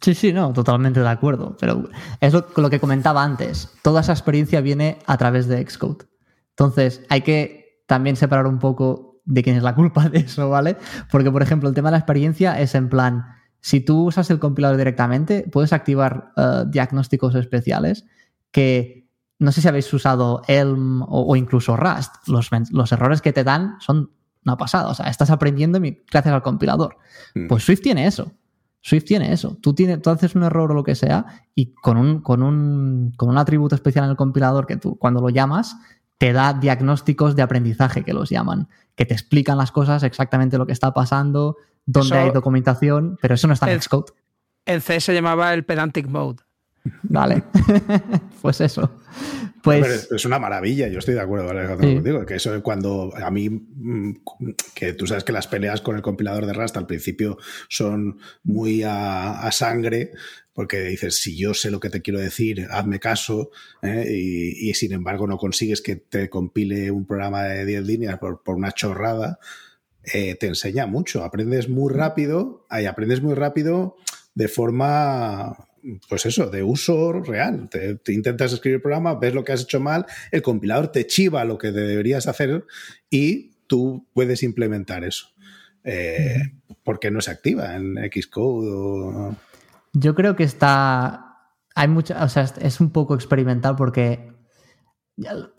Sí, 0.00 0.14
sí, 0.14 0.32
no, 0.32 0.52
totalmente 0.52 1.00
de 1.00 1.08
acuerdo. 1.08 1.56
Pero 1.58 1.88
es 2.20 2.32
lo, 2.32 2.70
que 2.70 2.80
comentaba 2.80 3.22
antes. 3.22 3.70
Toda 3.82 4.00
esa 4.00 4.12
experiencia 4.12 4.60
viene 4.60 4.98
a 5.06 5.16
través 5.16 5.48
de 5.48 5.64
Xcode. 5.68 6.06
Entonces, 6.50 7.02
hay 7.08 7.22
que 7.22 7.82
también 7.86 8.16
separar 8.16 8.46
un 8.46 8.58
poco 8.58 9.20
de 9.24 9.42
quién 9.42 9.56
es 9.56 9.62
la 9.62 9.74
culpa 9.74 10.08
de 10.08 10.20
eso, 10.20 10.48
¿vale? 10.48 10.76
Porque, 11.10 11.30
por 11.30 11.42
ejemplo, 11.42 11.68
el 11.68 11.74
tema 11.74 11.88
de 11.88 11.92
la 11.92 11.98
experiencia 11.98 12.60
es 12.60 12.74
en 12.74 12.88
plan, 12.88 13.24
si 13.60 13.80
tú 13.80 14.06
usas 14.06 14.30
el 14.30 14.38
compilador 14.38 14.76
directamente, 14.76 15.46
puedes 15.50 15.72
activar 15.72 16.32
eh, 16.36 16.64
diagnósticos 16.68 17.34
especiales 17.34 18.04
que 18.50 19.08
no 19.38 19.52
sé 19.52 19.60
si 19.60 19.68
habéis 19.68 19.92
usado 19.92 20.42
Elm 20.48 21.04
o, 21.06 21.36
incluso 21.36 21.76
Rust. 21.76 22.14
Los, 22.26 22.50
los, 22.70 22.92
errores 22.92 23.22
que 23.22 23.32
te 23.32 23.44
dan 23.44 23.76
son 23.80 24.10
una 24.44 24.56
pasada. 24.56 24.88
O 24.88 24.94
sea, 24.94 25.06
estás 25.06 25.30
aprendiendo 25.30 25.78
gracias 26.10 26.34
al 26.34 26.42
compilador. 26.42 26.96
Mm. 27.34 27.46
Pues 27.46 27.62
Swift 27.62 27.82
tiene 27.82 28.06
eso. 28.06 28.32
Swift 28.80 29.04
tiene 29.04 29.32
eso. 29.32 29.58
Tú, 29.60 29.74
tienes, 29.74 30.00
tú 30.00 30.10
haces 30.10 30.34
un 30.34 30.44
error 30.44 30.70
o 30.70 30.74
lo 30.74 30.84
que 30.84 30.94
sea 30.94 31.26
y 31.54 31.74
con 31.74 31.96
un, 31.96 32.20
con, 32.20 32.42
un, 32.42 33.12
con 33.16 33.28
un 33.28 33.38
atributo 33.38 33.74
especial 33.74 34.04
en 34.04 34.10
el 34.10 34.16
compilador 34.16 34.66
que 34.66 34.76
tú 34.76 34.96
cuando 34.96 35.20
lo 35.20 35.28
llamas 35.30 35.76
te 36.18 36.32
da 36.32 36.52
diagnósticos 36.52 37.36
de 37.36 37.42
aprendizaje 37.42 38.02
que 38.02 38.12
los 38.12 38.28
llaman, 38.28 38.68
que 38.96 39.06
te 39.06 39.14
explican 39.14 39.56
las 39.56 39.70
cosas 39.70 40.02
exactamente 40.02 40.58
lo 40.58 40.66
que 40.66 40.72
está 40.72 40.92
pasando, 40.92 41.56
dónde 41.86 42.18
hay 42.18 42.30
documentación, 42.30 43.16
pero 43.22 43.34
eso 43.34 43.46
no 43.46 43.54
está 43.54 43.70
en 43.70 43.80
Xcode. 43.80 44.12
En 44.66 44.80
C 44.80 45.00
se 45.00 45.14
llamaba 45.14 45.54
el 45.54 45.64
pedantic 45.64 46.08
mode. 46.08 46.42
Vale, 47.02 47.44
pues 48.42 48.60
eso. 48.60 48.90
Pues... 49.62 50.08
es 50.10 50.24
una 50.24 50.38
maravilla, 50.38 50.88
yo 50.88 50.98
estoy 50.98 51.14
de 51.14 51.20
acuerdo 51.20 51.48
contigo, 51.76 52.24
que 52.26 52.34
eso 52.34 52.62
cuando 52.62 53.12
a 53.16 53.30
mí, 53.30 53.48
mm, 53.48 54.14
que 54.74 54.92
tú 54.92 55.06
sabes 55.06 55.24
que 55.24 55.32
las 55.32 55.46
peleas 55.46 55.80
con 55.80 55.96
el 55.96 56.02
compilador 56.02 56.46
de 56.46 56.52
Rust 56.52 56.76
al 56.76 56.86
principio 56.86 57.38
son 57.68 58.18
muy 58.42 58.82
a, 58.84 59.48
sangre, 59.52 60.12
porque 60.52 60.82
dices, 60.82 61.16
si 61.16 61.36
yo 61.36 61.54
sé 61.54 61.70
lo 61.70 61.80
que 61.80 61.90
te 61.90 62.02
quiero 62.02 62.20
decir, 62.20 62.66
hazme 62.70 63.00
caso, 63.00 63.50
¿eh? 63.82 64.06
y, 64.10 64.74
sin 64.74 64.92
embargo 64.92 65.26
no 65.26 65.38
consigues 65.38 65.80
que 65.80 65.96
te 65.96 66.28
compile 66.28 66.90
un 66.90 67.06
programa 67.06 67.44
de 67.44 67.64
10 67.64 67.86
líneas 67.86 68.18
por, 68.18 68.40
una 68.46 68.72
chorrada, 68.72 69.38
eh, 70.12 70.36
te 70.36 70.46
enseña 70.46 70.86
mucho, 70.86 71.24
aprendes 71.24 71.68
muy 71.68 71.92
rápido, 71.92 72.66
ahí 72.68 72.86
aprendes 72.86 73.22
muy 73.22 73.34
rápido 73.34 73.96
de 74.34 74.48
forma 74.48 75.67
pues 76.08 76.26
eso, 76.26 76.48
de 76.48 76.62
uso 76.62 77.12
real. 77.12 77.68
Te, 77.68 78.12
intentas 78.12 78.52
escribir 78.52 78.76
el 78.76 78.82
programa, 78.82 79.14
ves 79.14 79.34
lo 79.34 79.44
que 79.44 79.52
has 79.52 79.62
hecho 79.62 79.80
mal, 79.80 80.06
el 80.30 80.42
compilador 80.42 80.88
te 80.88 81.06
chiva 81.06 81.44
lo 81.44 81.58
que 81.58 81.72
deberías 81.72 82.26
hacer 82.26 82.64
y 83.10 83.52
tú 83.66 84.06
puedes 84.12 84.42
implementar 84.42 85.04
eso. 85.04 85.28
Eh, 85.84 86.52
¿Por 86.82 86.98
qué 86.98 87.10
no 87.10 87.20
se 87.20 87.30
activa 87.30 87.76
en 87.76 87.96
Xcode? 88.10 89.36
Yo 89.92 90.14
creo 90.14 90.36
que 90.36 90.44
está. 90.44 91.24
Hay 91.74 91.88
mucha. 91.88 92.22
O 92.24 92.28
sea, 92.28 92.44
es 92.60 92.80
un 92.80 92.90
poco 92.90 93.14
experimental 93.14 93.76
porque. 93.76 94.36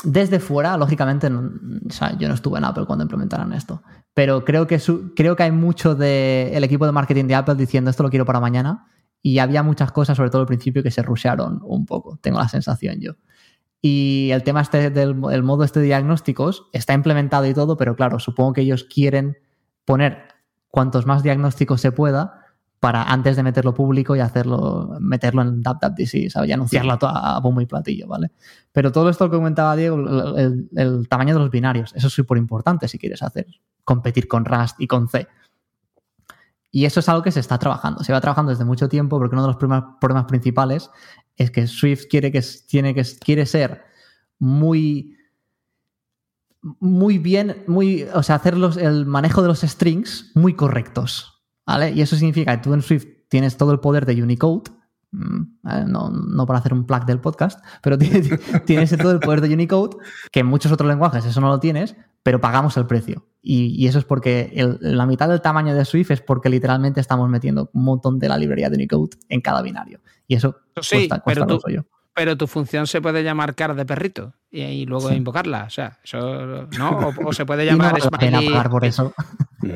Desde 0.06 0.40
fuera, 0.40 0.78
lógicamente, 0.78 1.28
o 1.28 1.90
sea, 1.90 2.18
yo 2.18 2.30
no 2.30 2.34
estuve 2.34 2.60
en 2.60 2.64
Apple 2.64 2.86
cuando 2.86 3.04
implementaron 3.04 3.52
esto, 3.52 3.84
pero 4.14 4.46
creo 4.46 4.68
que, 4.68 4.82
creo 5.18 5.36
que 5.36 5.44
hay 5.44 5.52
mucho 5.52 5.96
del 5.96 6.64
equipo 6.64 6.86
de 6.86 6.94
marketing 6.94 7.26
de 7.26 7.36
Apple 7.36 7.56
diciendo 7.56 7.90
esto 7.90 8.04
lo 8.04 8.10
quiero 8.10 8.24
para 8.24 8.40
mañana 8.40 8.88
y 9.22 9.40
había 9.40 9.64
muchas 9.64 9.92
cosas, 9.92 10.18
sobre 10.18 10.30
todo 10.30 10.42
al 10.42 10.48
principio, 10.48 10.84
que 10.84 10.92
se 10.92 11.02
rushearon 11.02 11.62
un 11.64 11.86
poco, 11.86 12.18
tengo 12.22 12.40
la 12.40 12.48
sensación 12.48 13.00
yo. 13.00 13.14
Y 13.82 14.30
el 14.32 14.44
tema 14.44 14.62
este 14.62 14.90
del 14.90 15.16
modo 15.16 15.64
este 15.64 15.80
de 15.80 15.86
diagnósticos 15.86 16.68
está 16.74 16.94
implementado 16.94 17.46
y 17.46 17.54
todo, 17.54 17.78
pero 17.78 17.96
claro, 17.96 18.20
supongo 18.20 18.54
que 18.54 18.62
ellos 18.62 18.84
quieren 18.84 19.38
poner 19.86 20.28
cuantos 20.68 21.06
más 21.06 21.24
diagnósticos 21.24 21.80
se 21.82 21.92
pueda 21.92 22.40
para 22.80 23.04
antes 23.04 23.36
de 23.36 23.44
meterlo 23.44 23.74
público 23.74 24.16
y 24.16 24.20
hacerlo, 24.20 24.96
meterlo 25.00 25.42
en 25.42 25.62
DapDapDC, 25.62 26.30
¿sabes? 26.30 26.50
Y 26.50 26.54
anunciarlo 26.54 26.98
a, 27.02 27.36
a, 27.36 27.40
bombo 27.40 27.60
y 27.60 27.66
platillo, 27.66 28.08
¿vale? 28.08 28.32
Pero 28.72 28.92
todo 28.92 29.10
esto 29.10 29.30
que 29.30 29.36
comentaba 29.36 29.76
Diego, 29.76 29.98
el, 30.38 30.70
el 30.76 31.08
tamaño 31.10 31.34
de 31.34 31.42
los 31.42 31.52
binarios, 31.52 31.94
eso 31.96 32.08
es 32.08 32.14
súper 32.14 32.38
importante 32.38 32.88
si 32.88 32.98
quieres 32.98 33.22
hacer, 33.22 33.48
competir 33.84 34.28
con 34.28 34.46
Rust 34.46 34.80
y 34.80 34.88
con 34.88 35.10
C. 35.10 35.28
Y 36.72 36.86
eso 36.86 37.00
es 37.00 37.10
algo 37.10 37.24
que 37.24 37.32
se 37.32 37.40
está 37.40 37.58
trabajando. 37.58 38.04
Se 38.04 38.14
va 38.14 38.22
trabajando 38.22 38.52
desde 38.52 38.66
mucho 38.66 38.90
tiempo 38.90 39.18
porque 39.18 39.36
uno 39.36 39.44
de 39.44 39.48
los 39.48 39.58
problemas, 39.58 40.26
principales 40.26 40.90
es 41.36 41.52
que 41.52 41.68
Swift 41.68 42.06
quiere, 42.10 42.32
que, 42.32 42.44
tiene 42.68 42.94
que, 42.94 43.04
quiere 43.20 43.46
ser 43.46 43.84
muy 44.38 45.16
muy 46.62 47.18
bien, 47.18 47.64
muy, 47.68 48.06
o 48.14 48.24
sea, 48.24 48.36
hacer 48.36 48.56
el 48.80 49.06
manejo 49.06 49.42
de 49.42 49.48
los 49.48 49.62
strings 49.62 50.32
muy 50.36 50.56
correctos, 50.56 51.42
¿vale? 51.66 51.92
Y 51.92 52.02
eso 52.02 52.16
significa 52.16 52.56
que 52.56 52.64
tú 52.64 52.74
en 52.74 52.82
Swift 52.82 53.06
tienes 53.30 53.58
todo 53.58 53.72
el 53.72 53.80
poder 53.80 54.06
de 54.06 54.22
Unicode, 54.22 54.72
mm, 55.12 55.44
no, 55.88 56.10
no, 56.10 56.46
para 56.46 56.60
hacer 56.60 56.74
un 56.74 56.86
plug 56.86 57.06
del 57.06 57.22
podcast, 57.22 57.64
pero 57.82 57.98
tienes 58.66 58.98
todo 58.98 59.12
el 59.12 59.20
poder 59.20 59.42
de 59.42 59.54
Unicode, 59.54 59.98
que 60.32 60.42
en 60.42 60.48
muchos 60.48 60.72
otros 60.72 60.90
lenguajes 60.90 61.26
eso 61.26 61.40
no 61.40 61.48
lo 61.48 61.60
tienes, 61.60 61.96
pero 62.24 62.42
pagamos 62.42 62.78
el 62.78 62.86
precio. 62.86 63.26
Y, 63.42 63.88
eso 63.88 64.00
es 64.00 64.06
porque 64.06 64.52
la 64.82 65.06
mitad 65.06 65.30
del 65.30 65.42
tamaño 65.42 65.74
de 65.74 65.86
Swift 65.86 66.12
es 66.12 66.22
porque 66.22 66.50
literalmente 66.50 67.00
estamos 67.00 67.30
metiendo 67.30 67.70
un 67.74 67.86
montón 67.86 68.20
de 68.20 68.28
la 68.28 68.38
librería 68.38 68.70
de 68.70 68.76
Unicode 68.76 69.18
en 69.30 69.42
cada 69.42 69.62
binario. 69.62 70.02
Y 70.28 70.36
eso 70.36 70.58
sí, 70.82 71.08
cuesta, 71.08 71.24
pero 71.26 71.48
tú, 71.48 71.62
Pero 72.14 72.38
tu 72.38 72.48
función 72.48 72.86
se 72.86 73.02
puede 73.02 73.24
llamar 73.24 73.56
car 73.56 73.76
de 73.76 73.86
perrito 73.86 74.34
y, 74.52 74.86
luego 74.86 75.10
invocarla. 75.12 75.64
O 75.64 75.70
sea, 75.70 76.00
eso 76.04 76.68
no. 76.78 77.14
O, 77.26 77.34
se 77.34 77.46
puede 77.46 77.66
llamar 77.66 77.98
y 77.98 78.04
no 78.04 78.12
pena 78.12 78.42
pagar 78.42 78.70
por 78.70 78.84
eso. 78.84 79.14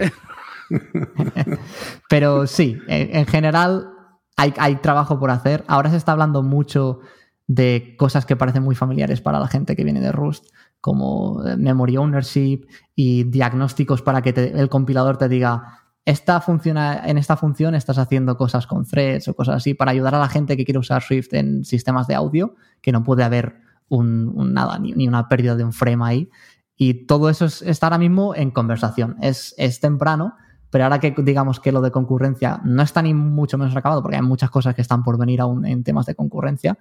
pero 2.10 2.46
sí, 2.46 2.78
en, 2.88 3.26
general 3.28 3.88
hay, 4.36 4.54
hay 4.58 4.76
trabajo 4.76 5.20
por 5.20 5.32
hacer. 5.32 5.64
Ahora 5.68 5.89
se 5.89 5.98
está 5.98 6.12
hablando 6.12 6.44
mucho 6.44 7.00
de 7.48 7.96
cosas 7.98 8.26
que 8.26 8.36
parecen 8.36 8.64
muy 8.64 8.76
familiares 8.76 9.22
para 9.22 9.39
la 9.39 9.48
gente 9.48 9.76
que 9.76 9.84
viene 9.84 10.02
de 10.02 10.12
Rust 10.12 10.46
como 10.84 11.41
eh, 11.45 11.55
memory 11.55 11.95
ownership 11.95 12.67
y 12.93 13.23
diagnósticos 13.23 14.01
para 14.01 14.21
que 14.21 14.31
el 14.53 14.67
compilador 14.67 15.15
te 15.15 15.29
diga, 15.29 15.79
esta 16.03 16.41
funciona, 16.41 17.03
en 17.05 17.17
esta 17.17 17.38
función 17.38 17.73
estás 17.73 17.97
haciendo 17.97 18.36
cosas 18.36 18.67
con 18.67 18.84
threads 18.84 19.29
o 19.29 19.34
cosas 19.34 19.55
así 19.55 19.75
para 19.75 19.91
ayudar 19.91 20.13
a 20.13 20.19
la 20.19 20.27
gente 20.27 20.57
que 20.57 20.65
quiere 20.65 20.79
usar 20.79 21.01
Swift 21.01 21.34
en 21.36 21.63
sistemas 21.63 22.05
de 22.07 22.15
audio, 22.15 22.55
que 22.81 22.91
no 22.91 23.01
puede 23.01 23.23
haber 23.23 23.61
un, 23.88 24.53
nada, 24.53 24.77
ni, 24.77 25.07
una 25.07 25.29
pérdida 25.29 25.55
de 25.55 25.63
un 25.63 25.71
frame 25.71 26.03
ahí. 26.03 26.29
Y 26.75 27.05
todo 27.05 27.29
eso 27.29 27.45
está 27.45 27.86
ahora 27.86 27.97
mismo 27.97 28.36
en 28.36 28.51
conversación. 28.51 29.15
Es, 29.21 29.55
es 29.57 29.79
temprano, 29.79 30.36
pero 30.69 30.84
ahora 30.84 30.99
que 30.99 31.15
digamos 31.19 31.61
que 31.61 31.71
lo 31.71 31.79
de 31.79 31.91
concurrencia 31.91 32.59
no 32.65 32.84
está 32.84 33.01
ni 33.01 33.13
mucho 33.13 33.57
menos 33.57 33.73
acabado, 33.73 34.01
porque 34.01 34.17
hay 34.17 34.21
muchas 34.21 34.49
cosas 34.49 34.75
que 34.75 34.81
están 34.81 35.01
por 35.01 35.17
venir 35.17 35.39
aún 35.39 35.65
en 35.65 35.86
temas 35.86 36.07
de 36.07 36.15
concurrencia, 36.15 36.77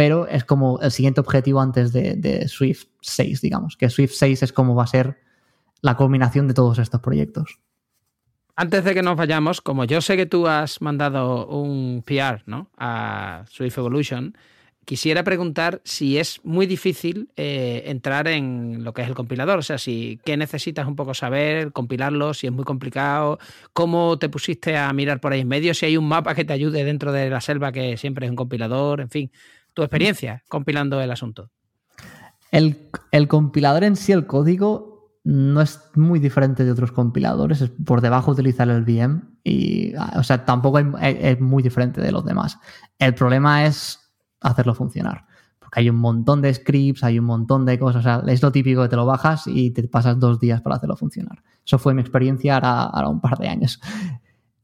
pero 0.00 0.26
es 0.28 0.44
como 0.44 0.80
el 0.80 0.90
siguiente 0.92 1.20
objetivo 1.20 1.60
antes 1.60 1.92
de, 1.92 2.48
Swift 2.48 2.86
6, 3.02 3.42
digamos, 3.42 3.76
que 3.76 3.90
Swift 3.90 4.12
6 4.14 4.44
es 4.44 4.50
como 4.50 4.74
va 4.74 4.84
a 4.84 4.86
ser 4.86 5.18
la 5.82 5.94
culminación 5.94 6.48
de 6.48 6.54
todos 6.54 6.78
estos 6.78 7.02
proyectos. 7.02 7.60
Antes 8.56 8.82
de 8.84 8.94
que 8.94 9.02
nos 9.02 9.16
vayamos, 9.16 9.60
como 9.60 9.84
yo 9.84 10.00
sé 10.00 10.16
que 10.16 10.24
tú 10.24 10.46
has 10.46 10.80
mandado 10.80 11.46
un 11.48 12.02
PR 12.02 12.42
a 12.78 13.44
Swift 13.50 13.76
Evolution, 13.76 14.34
quisiera 14.86 15.22
preguntar 15.22 15.82
si 15.84 16.16
es 16.16 16.40
muy 16.44 16.64
difícil 16.64 17.28
eh, 17.36 17.82
entrar 17.84 18.26
en 18.26 18.82
lo 18.82 18.94
que 18.94 19.02
es 19.02 19.08
el 19.08 19.14
compilador. 19.14 19.58
O 19.58 19.62
sea, 19.62 19.76
si 19.76 20.18
qué 20.24 20.38
necesitas 20.38 20.88
un 20.88 20.96
poco 20.96 21.12
saber, 21.12 21.72
compilarlo, 21.72 22.32
si 22.32 22.46
es 22.46 22.52
muy 22.54 22.64
complicado, 22.64 23.38
cómo 23.74 24.18
te 24.18 24.30
pusiste 24.30 24.78
a 24.78 24.90
mirar 24.94 25.20
por 25.20 25.34
ahí 25.34 25.40
en 25.40 25.48
medio, 25.48 25.74
si 25.74 25.84
hay 25.84 25.98
un 25.98 26.08
mapa 26.08 26.34
que 26.34 26.46
te 26.46 26.54
ayude 26.54 26.84
dentro 26.84 27.12
de 27.12 27.28
la 27.28 27.42
selva 27.42 27.70
que 27.70 27.98
siempre 27.98 28.24
es 28.24 28.30
un 28.30 28.36
compilador, 28.36 29.02
en 29.02 29.10
fin 29.10 29.30
tu 29.74 29.82
experiencia 29.82 30.42
compilando 30.48 31.00
el 31.00 31.10
asunto. 31.10 31.50
El, 32.50 33.28
compilador 33.28 33.84
en 33.84 33.96
sí, 33.96 34.12
el 34.12 34.26
código, 34.26 35.18
no 35.22 35.60
es 35.60 35.80
muy 35.94 36.18
diferente 36.18 36.64
de 36.64 36.72
otros 36.72 36.92
compiladores. 36.92 37.60
Es 37.60 37.70
por 37.84 38.00
debajo 38.00 38.32
utilizar 38.32 38.68
el 38.68 38.82
VM 38.82 39.22
y, 39.44 39.94
o 40.16 40.22
sea, 40.22 40.44
tampoco 40.44 40.78
es 40.78 41.40
muy 41.40 41.62
diferente 41.62 42.00
de 42.00 42.10
los 42.12 42.24
demás. 42.24 42.58
El 42.98 43.14
problema 43.14 43.64
es 43.66 44.00
hacerlo 44.40 44.74
funcionar. 44.74 45.26
Porque 45.58 45.80
hay 45.80 45.90
un 45.90 45.96
montón 45.96 46.42
de 46.42 46.52
scripts, 46.52 47.04
hay 47.04 47.18
un 47.18 47.26
montón 47.26 47.64
de 47.64 47.78
cosas. 47.78 48.24
Es 48.26 48.42
lo 48.42 48.50
típico 48.50 48.82
que 48.82 48.88
te 48.88 48.96
lo 48.96 49.06
bajas 49.06 49.46
y 49.46 49.70
te 49.70 49.86
pasas 49.86 50.18
dos 50.18 50.40
días 50.40 50.60
para 50.62 50.76
hacerlo 50.76 50.96
funcionar. 50.96 51.42
Eso 51.64 51.78
fue 51.78 51.94
mi 51.94 52.00
experiencia 52.00 52.56
ahora 52.56 53.08
un 53.08 53.20
par 53.20 53.38
de 53.38 53.48
años. 53.48 53.80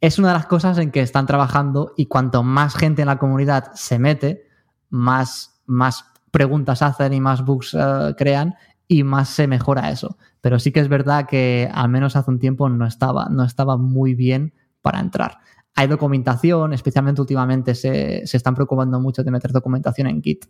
Es 0.00 0.18
una 0.18 0.28
de 0.28 0.34
las 0.34 0.46
cosas 0.46 0.78
en 0.78 0.90
que 0.90 1.00
están 1.00 1.26
trabajando 1.26 1.92
y 1.96 2.06
cuanto 2.06 2.42
más 2.42 2.74
gente 2.74 3.02
en 3.02 3.06
la 3.06 3.18
comunidad 3.18 3.72
se 3.74 3.98
mete, 3.98 4.45
más, 4.90 5.60
más 5.66 6.04
preguntas 6.30 6.82
hacen 6.82 7.12
y 7.12 7.20
más 7.20 7.44
bugs 7.44 7.74
eh, 7.74 8.14
crean 8.16 8.54
y 8.88 9.02
más 9.04 9.28
se 9.28 9.46
mejora 9.46 9.90
eso. 9.90 10.16
Pero 10.40 10.58
sí 10.58 10.72
que 10.72 10.80
es 10.80 10.88
verdad 10.88 11.26
que 11.26 11.68
al 11.72 11.88
menos 11.88 12.16
hace 12.16 12.30
un 12.30 12.38
tiempo 12.38 12.68
no 12.68 12.86
estaba, 12.86 13.28
no 13.30 13.44
estaba 13.44 13.76
muy 13.76 14.14
bien 14.14 14.54
para 14.80 15.00
entrar. 15.00 15.38
Hay 15.74 15.88
documentación, 15.88 16.72
especialmente 16.72 17.20
últimamente 17.20 17.74
se, 17.74 18.26
se 18.26 18.36
están 18.36 18.54
preocupando 18.54 19.00
mucho 19.00 19.24
de 19.24 19.30
meter 19.30 19.52
documentación 19.52 20.06
en 20.06 20.22
Git, 20.22 20.46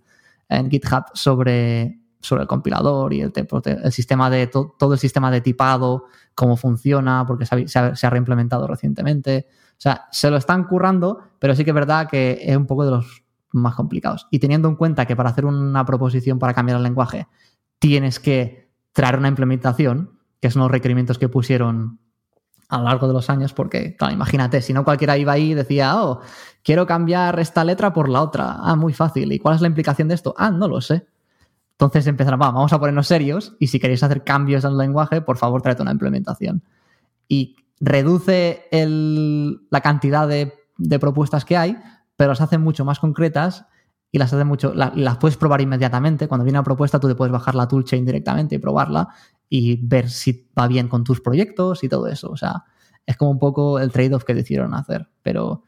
en 0.48 0.70
GitHub 0.70 1.04
sobre, 1.14 1.98
sobre 2.20 2.42
el 2.42 2.48
compilador 2.48 3.12
y 3.12 3.22
el, 3.22 3.32
el 3.64 3.92
sistema 3.92 4.30
de 4.30 4.46
todo 4.46 4.92
el 4.92 4.98
sistema 4.98 5.30
de 5.30 5.40
tipado, 5.40 6.04
cómo 6.34 6.56
funciona, 6.56 7.24
porque 7.26 7.46
se 7.46 7.54
ha, 7.78 7.96
se 7.96 8.06
ha, 8.06 8.10
reimplementado 8.10 8.66
recientemente. 8.66 9.46
O 9.70 9.80
sea, 9.80 10.06
se 10.12 10.30
lo 10.30 10.36
están 10.36 10.64
currando, 10.64 11.20
pero 11.38 11.54
sí 11.54 11.64
que 11.64 11.70
es 11.70 11.74
verdad 11.74 12.08
que 12.08 12.38
es 12.40 12.56
un 12.56 12.66
poco 12.66 12.84
de 12.84 12.92
los 12.92 13.25
más 13.56 13.74
complicados. 13.74 14.26
Y 14.30 14.38
teniendo 14.38 14.68
en 14.68 14.76
cuenta 14.76 15.06
que 15.06 15.16
para 15.16 15.30
hacer 15.30 15.44
una 15.46 15.84
proposición 15.84 16.38
para 16.38 16.54
cambiar 16.54 16.76
el 16.78 16.82
lenguaje 16.82 17.26
tienes 17.78 18.20
que 18.20 18.70
traer 18.92 19.18
una 19.18 19.28
implementación, 19.28 20.18
que 20.40 20.50
son 20.50 20.62
los 20.62 20.70
requerimientos 20.70 21.18
que 21.18 21.28
pusieron 21.28 21.98
a 22.68 22.78
lo 22.78 22.84
largo 22.84 23.06
de 23.06 23.12
los 23.12 23.30
años, 23.30 23.52
porque, 23.52 23.94
claro, 23.96 24.14
imagínate, 24.14 24.60
si 24.60 24.72
no 24.72 24.84
cualquiera 24.84 25.16
iba 25.16 25.32
ahí 25.32 25.52
y 25.52 25.54
decía, 25.54 26.02
oh, 26.02 26.20
quiero 26.64 26.86
cambiar 26.86 27.38
esta 27.38 27.62
letra 27.64 27.92
por 27.92 28.08
la 28.08 28.22
otra. 28.22 28.56
Ah, 28.58 28.74
muy 28.74 28.92
fácil. 28.92 29.32
¿Y 29.32 29.38
cuál 29.38 29.54
es 29.54 29.60
la 29.60 29.68
implicación 29.68 30.08
de 30.08 30.14
esto? 30.14 30.34
Ah, 30.36 30.50
no 30.50 30.66
lo 30.66 30.80
sé. 30.80 31.06
Entonces 31.72 32.06
empezaron, 32.06 32.40
vamos 32.40 32.72
a 32.72 32.80
ponernos 32.80 33.06
serios 33.06 33.54
y 33.60 33.66
si 33.66 33.78
queréis 33.78 34.02
hacer 34.02 34.24
cambios 34.24 34.64
en 34.64 34.72
el 34.72 34.78
lenguaje, 34.78 35.20
por 35.20 35.36
favor, 35.36 35.62
traed 35.62 35.80
una 35.80 35.92
implementación. 35.92 36.62
Y 37.28 37.56
reduce 37.78 38.64
la 38.72 39.80
cantidad 39.82 40.26
de 40.26 40.98
propuestas 40.98 41.44
que 41.44 41.56
hay, 41.56 41.76
pero 42.16 42.30
las 42.30 42.40
hacen 42.40 42.62
mucho 42.62 42.84
más 42.84 42.98
concretas 42.98 43.66
y 44.10 44.18
las 44.18 44.32
hacen 44.32 44.46
mucho, 44.46 44.72
las 44.74 45.16
puedes 45.18 45.36
probar 45.36 45.60
inmediatamente. 45.60 46.28
Cuando 46.28 46.44
viene 46.44 46.58
una 46.58 46.64
propuesta, 46.64 46.98
tú 46.98 47.08
te 47.08 47.14
puedes 47.14 47.32
bajar 47.32 47.54
la 47.54 47.68
toolchain 47.68 48.04
directamente 48.04 48.54
y 48.54 48.58
probarla 48.58 49.08
y 49.48 49.76
ver 49.86 50.08
si 50.10 50.48
va 50.58 50.66
bien 50.66 50.88
con 50.88 51.04
tus 51.04 51.20
proyectos 51.20 51.84
y 51.84 51.88
todo 51.88 52.08
eso. 52.08 52.30
O 52.30 52.36
sea, 52.36 52.64
es 53.04 53.16
como 53.16 53.30
un 53.30 53.38
poco 53.38 53.78
el 53.78 53.92
trade-off 53.92 54.24
que 54.24 54.34
decidieron 54.34 54.74
hacer. 54.74 55.08
Pero 55.22 55.64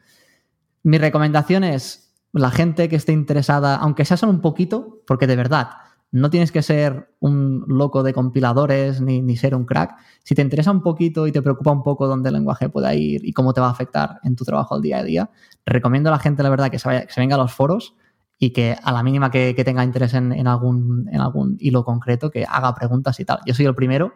mi 0.83 0.97
recomendación 0.97 1.63
es 1.63 2.15
la 2.33 2.51
gente 2.51 2.89
que 2.89 2.95
esté 2.95 3.11
interesada, 3.11 3.75
aunque 3.75 4.05
sea 4.05 4.17
solo 4.17 4.31
un 4.31 4.41
poquito, 4.41 5.01
porque 5.05 5.27
de 5.27 5.35
verdad, 5.35 5.69
no 6.11 6.29
tienes 6.29 6.51
que 6.51 6.63
ser 6.63 7.13
un 7.19 7.63
loco 7.67 8.01
de 8.01 8.13
compiladores 8.13 8.99
ni, 9.01 9.37
ser 9.37 9.53
un 9.53 9.65
crack. 9.65 9.95
Si 10.23 10.33
te 10.33 10.41
interesa 10.41 10.71
un 10.71 10.81
poquito 10.81 11.27
y 11.27 11.31
te 11.31 11.41
preocupa 11.41 11.71
un 11.71 11.83
poco 11.83 12.07
dónde 12.07 12.29
el 12.29 12.35
lenguaje 12.35 12.69
pueda 12.69 12.95
ir 12.95 13.23
y 13.23 13.33
cómo 13.33 13.53
te 13.53 13.61
va 13.61 13.67
a 13.67 13.71
afectar 13.71 14.19
en 14.23 14.35
tu 14.35 14.43
trabajo 14.43 14.75
al 14.75 14.81
día 14.81 14.99
a 14.99 15.03
día, 15.03 15.29
recomiendo 15.65 16.09
a 16.09 16.13
la 16.13 16.19
gente, 16.19 16.41
la 16.41 16.49
verdad, 16.49 16.69
que 16.71 16.79
se, 16.79 16.87
vaya, 16.87 17.05
que 17.05 17.13
se 17.13 17.21
venga 17.21 17.35
a 17.35 17.37
los 17.37 17.53
foros 17.53 17.95
y 18.39 18.51
que 18.51 18.75
a 18.81 18.91
la 18.91 19.03
mínima 19.03 19.29
que, 19.29 19.53
tenga 19.63 19.83
interés 19.83 20.13
en, 20.13 20.47
algún, 20.47 21.57
hilo 21.59 21.83
concreto, 21.83 22.31
que 22.31 22.45
haga 22.49 22.73
preguntas 22.73 23.19
y 23.19 23.25
tal. 23.25 23.39
Yo 23.45 23.53
soy 23.53 23.65
el 23.65 23.75
primero 23.75 24.13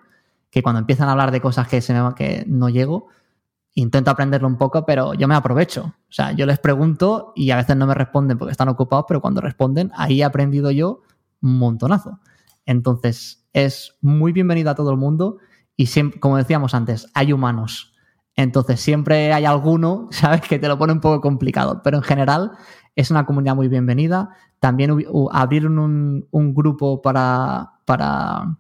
que 0.49 0.63
cuando 0.63 0.79
empiezan 0.79 1.09
a 1.09 1.11
hablar 1.11 1.31
de 1.31 1.41
cosas 1.41 1.67
que, 1.67 1.81
se 1.81 1.93
me, 1.93 2.15
que 2.15 2.43
no 2.47 2.69
llego, 2.69 3.07
intento 3.75 4.09
aprenderlo 4.09 4.47
un 4.47 4.57
poco, 4.57 4.85
pero 4.85 5.13
yo 5.13 5.27
me 5.27 5.35
aprovecho. 5.35 5.93
O 6.09 6.11
sea, 6.11 6.31
yo 6.31 6.45
les 6.45 6.57
pregunto 6.57 7.33
y 7.35 7.51
a 7.51 7.57
veces 7.57 7.75
no 7.75 7.85
me 7.85 7.93
responden 7.93 8.37
porque 8.37 8.51
están 8.51 8.69
ocupados, 8.69 9.05
pero 9.07 9.21
cuando 9.21 9.41
responden, 9.41 9.91
ahí 9.95 10.21
he 10.21 10.23
aprendido 10.23 10.71
yo 10.71 11.01
montonazo. 11.43 12.19
Entonces, 12.65 13.45
es 13.53 13.97
muy 14.01 14.31
bienvenido 14.31 14.71
a 14.71 14.75
todo 14.75 14.91
el 14.91 14.97
mundo 14.97 15.37
y 15.75 15.87
siempre, 15.87 16.19
como 16.19 16.37
decíamos 16.37 16.73
antes, 16.73 17.07
hay 17.13 17.33
humanos. 17.33 17.93
Entonces, 18.35 18.79
siempre 18.79 19.33
hay 19.33 19.45
alguno, 19.45 20.07
¿sabes?, 20.11 20.41
que 20.41 20.57
te 20.57 20.67
lo 20.67 20.77
pone 20.77 20.93
un 20.93 21.01
poco 21.01 21.21
complicado, 21.21 21.81
pero 21.83 21.97
en 21.97 22.03
general 22.03 22.53
es 22.95 23.11
una 23.11 23.25
comunidad 23.25 23.55
muy 23.55 23.67
bienvenida. 23.67 24.29
También 24.59 24.97
abrieron 25.31 25.77
un, 25.77 26.27
un 26.31 26.53
grupo 26.55 27.01
para, 27.01 27.73
para, 27.85 28.57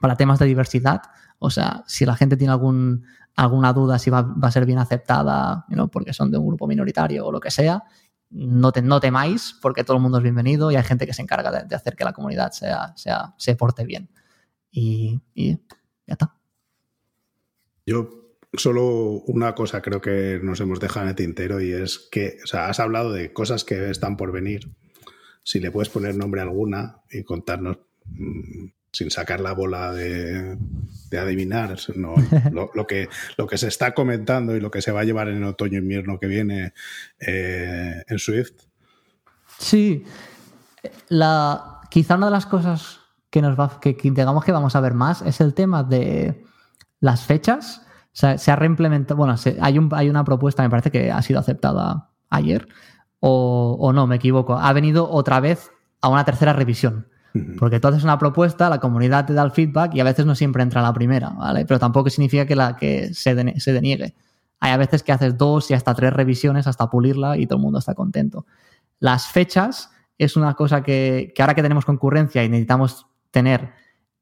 para 0.00 0.16
temas 0.16 0.38
de 0.38 0.46
diversidad. 0.46 1.02
O 1.38 1.50
sea, 1.50 1.84
si 1.86 2.04
la 2.04 2.16
gente 2.16 2.36
tiene 2.36 2.52
algún, 2.52 3.04
alguna 3.38 3.72
duda 3.72 4.00
si 4.00 4.10
va, 4.10 4.34
a 4.42 4.50
ser 4.50 4.66
bien 4.66 4.80
aceptada, 4.80 5.64
porque 5.92 6.12
son 6.12 6.32
de 6.32 6.38
un 6.38 6.48
grupo 6.48 6.66
minoritario 6.66 7.24
o 7.24 7.30
lo 7.30 7.38
que 7.38 7.52
sea, 7.52 7.84
no, 8.30 8.72
te, 8.72 8.82
no 8.82 9.00
temáis, 9.00 9.54
porque 9.60 9.84
todo 9.84 9.96
el 9.96 10.02
mundo 10.02 10.18
es 10.18 10.24
bienvenido 10.24 10.70
y 10.70 10.76
hay 10.76 10.84
gente 10.84 11.06
que 11.06 11.14
se 11.14 11.22
encarga 11.22 11.64
de, 11.64 11.74
hacer 11.74 11.96
que 11.96 12.04
la 12.04 12.12
comunidad 12.12 12.52
sea, 12.52 12.94
sea, 12.96 13.34
se 13.38 13.54
porte 13.56 13.84
bien. 13.84 14.10
Y, 14.70 15.20
y 15.34 15.56
ya 16.06 16.12
está. 16.14 16.34
Yo 17.86 18.18
solo 18.52 18.86
una 19.26 19.54
cosa 19.54 19.82
creo 19.82 20.00
que 20.00 20.40
nos 20.42 20.60
hemos 20.60 20.80
dejado 20.80 21.04
en 21.04 21.10
el 21.10 21.16
tintero 21.16 21.60
y 21.60 21.72
es 21.72 21.98
que, 22.10 22.38
o 22.42 22.46
sea, 22.46 22.68
has 22.68 22.80
hablado 22.80 23.12
de 23.12 23.32
cosas 23.32 23.64
que 23.64 23.90
están 23.90 24.16
por 24.16 24.32
venir. 24.32 24.70
Si 25.42 25.60
le 25.60 25.70
puedes 25.70 25.88
poner 25.88 26.16
nombre 26.16 26.40
alguna 26.40 27.02
y 27.10 27.24
contarnos 27.24 27.78
mm, 28.04 28.66
sin 28.92 29.10
sacar 29.10 29.40
la 29.40 29.52
bola 29.52 29.92
de, 29.92 30.56
adivinar, 31.18 31.76
lo, 31.94 32.86
que, 32.86 33.08
lo 33.36 33.46
que 33.46 33.58
se 33.58 33.68
está 33.68 33.94
comentando 33.94 34.56
y 34.56 34.60
lo 34.60 34.70
que 34.70 34.82
se 34.82 34.92
va 34.92 35.00
a 35.00 35.04
llevar 35.04 35.28
en 35.28 35.38
el 35.38 35.44
otoño-invierno 35.44 36.18
que 36.18 36.26
viene 36.26 36.72
eh, 37.20 38.02
en 38.06 38.18
Swift. 38.18 38.52
Sí, 39.58 40.04
la, 41.08 41.80
quizá 41.90 42.16
una 42.16 42.26
de 42.26 42.32
las 42.32 42.46
cosas 42.46 43.00
que 43.30 43.42
nos 43.42 43.58
va, 43.58 43.78
que, 43.80 43.96
digamos 44.02 44.44
que 44.44 44.52
vamos 44.52 44.74
a 44.76 44.80
ver 44.80 44.94
más 44.94 45.22
es 45.22 45.40
el 45.40 45.54
tema 45.54 45.82
de 45.82 46.44
las 47.00 47.24
fechas. 47.24 47.82
se 48.12 48.50
ha 48.50 48.56
reimplementado, 48.56 49.16
bueno, 49.16 49.34
hay, 49.60 49.78
un, 49.78 49.90
hay 49.92 50.08
una 50.08 50.24
propuesta, 50.24 50.62
me 50.62 50.70
parece 50.70 50.90
que 50.90 51.10
ha 51.10 51.20
sido 51.22 51.40
aceptada 51.40 52.10
ayer, 52.30 52.68
o, 53.20 53.76
o 53.78 53.92
no, 53.92 54.06
me 54.06 54.16
equivoco, 54.16 54.54
ha 54.54 54.72
venido 54.72 55.10
otra 55.10 55.40
vez 55.40 55.70
a 56.00 56.08
una 56.08 56.24
tercera 56.24 56.52
revisión. 56.52 57.08
Porque 57.58 57.80
tú 57.80 57.88
haces 57.88 58.04
una 58.04 58.18
propuesta, 58.18 58.68
la 58.68 58.78
comunidad 58.78 59.26
te 59.26 59.34
da 59.34 59.42
el 59.42 59.50
feedback 59.50 59.94
y 59.94 60.00
a 60.00 60.04
veces 60.04 60.26
no 60.26 60.34
siempre 60.34 60.62
entra 60.62 60.82
la 60.82 60.92
primera, 60.92 61.30
¿vale? 61.30 61.64
Pero 61.66 61.78
tampoco 61.78 62.10
significa 62.10 62.46
que, 62.46 62.56
la, 62.56 62.76
que 62.76 63.12
se, 63.14 63.34
deniegue. 63.34 64.14
Hay 64.60 64.72
a 64.72 64.76
veces 64.76 65.02
que 65.02 65.12
haces 65.12 65.36
dos 65.36 65.70
y 65.70 65.74
hasta 65.74 65.94
tres 65.94 66.12
revisiones 66.12 66.66
hasta 66.66 66.88
pulirla 66.90 67.36
y 67.36 67.46
todo 67.46 67.58
el 67.58 67.62
mundo 67.62 67.78
está 67.78 67.94
contento. 67.94 68.46
Las 68.98 69.28
fechas 69.28 69.90
es 70.18 70.36
una 70.36 70.54
cosa 70.54 70.82
que, 70.82 71.32
ahora 71.38 71.54
que 71.54 71.62
tenemos 71.62 71.84
concurrencia 71.84 72.44
y 72.44 72.48
necesitamos 72.48 73.06
tener 73.30 73.72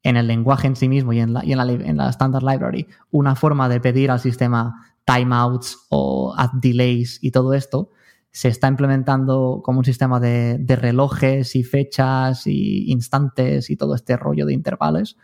en 0.03 0.17
el 0.17 0.27
lenguaje 0.27 0.67
en 0.67 0.77
sí 0.77 0.89
mismo 0.89 1.13
y 1.13 1.21
en 1.21 1.33
la, 1.33 1.45
y 1.45 1.53
en 1.53 1.59
la, 1.59 1.65
en 1.71 1.97
la 1.97 2.11
Standard 2.11 2.45
Library 2.45 2.87
una 3.11 3.35
forma 3.35 3.69
de 3.69 3.81
pedir 3.81 4.11
al 4.11 4.21
sistema 4.21 4.87
timeouts 5.05 5.87
o 5.89 6.35
delays 6.55 7.19
y 7.23 7.31
todo 7.31 7.55
esto, 7.55 7.91
se 8.37 8.49
está 8.49 8.69
implementando 8.69 9.63
como 9.65 9.79
un 9.79 9.85
sistema 9.87 10.21
de, 10.21 10.63
relojes 10.69 11.57
y 11.57 11.65
fechas 11.65 12.47
y 12.47 12.93
instantes 12.93 13.71
y 13.71 13.79
todo 13.79 13.95
este 13.95 14.15
rollo 14.19 14.45
de 14.45 14.53
intervalos 14.53 15.17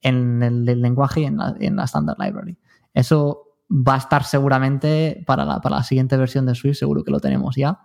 en 0.00 0.40
el, 0.40 0.80
lenguaje 0.80 1.22
y 1.22 1.24
en 1.24 1.36
la, 1.36 1.84
Standard 1.84 2.16
Library. 2.20 2.56
Eso 2.94 3.56
va 3.68 3.94
a 3.94 3.98
estar 3.98 4.22
seguramente 4.22 5.24
para 5.26 5.44
la, 5.44 5.82
siguiente 5.82 6.16
versión 6.16 6.46
de 6.46 6.54
Swift, 6.54 6.76
seguro 6.76 7.02
que 7.02 7.10
lo 7.10 7.18
tenemos 7.18 7.56
ya. 7.56 7.80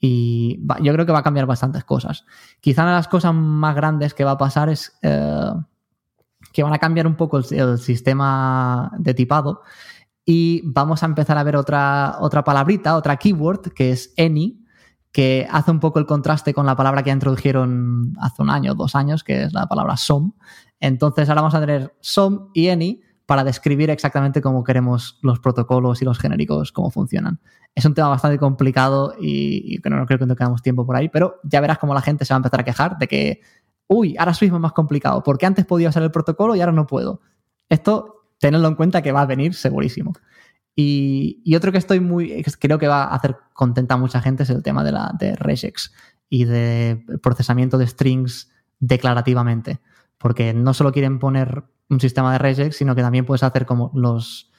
Y 0.00 0.58
yo 0.80 0.94
creo 0.94 1.04
que 1.04 1.12
va 1.12 1.18
a 1.18 1.22
cambiar 1.22 1.44
bastantes 1.44 1.84
cosas. 1.84 2.24
Quizá 2.62 2.84
una 2.84 2.92
de 2.92 2.98
las 3.00 3.08
cosas 3.08 3.34
más 3.34 3.76
grandes 3.76 4.14
que 4.14 4.24
va 4.24 4.30
a 4.30 4.38
pasar 4.38 4.70
es 4.70 4.98
eh, 5.02 5.52
que 6.50 6.62
van 6.62 6.72
a 6.72 6.78
cambiar 6.78 7.06
un 7.06 7.16
poco 7.16 7.36
el 7.36 7.76
sistema 7.76 8.90
de 8.96 9.12
tipado 9.12 9.60
y 10.24 10.62
vamos 10.64 11.02
a 11.02 11.06
empezar 11.06 11.36
a 11.36 11.42
ver 11.42 11.56
otra, 11.56 12.16
otra 12.20 12.44
palabrita, 12.44 12.96
otra 12.96 13.16
keyword, 13.16 13.72
que 13.72 13.90
es 13.90 14.14
any, 14.16 14.64
que 15.12 15.46
hace 15.50 15.70
un 15.70 15.80
poco 15.80 15.98
el 15.98 16.06
contraste 16.06 16.54
con 16.54 16.66
la 16.66 16.76
palabra 16.76 17.02
que 17.02 17.10
introdujeron 17.10 18.14
hace 18.20 18.42
un 18.42 18.50
año, 18.50 18.74
dos 18.74 18.94
años, 18.94 19.22
que 19.22 19.44
es 19.44 19.52
la 19.52 19.66
palabra 19.66 19.96
some. 19.96 20.32
Entonces 20.80 21.28
ahora 21.28 21.42
vamos 21.42 21.54
a 21.54 21.60
tener 21.60 21.94
some 22.00 22.48
y 22.54 22.68
any 22.68 23.00
para 23.26 23.44
describir 23.44 23.90
exactamente 23.90 24.42
cómo 24.42 24.64
queremos 24.64 25.18
los 25.22 25.40
protocolos 25.40 26.02
y 26.02 26.04
los 26.04 26.18
genéricos, 26.18 26.72
cómo 26.72 26.90
funcionan. 26.90 27.40
Es 27.74 27.84
un 27.84 27.94
tema 27.94 28.08
bastante 28.08 28.38
complicado 28.38 29.14
y, 29.20 29.80
que 29.80 29.90
no 29.90 30.04
creo 30.06 30.18
que 30.18 30.26
no 30.26 30.36
tengamos 30.36 30.62
tiempo 30.62 30.86
por 30.86 30.96
ahí, 30.96 31.08
pero 31.08 31.36
ya 31.42 31.60
verás 31.60 31.78
cómo 31.78 31.94
la 31.94 32.02
gente 32.02 32.24
se 32.24 32.34
va 32.34 32.36
a 32.36 32.38
empezar 32.38 32.60
a 32.60 32.64
quejar 32.64 32.98
de 32.98 33.08
que, 33.08 33.40
uy, 33.86 34.16
ahora 34.18 34.34
Swift 34.34 34.52
es 34.52 34.60
más 34.60 34.72
complicado, 34.72 35.22
porque 35.22 35.46
antes 35.46 35.64
podía 35.64 35.88
usar 35.88 36.02
el 36.02 36.10
protocolo 36.10 36.54
y 36.54 36.60
ahora 36.60 36.72
no 36.72 36.86
puedo. 36.86 37.20
Esto 37.68 38.13
tenedlo 38.38 38.68
en 38.68 38.74
cuenta 38.74 39.02
que 39.02 39.12
va 39.12 39.22
a 39.22 39.26
venir 39.26 39.54
segurísimo. 39.54 40.12
Y, 40.76 41.54
otro 41.54 41.70
que 41.70 41.78
estoy 41.78 42.00
muy, 42.00 42.42
creo 42.58 42.78
que 42.78 42.88
va 42.88 43.04
a 43.04 43.14
hacer 43.14 43.36
contenta 43.52 43.94
a 43.94 43.98
mucha 43.98 44.20
gente 44.20 44.42
es 44.42 44.50
el 44.50 44.62
tema 44.62 44.82
de, 44.82 44.92
la, 44.92 45.14
de 45.18 45.36
regex 45.36 45.92
y 46.28 46.44
de 46.44 47.04
procesamiento 47.22 47.78
de 47.78 47.86
strings 47.86 48.50
declarativamente. 48.80 49.80
Porque 50.18 50.52
no 50.52 50.74
solo 50.74 50.92
quieren 50.92 51.18
poner 51.18 51.64
un 51.88 52.00
sistema 52.00 52.32
de 52.32 52.38
regex, 52.38 52.76
sino 52.76 52.94
que 52.94 53.02
también 53.02 53.24
puedes 53.24 53.42
hacer 53.42 53.66
como 53.66 53.92
los 53.94 54.50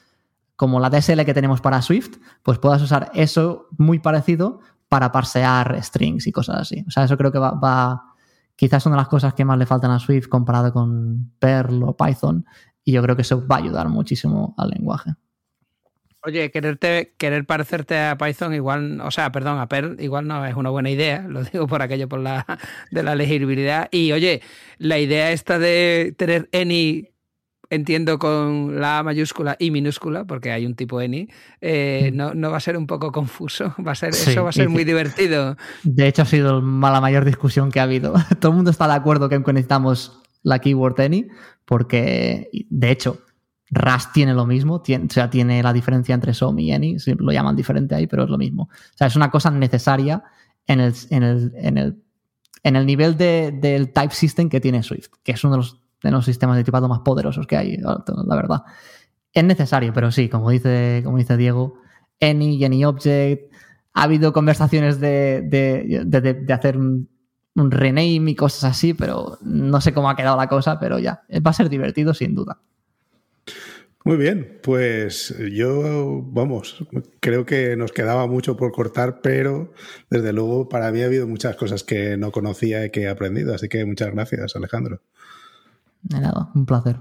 como 0.55 0.79
la 0.79 0.89
DSL 0.89 1.25
que 1.25 1.33
tenemos 1.33 1.59
para 1.59 1.81
Swift, 1.81 2.17
pues 2.41 2.59
puedas 2.59 2.81
usar 2.81 3.11
eso 3.13 3.67
muy 3.77 3.99
parecido 3.99 4.61
para 4.87 5.11
parsear 5.11 5.77
strings 5.83 6.27
y 6.27 6.31
cosas 6.31 6.61
así. 6.61 6.85
O 6.87 6.91
sea, 6.91 7.03
eso 7.03 7.17
creo 7.17 7.29
que 7.29 7.39
va, 7.39 7.51
va 7.51 8.13
quizás 8.55 8.81
son 8.81 8.93
de 8.93 8.97
las 8.97 9.09
cosas 9.09 9.33
que 9.33 9.43
más 9.43 9.57
le 9.57 9.65
faltan 9.65 9.91
a 9.91 9.99
Swift 9.99 10.27
comparado 10.29 10.71
con 10.71 11.33
Perl 11.39 11.83
o 11.83 11.97
Python 11.97 12.45
y 12.85 12.91
yo 12.91 13.01
creo 13.01 13.15
que 13.15 13.23
eso 13.23 13.45
va 13.45 13.57
a 13.57 13.59
ayudar 13.59 13.89
muchísimo 13.89 14.53
al 14.57 14.69
lenguaje. 14.69 15.11
Oye, 16.23 16.49
quererte, 16.49 17.13
querer 17.17 17.45
parecerte 17.45 17.99
a 17.99 18.17
Python 18.17 18.53
igual, 18.53 18.99
o 19.01 19.11
sea, 19.11 19.31
perdón, 19.31 19.59
a 19.59 19.67
Perl 19.67 20.01
igual 20.01 20.27
no 20.27 20.43
es 20.45 20.55
una 20.55 20.69
buena 20.71 20.89
idea, 20.89 21.21
lo 21.29 21.43
digo 21.43 21.67
por 21.67 21.81
aquello 21.81 22.07
por 22.07 22.19
la 22.19 22.45
de 22.91 23.03
la 23.03 23.15
legibilidad. 23.15 23.89
Y 23.91 24.11
oye, 24.11 24.41
la 24.77 24.99
idea 24.99 25.31
esta 25.31 25.59
de 25.59 26.15
tener 26.17 26.49
any, 26.53 27.09
entiendo 27.69 28.17
con 28.17 28.79
la 28.79 28.99
A 28.99 29.03
mayúscula 29.03 29.55
y 29.59 29.69
minúscula, 29.69 30.25
porque 30.25 30.51
hay 30.51 30.65
un 30.65 30.75
tipo 30.75 30.99
any, 30.99 31.27
eh, 31.61 32.11
mm. 32.11 32.39
no, 32.39 32.51
va 32.51 32.57
a 32.57 32.59
ser 32.59 32.77
un 32.77 32.87
poco 32.87 33.11
confuso, 33.11 33.75
va 33.85 33.91
a 33.91 33.95
ser, 33.95 34.09
eso 34.09 34.43
va 34.43 34.49
a 34.49 34.53
ser 34.53 34.69
muy 34.69 34.83
divertido. 34.85 35.57
De 35.83 36.07
hecho, 36.07 36.23
ha 36.23 36.25
sido 36.25 36.59
la 36.59 37.01
mayor 37.01 37.25
discusión 37.25 37.71
que 37.71 37.79
ha 37.79 37.83
habido. 37.83 38.13
Todo 38.39 38.51
el 38.51 38.55
mundo 38.55 38.71
está 38.71 38.87
de 38.87 38.95
acuerdo 38.95 39.29
que 39.29 39.37
necesitamos 39.39 40.24
la 40.45 40.59
keyword 40.59 41.01
any, 41.01 41.27
porque 41.65 42.49
de 42.69 42.91
hecho 42.91 43.19
Rust 43.71 44.13
tiene 44.13 44.33
lo 44.33 44.45
mismo, 44.45 44.75
o 44.75 44.83
sea, 45.09 45.29
tiene 45.29 45.61
la 45.61 45.73
diferencia 45.73 46.13
entre 46.13 46.33
SOM 46.33 46.57
y 46.59 46.71
any, 46.71 46.97
lo 47.17 47.31
llaman 47.31 47.55
diferente 47.55 47.95
ahí, 47.95 48.07
pero 48.07 48.23
es 48.23 48.29
lo 48.29 48.37
mismo. 48.37 48.63
O 48.63 48.97
sea, 48.97 49.07
es 49.07 49.15
una 49.15 49.31
cosa 49.31 49.49
necesaria 49.49 50.23
en 50.67 50.79
el, 50.79 50.93
en 51.09 51.23
el, 51.23 51.51
en 51.55 51.77
el, 51.77 52.03
en 52.63 52.75
el 52.75 52.85
nivel 52.85 53.17
de, 53.17 53.51
del 53.51 53.91
type 53.91 54.13
system 54.13 54.49
que 54.49 54.61
tiene 54.61 54.83
Swift, 54.83 55.09
que 55.23 55.31
es 55.31 55.43
uno 55.43 55.53
de 55.53 55.57
los, 55.57 55.81
de 56.03 56.11
los 56.11 56.25
sistemas 56.25 56.57
de 56.57 56.63
tipado 56.63 56.87
más 56.87 56.99
poderosos 56.99 57.47
que 57.47 57.57
hay, 57.57 57.77
la 57.77 58.35
verdad. 58.35 58.63
Es 59.33 59.43
necesario, 59.43 59.91
pero 59.93 60.11
sí, 60.11 60.29
como 60.29 60.51
dice, 60.51 61.01
como 61.03 61.17
dice 61.17 61.35
Diego, 61.35 61.79
any 62.21 62.63
any 62.63 62.85
object. 62.85 63.51
Ha 63.93 64.03
habido 64.03 64.31
conversaciones 64.31 64.99
de, 64.99 65.41
de, 65.41 66.03
de, 66.05 66.33
de 66.33 66.53
hacer 66.53 66.77
un 66.77 67.09
un 67.55 67.71
rename 67.71 68.31
y 68.31 68.35
cosas 68.35 68.71
así, 68.71 68.93
pero 68.93 69.37
no 69.41 69.81
sé 69.81 69.93
cómo 69.93 70.09
ha 70.09 70.15
quedado 70.15 70.37
la 70.37 70.47
cosa, 70.47 70.79
pero 70.79 70.99
ya, 70.99 71.23
va 71.45 71.51
a 71.51 71.53
ser 71.53 71.69
divertido 71.69 72.13
sin 72.13 72.35
duda. 72.35 72.59
Muy 74.03 74.17
bien, 74.17 74.59
pues 74.61 75.35
yo, 75.51 76.21
vamos, 76.27 76.85
creo 77.19 77.43
que 77.43 77.75
nos 77.75 77.91
quedaba 77.91 78.27
mucho 78.27 78.55
por 78.55 78.71
cortar, 78.71 79.19
pero 79.21 79.73
desde 80.11 80.31
luego 80.31 80.69
para 80.69 80.91
mí 80.91 81.01
ha 81.01 81.05
habido 81.05 81.27
muchas 81.27 81.55
cosas 81.55 81.83
que 81.83 82.15
no 82.15 82.31
conocía 82.31 82.85
y 82.85 82.91
que 82.91 83.01
he 83.01 83.09
aprendido, 83.09 83.55
así 83.55 83.67
que 83.67 83.83
muchas 83.83 84.11
gracias, 84.11 84.55
Alejandro. 84.55 85.01
De 86.03 86.19
nada, 86.19 86.51
un 86.53 86.67
placer. 86.67 86.97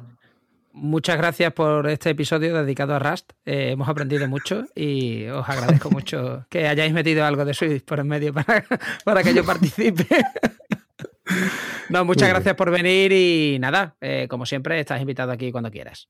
Muchas 0.76 1.16
gracias 1.16 1.52
por 1.52 1.86
este 1.88 2.10
episodio 2.10 2.52
dedicado 2.52 2.96
a 2.96 2.98
Rust. 2.98 3.30
Eh, 3.44 3.70
hemos 3.70 3.88
aprendido 3.88 4.26
mucho 4.26 4.64
y 4.74 5.24
os 5.26 5.48
agradezco 5.48 5.88
mucho 5.92 6.46
que 6.50 6.66
hayáis 6.66 6.92
metido 6.92 7.24
algo 7.24 7.44
de 7.44 7.54
Swift 7.54 7.84
por 7.84 8.00
en 8.00 8.08
medio 8.08 8.34
para, 8.34 8.64
para 9.04 9.22
que 9.22 9.32
yo 9.32 9.44
participe. 9.44 10.04
no, 11.90 12.04
muchas 12.04 12.28
gracias 12.28 12.56
por 12.56 12.72
venir 12.72 13.12
y 13.12 13.56
nada, 13.60 13.94
eh, 14.00 14.26
como 14.28 14.46
siempre, 14.46 14.80
estás 14.80 15.00
invitado 15.00 15.30
aquí 15.30 15.52
cuando 15.52 15.70
quieras. 15.70 16.08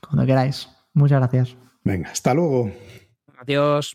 Cuando 0.00 0.24
queráis. 0.24 0.70
Muchas 0.94 1.18
gracias. 1.18 1.54
Venga, 1.84 2.08
hasta 2.08 2.32
luego. 2.32 2.72
Adiós. 3.36 3.94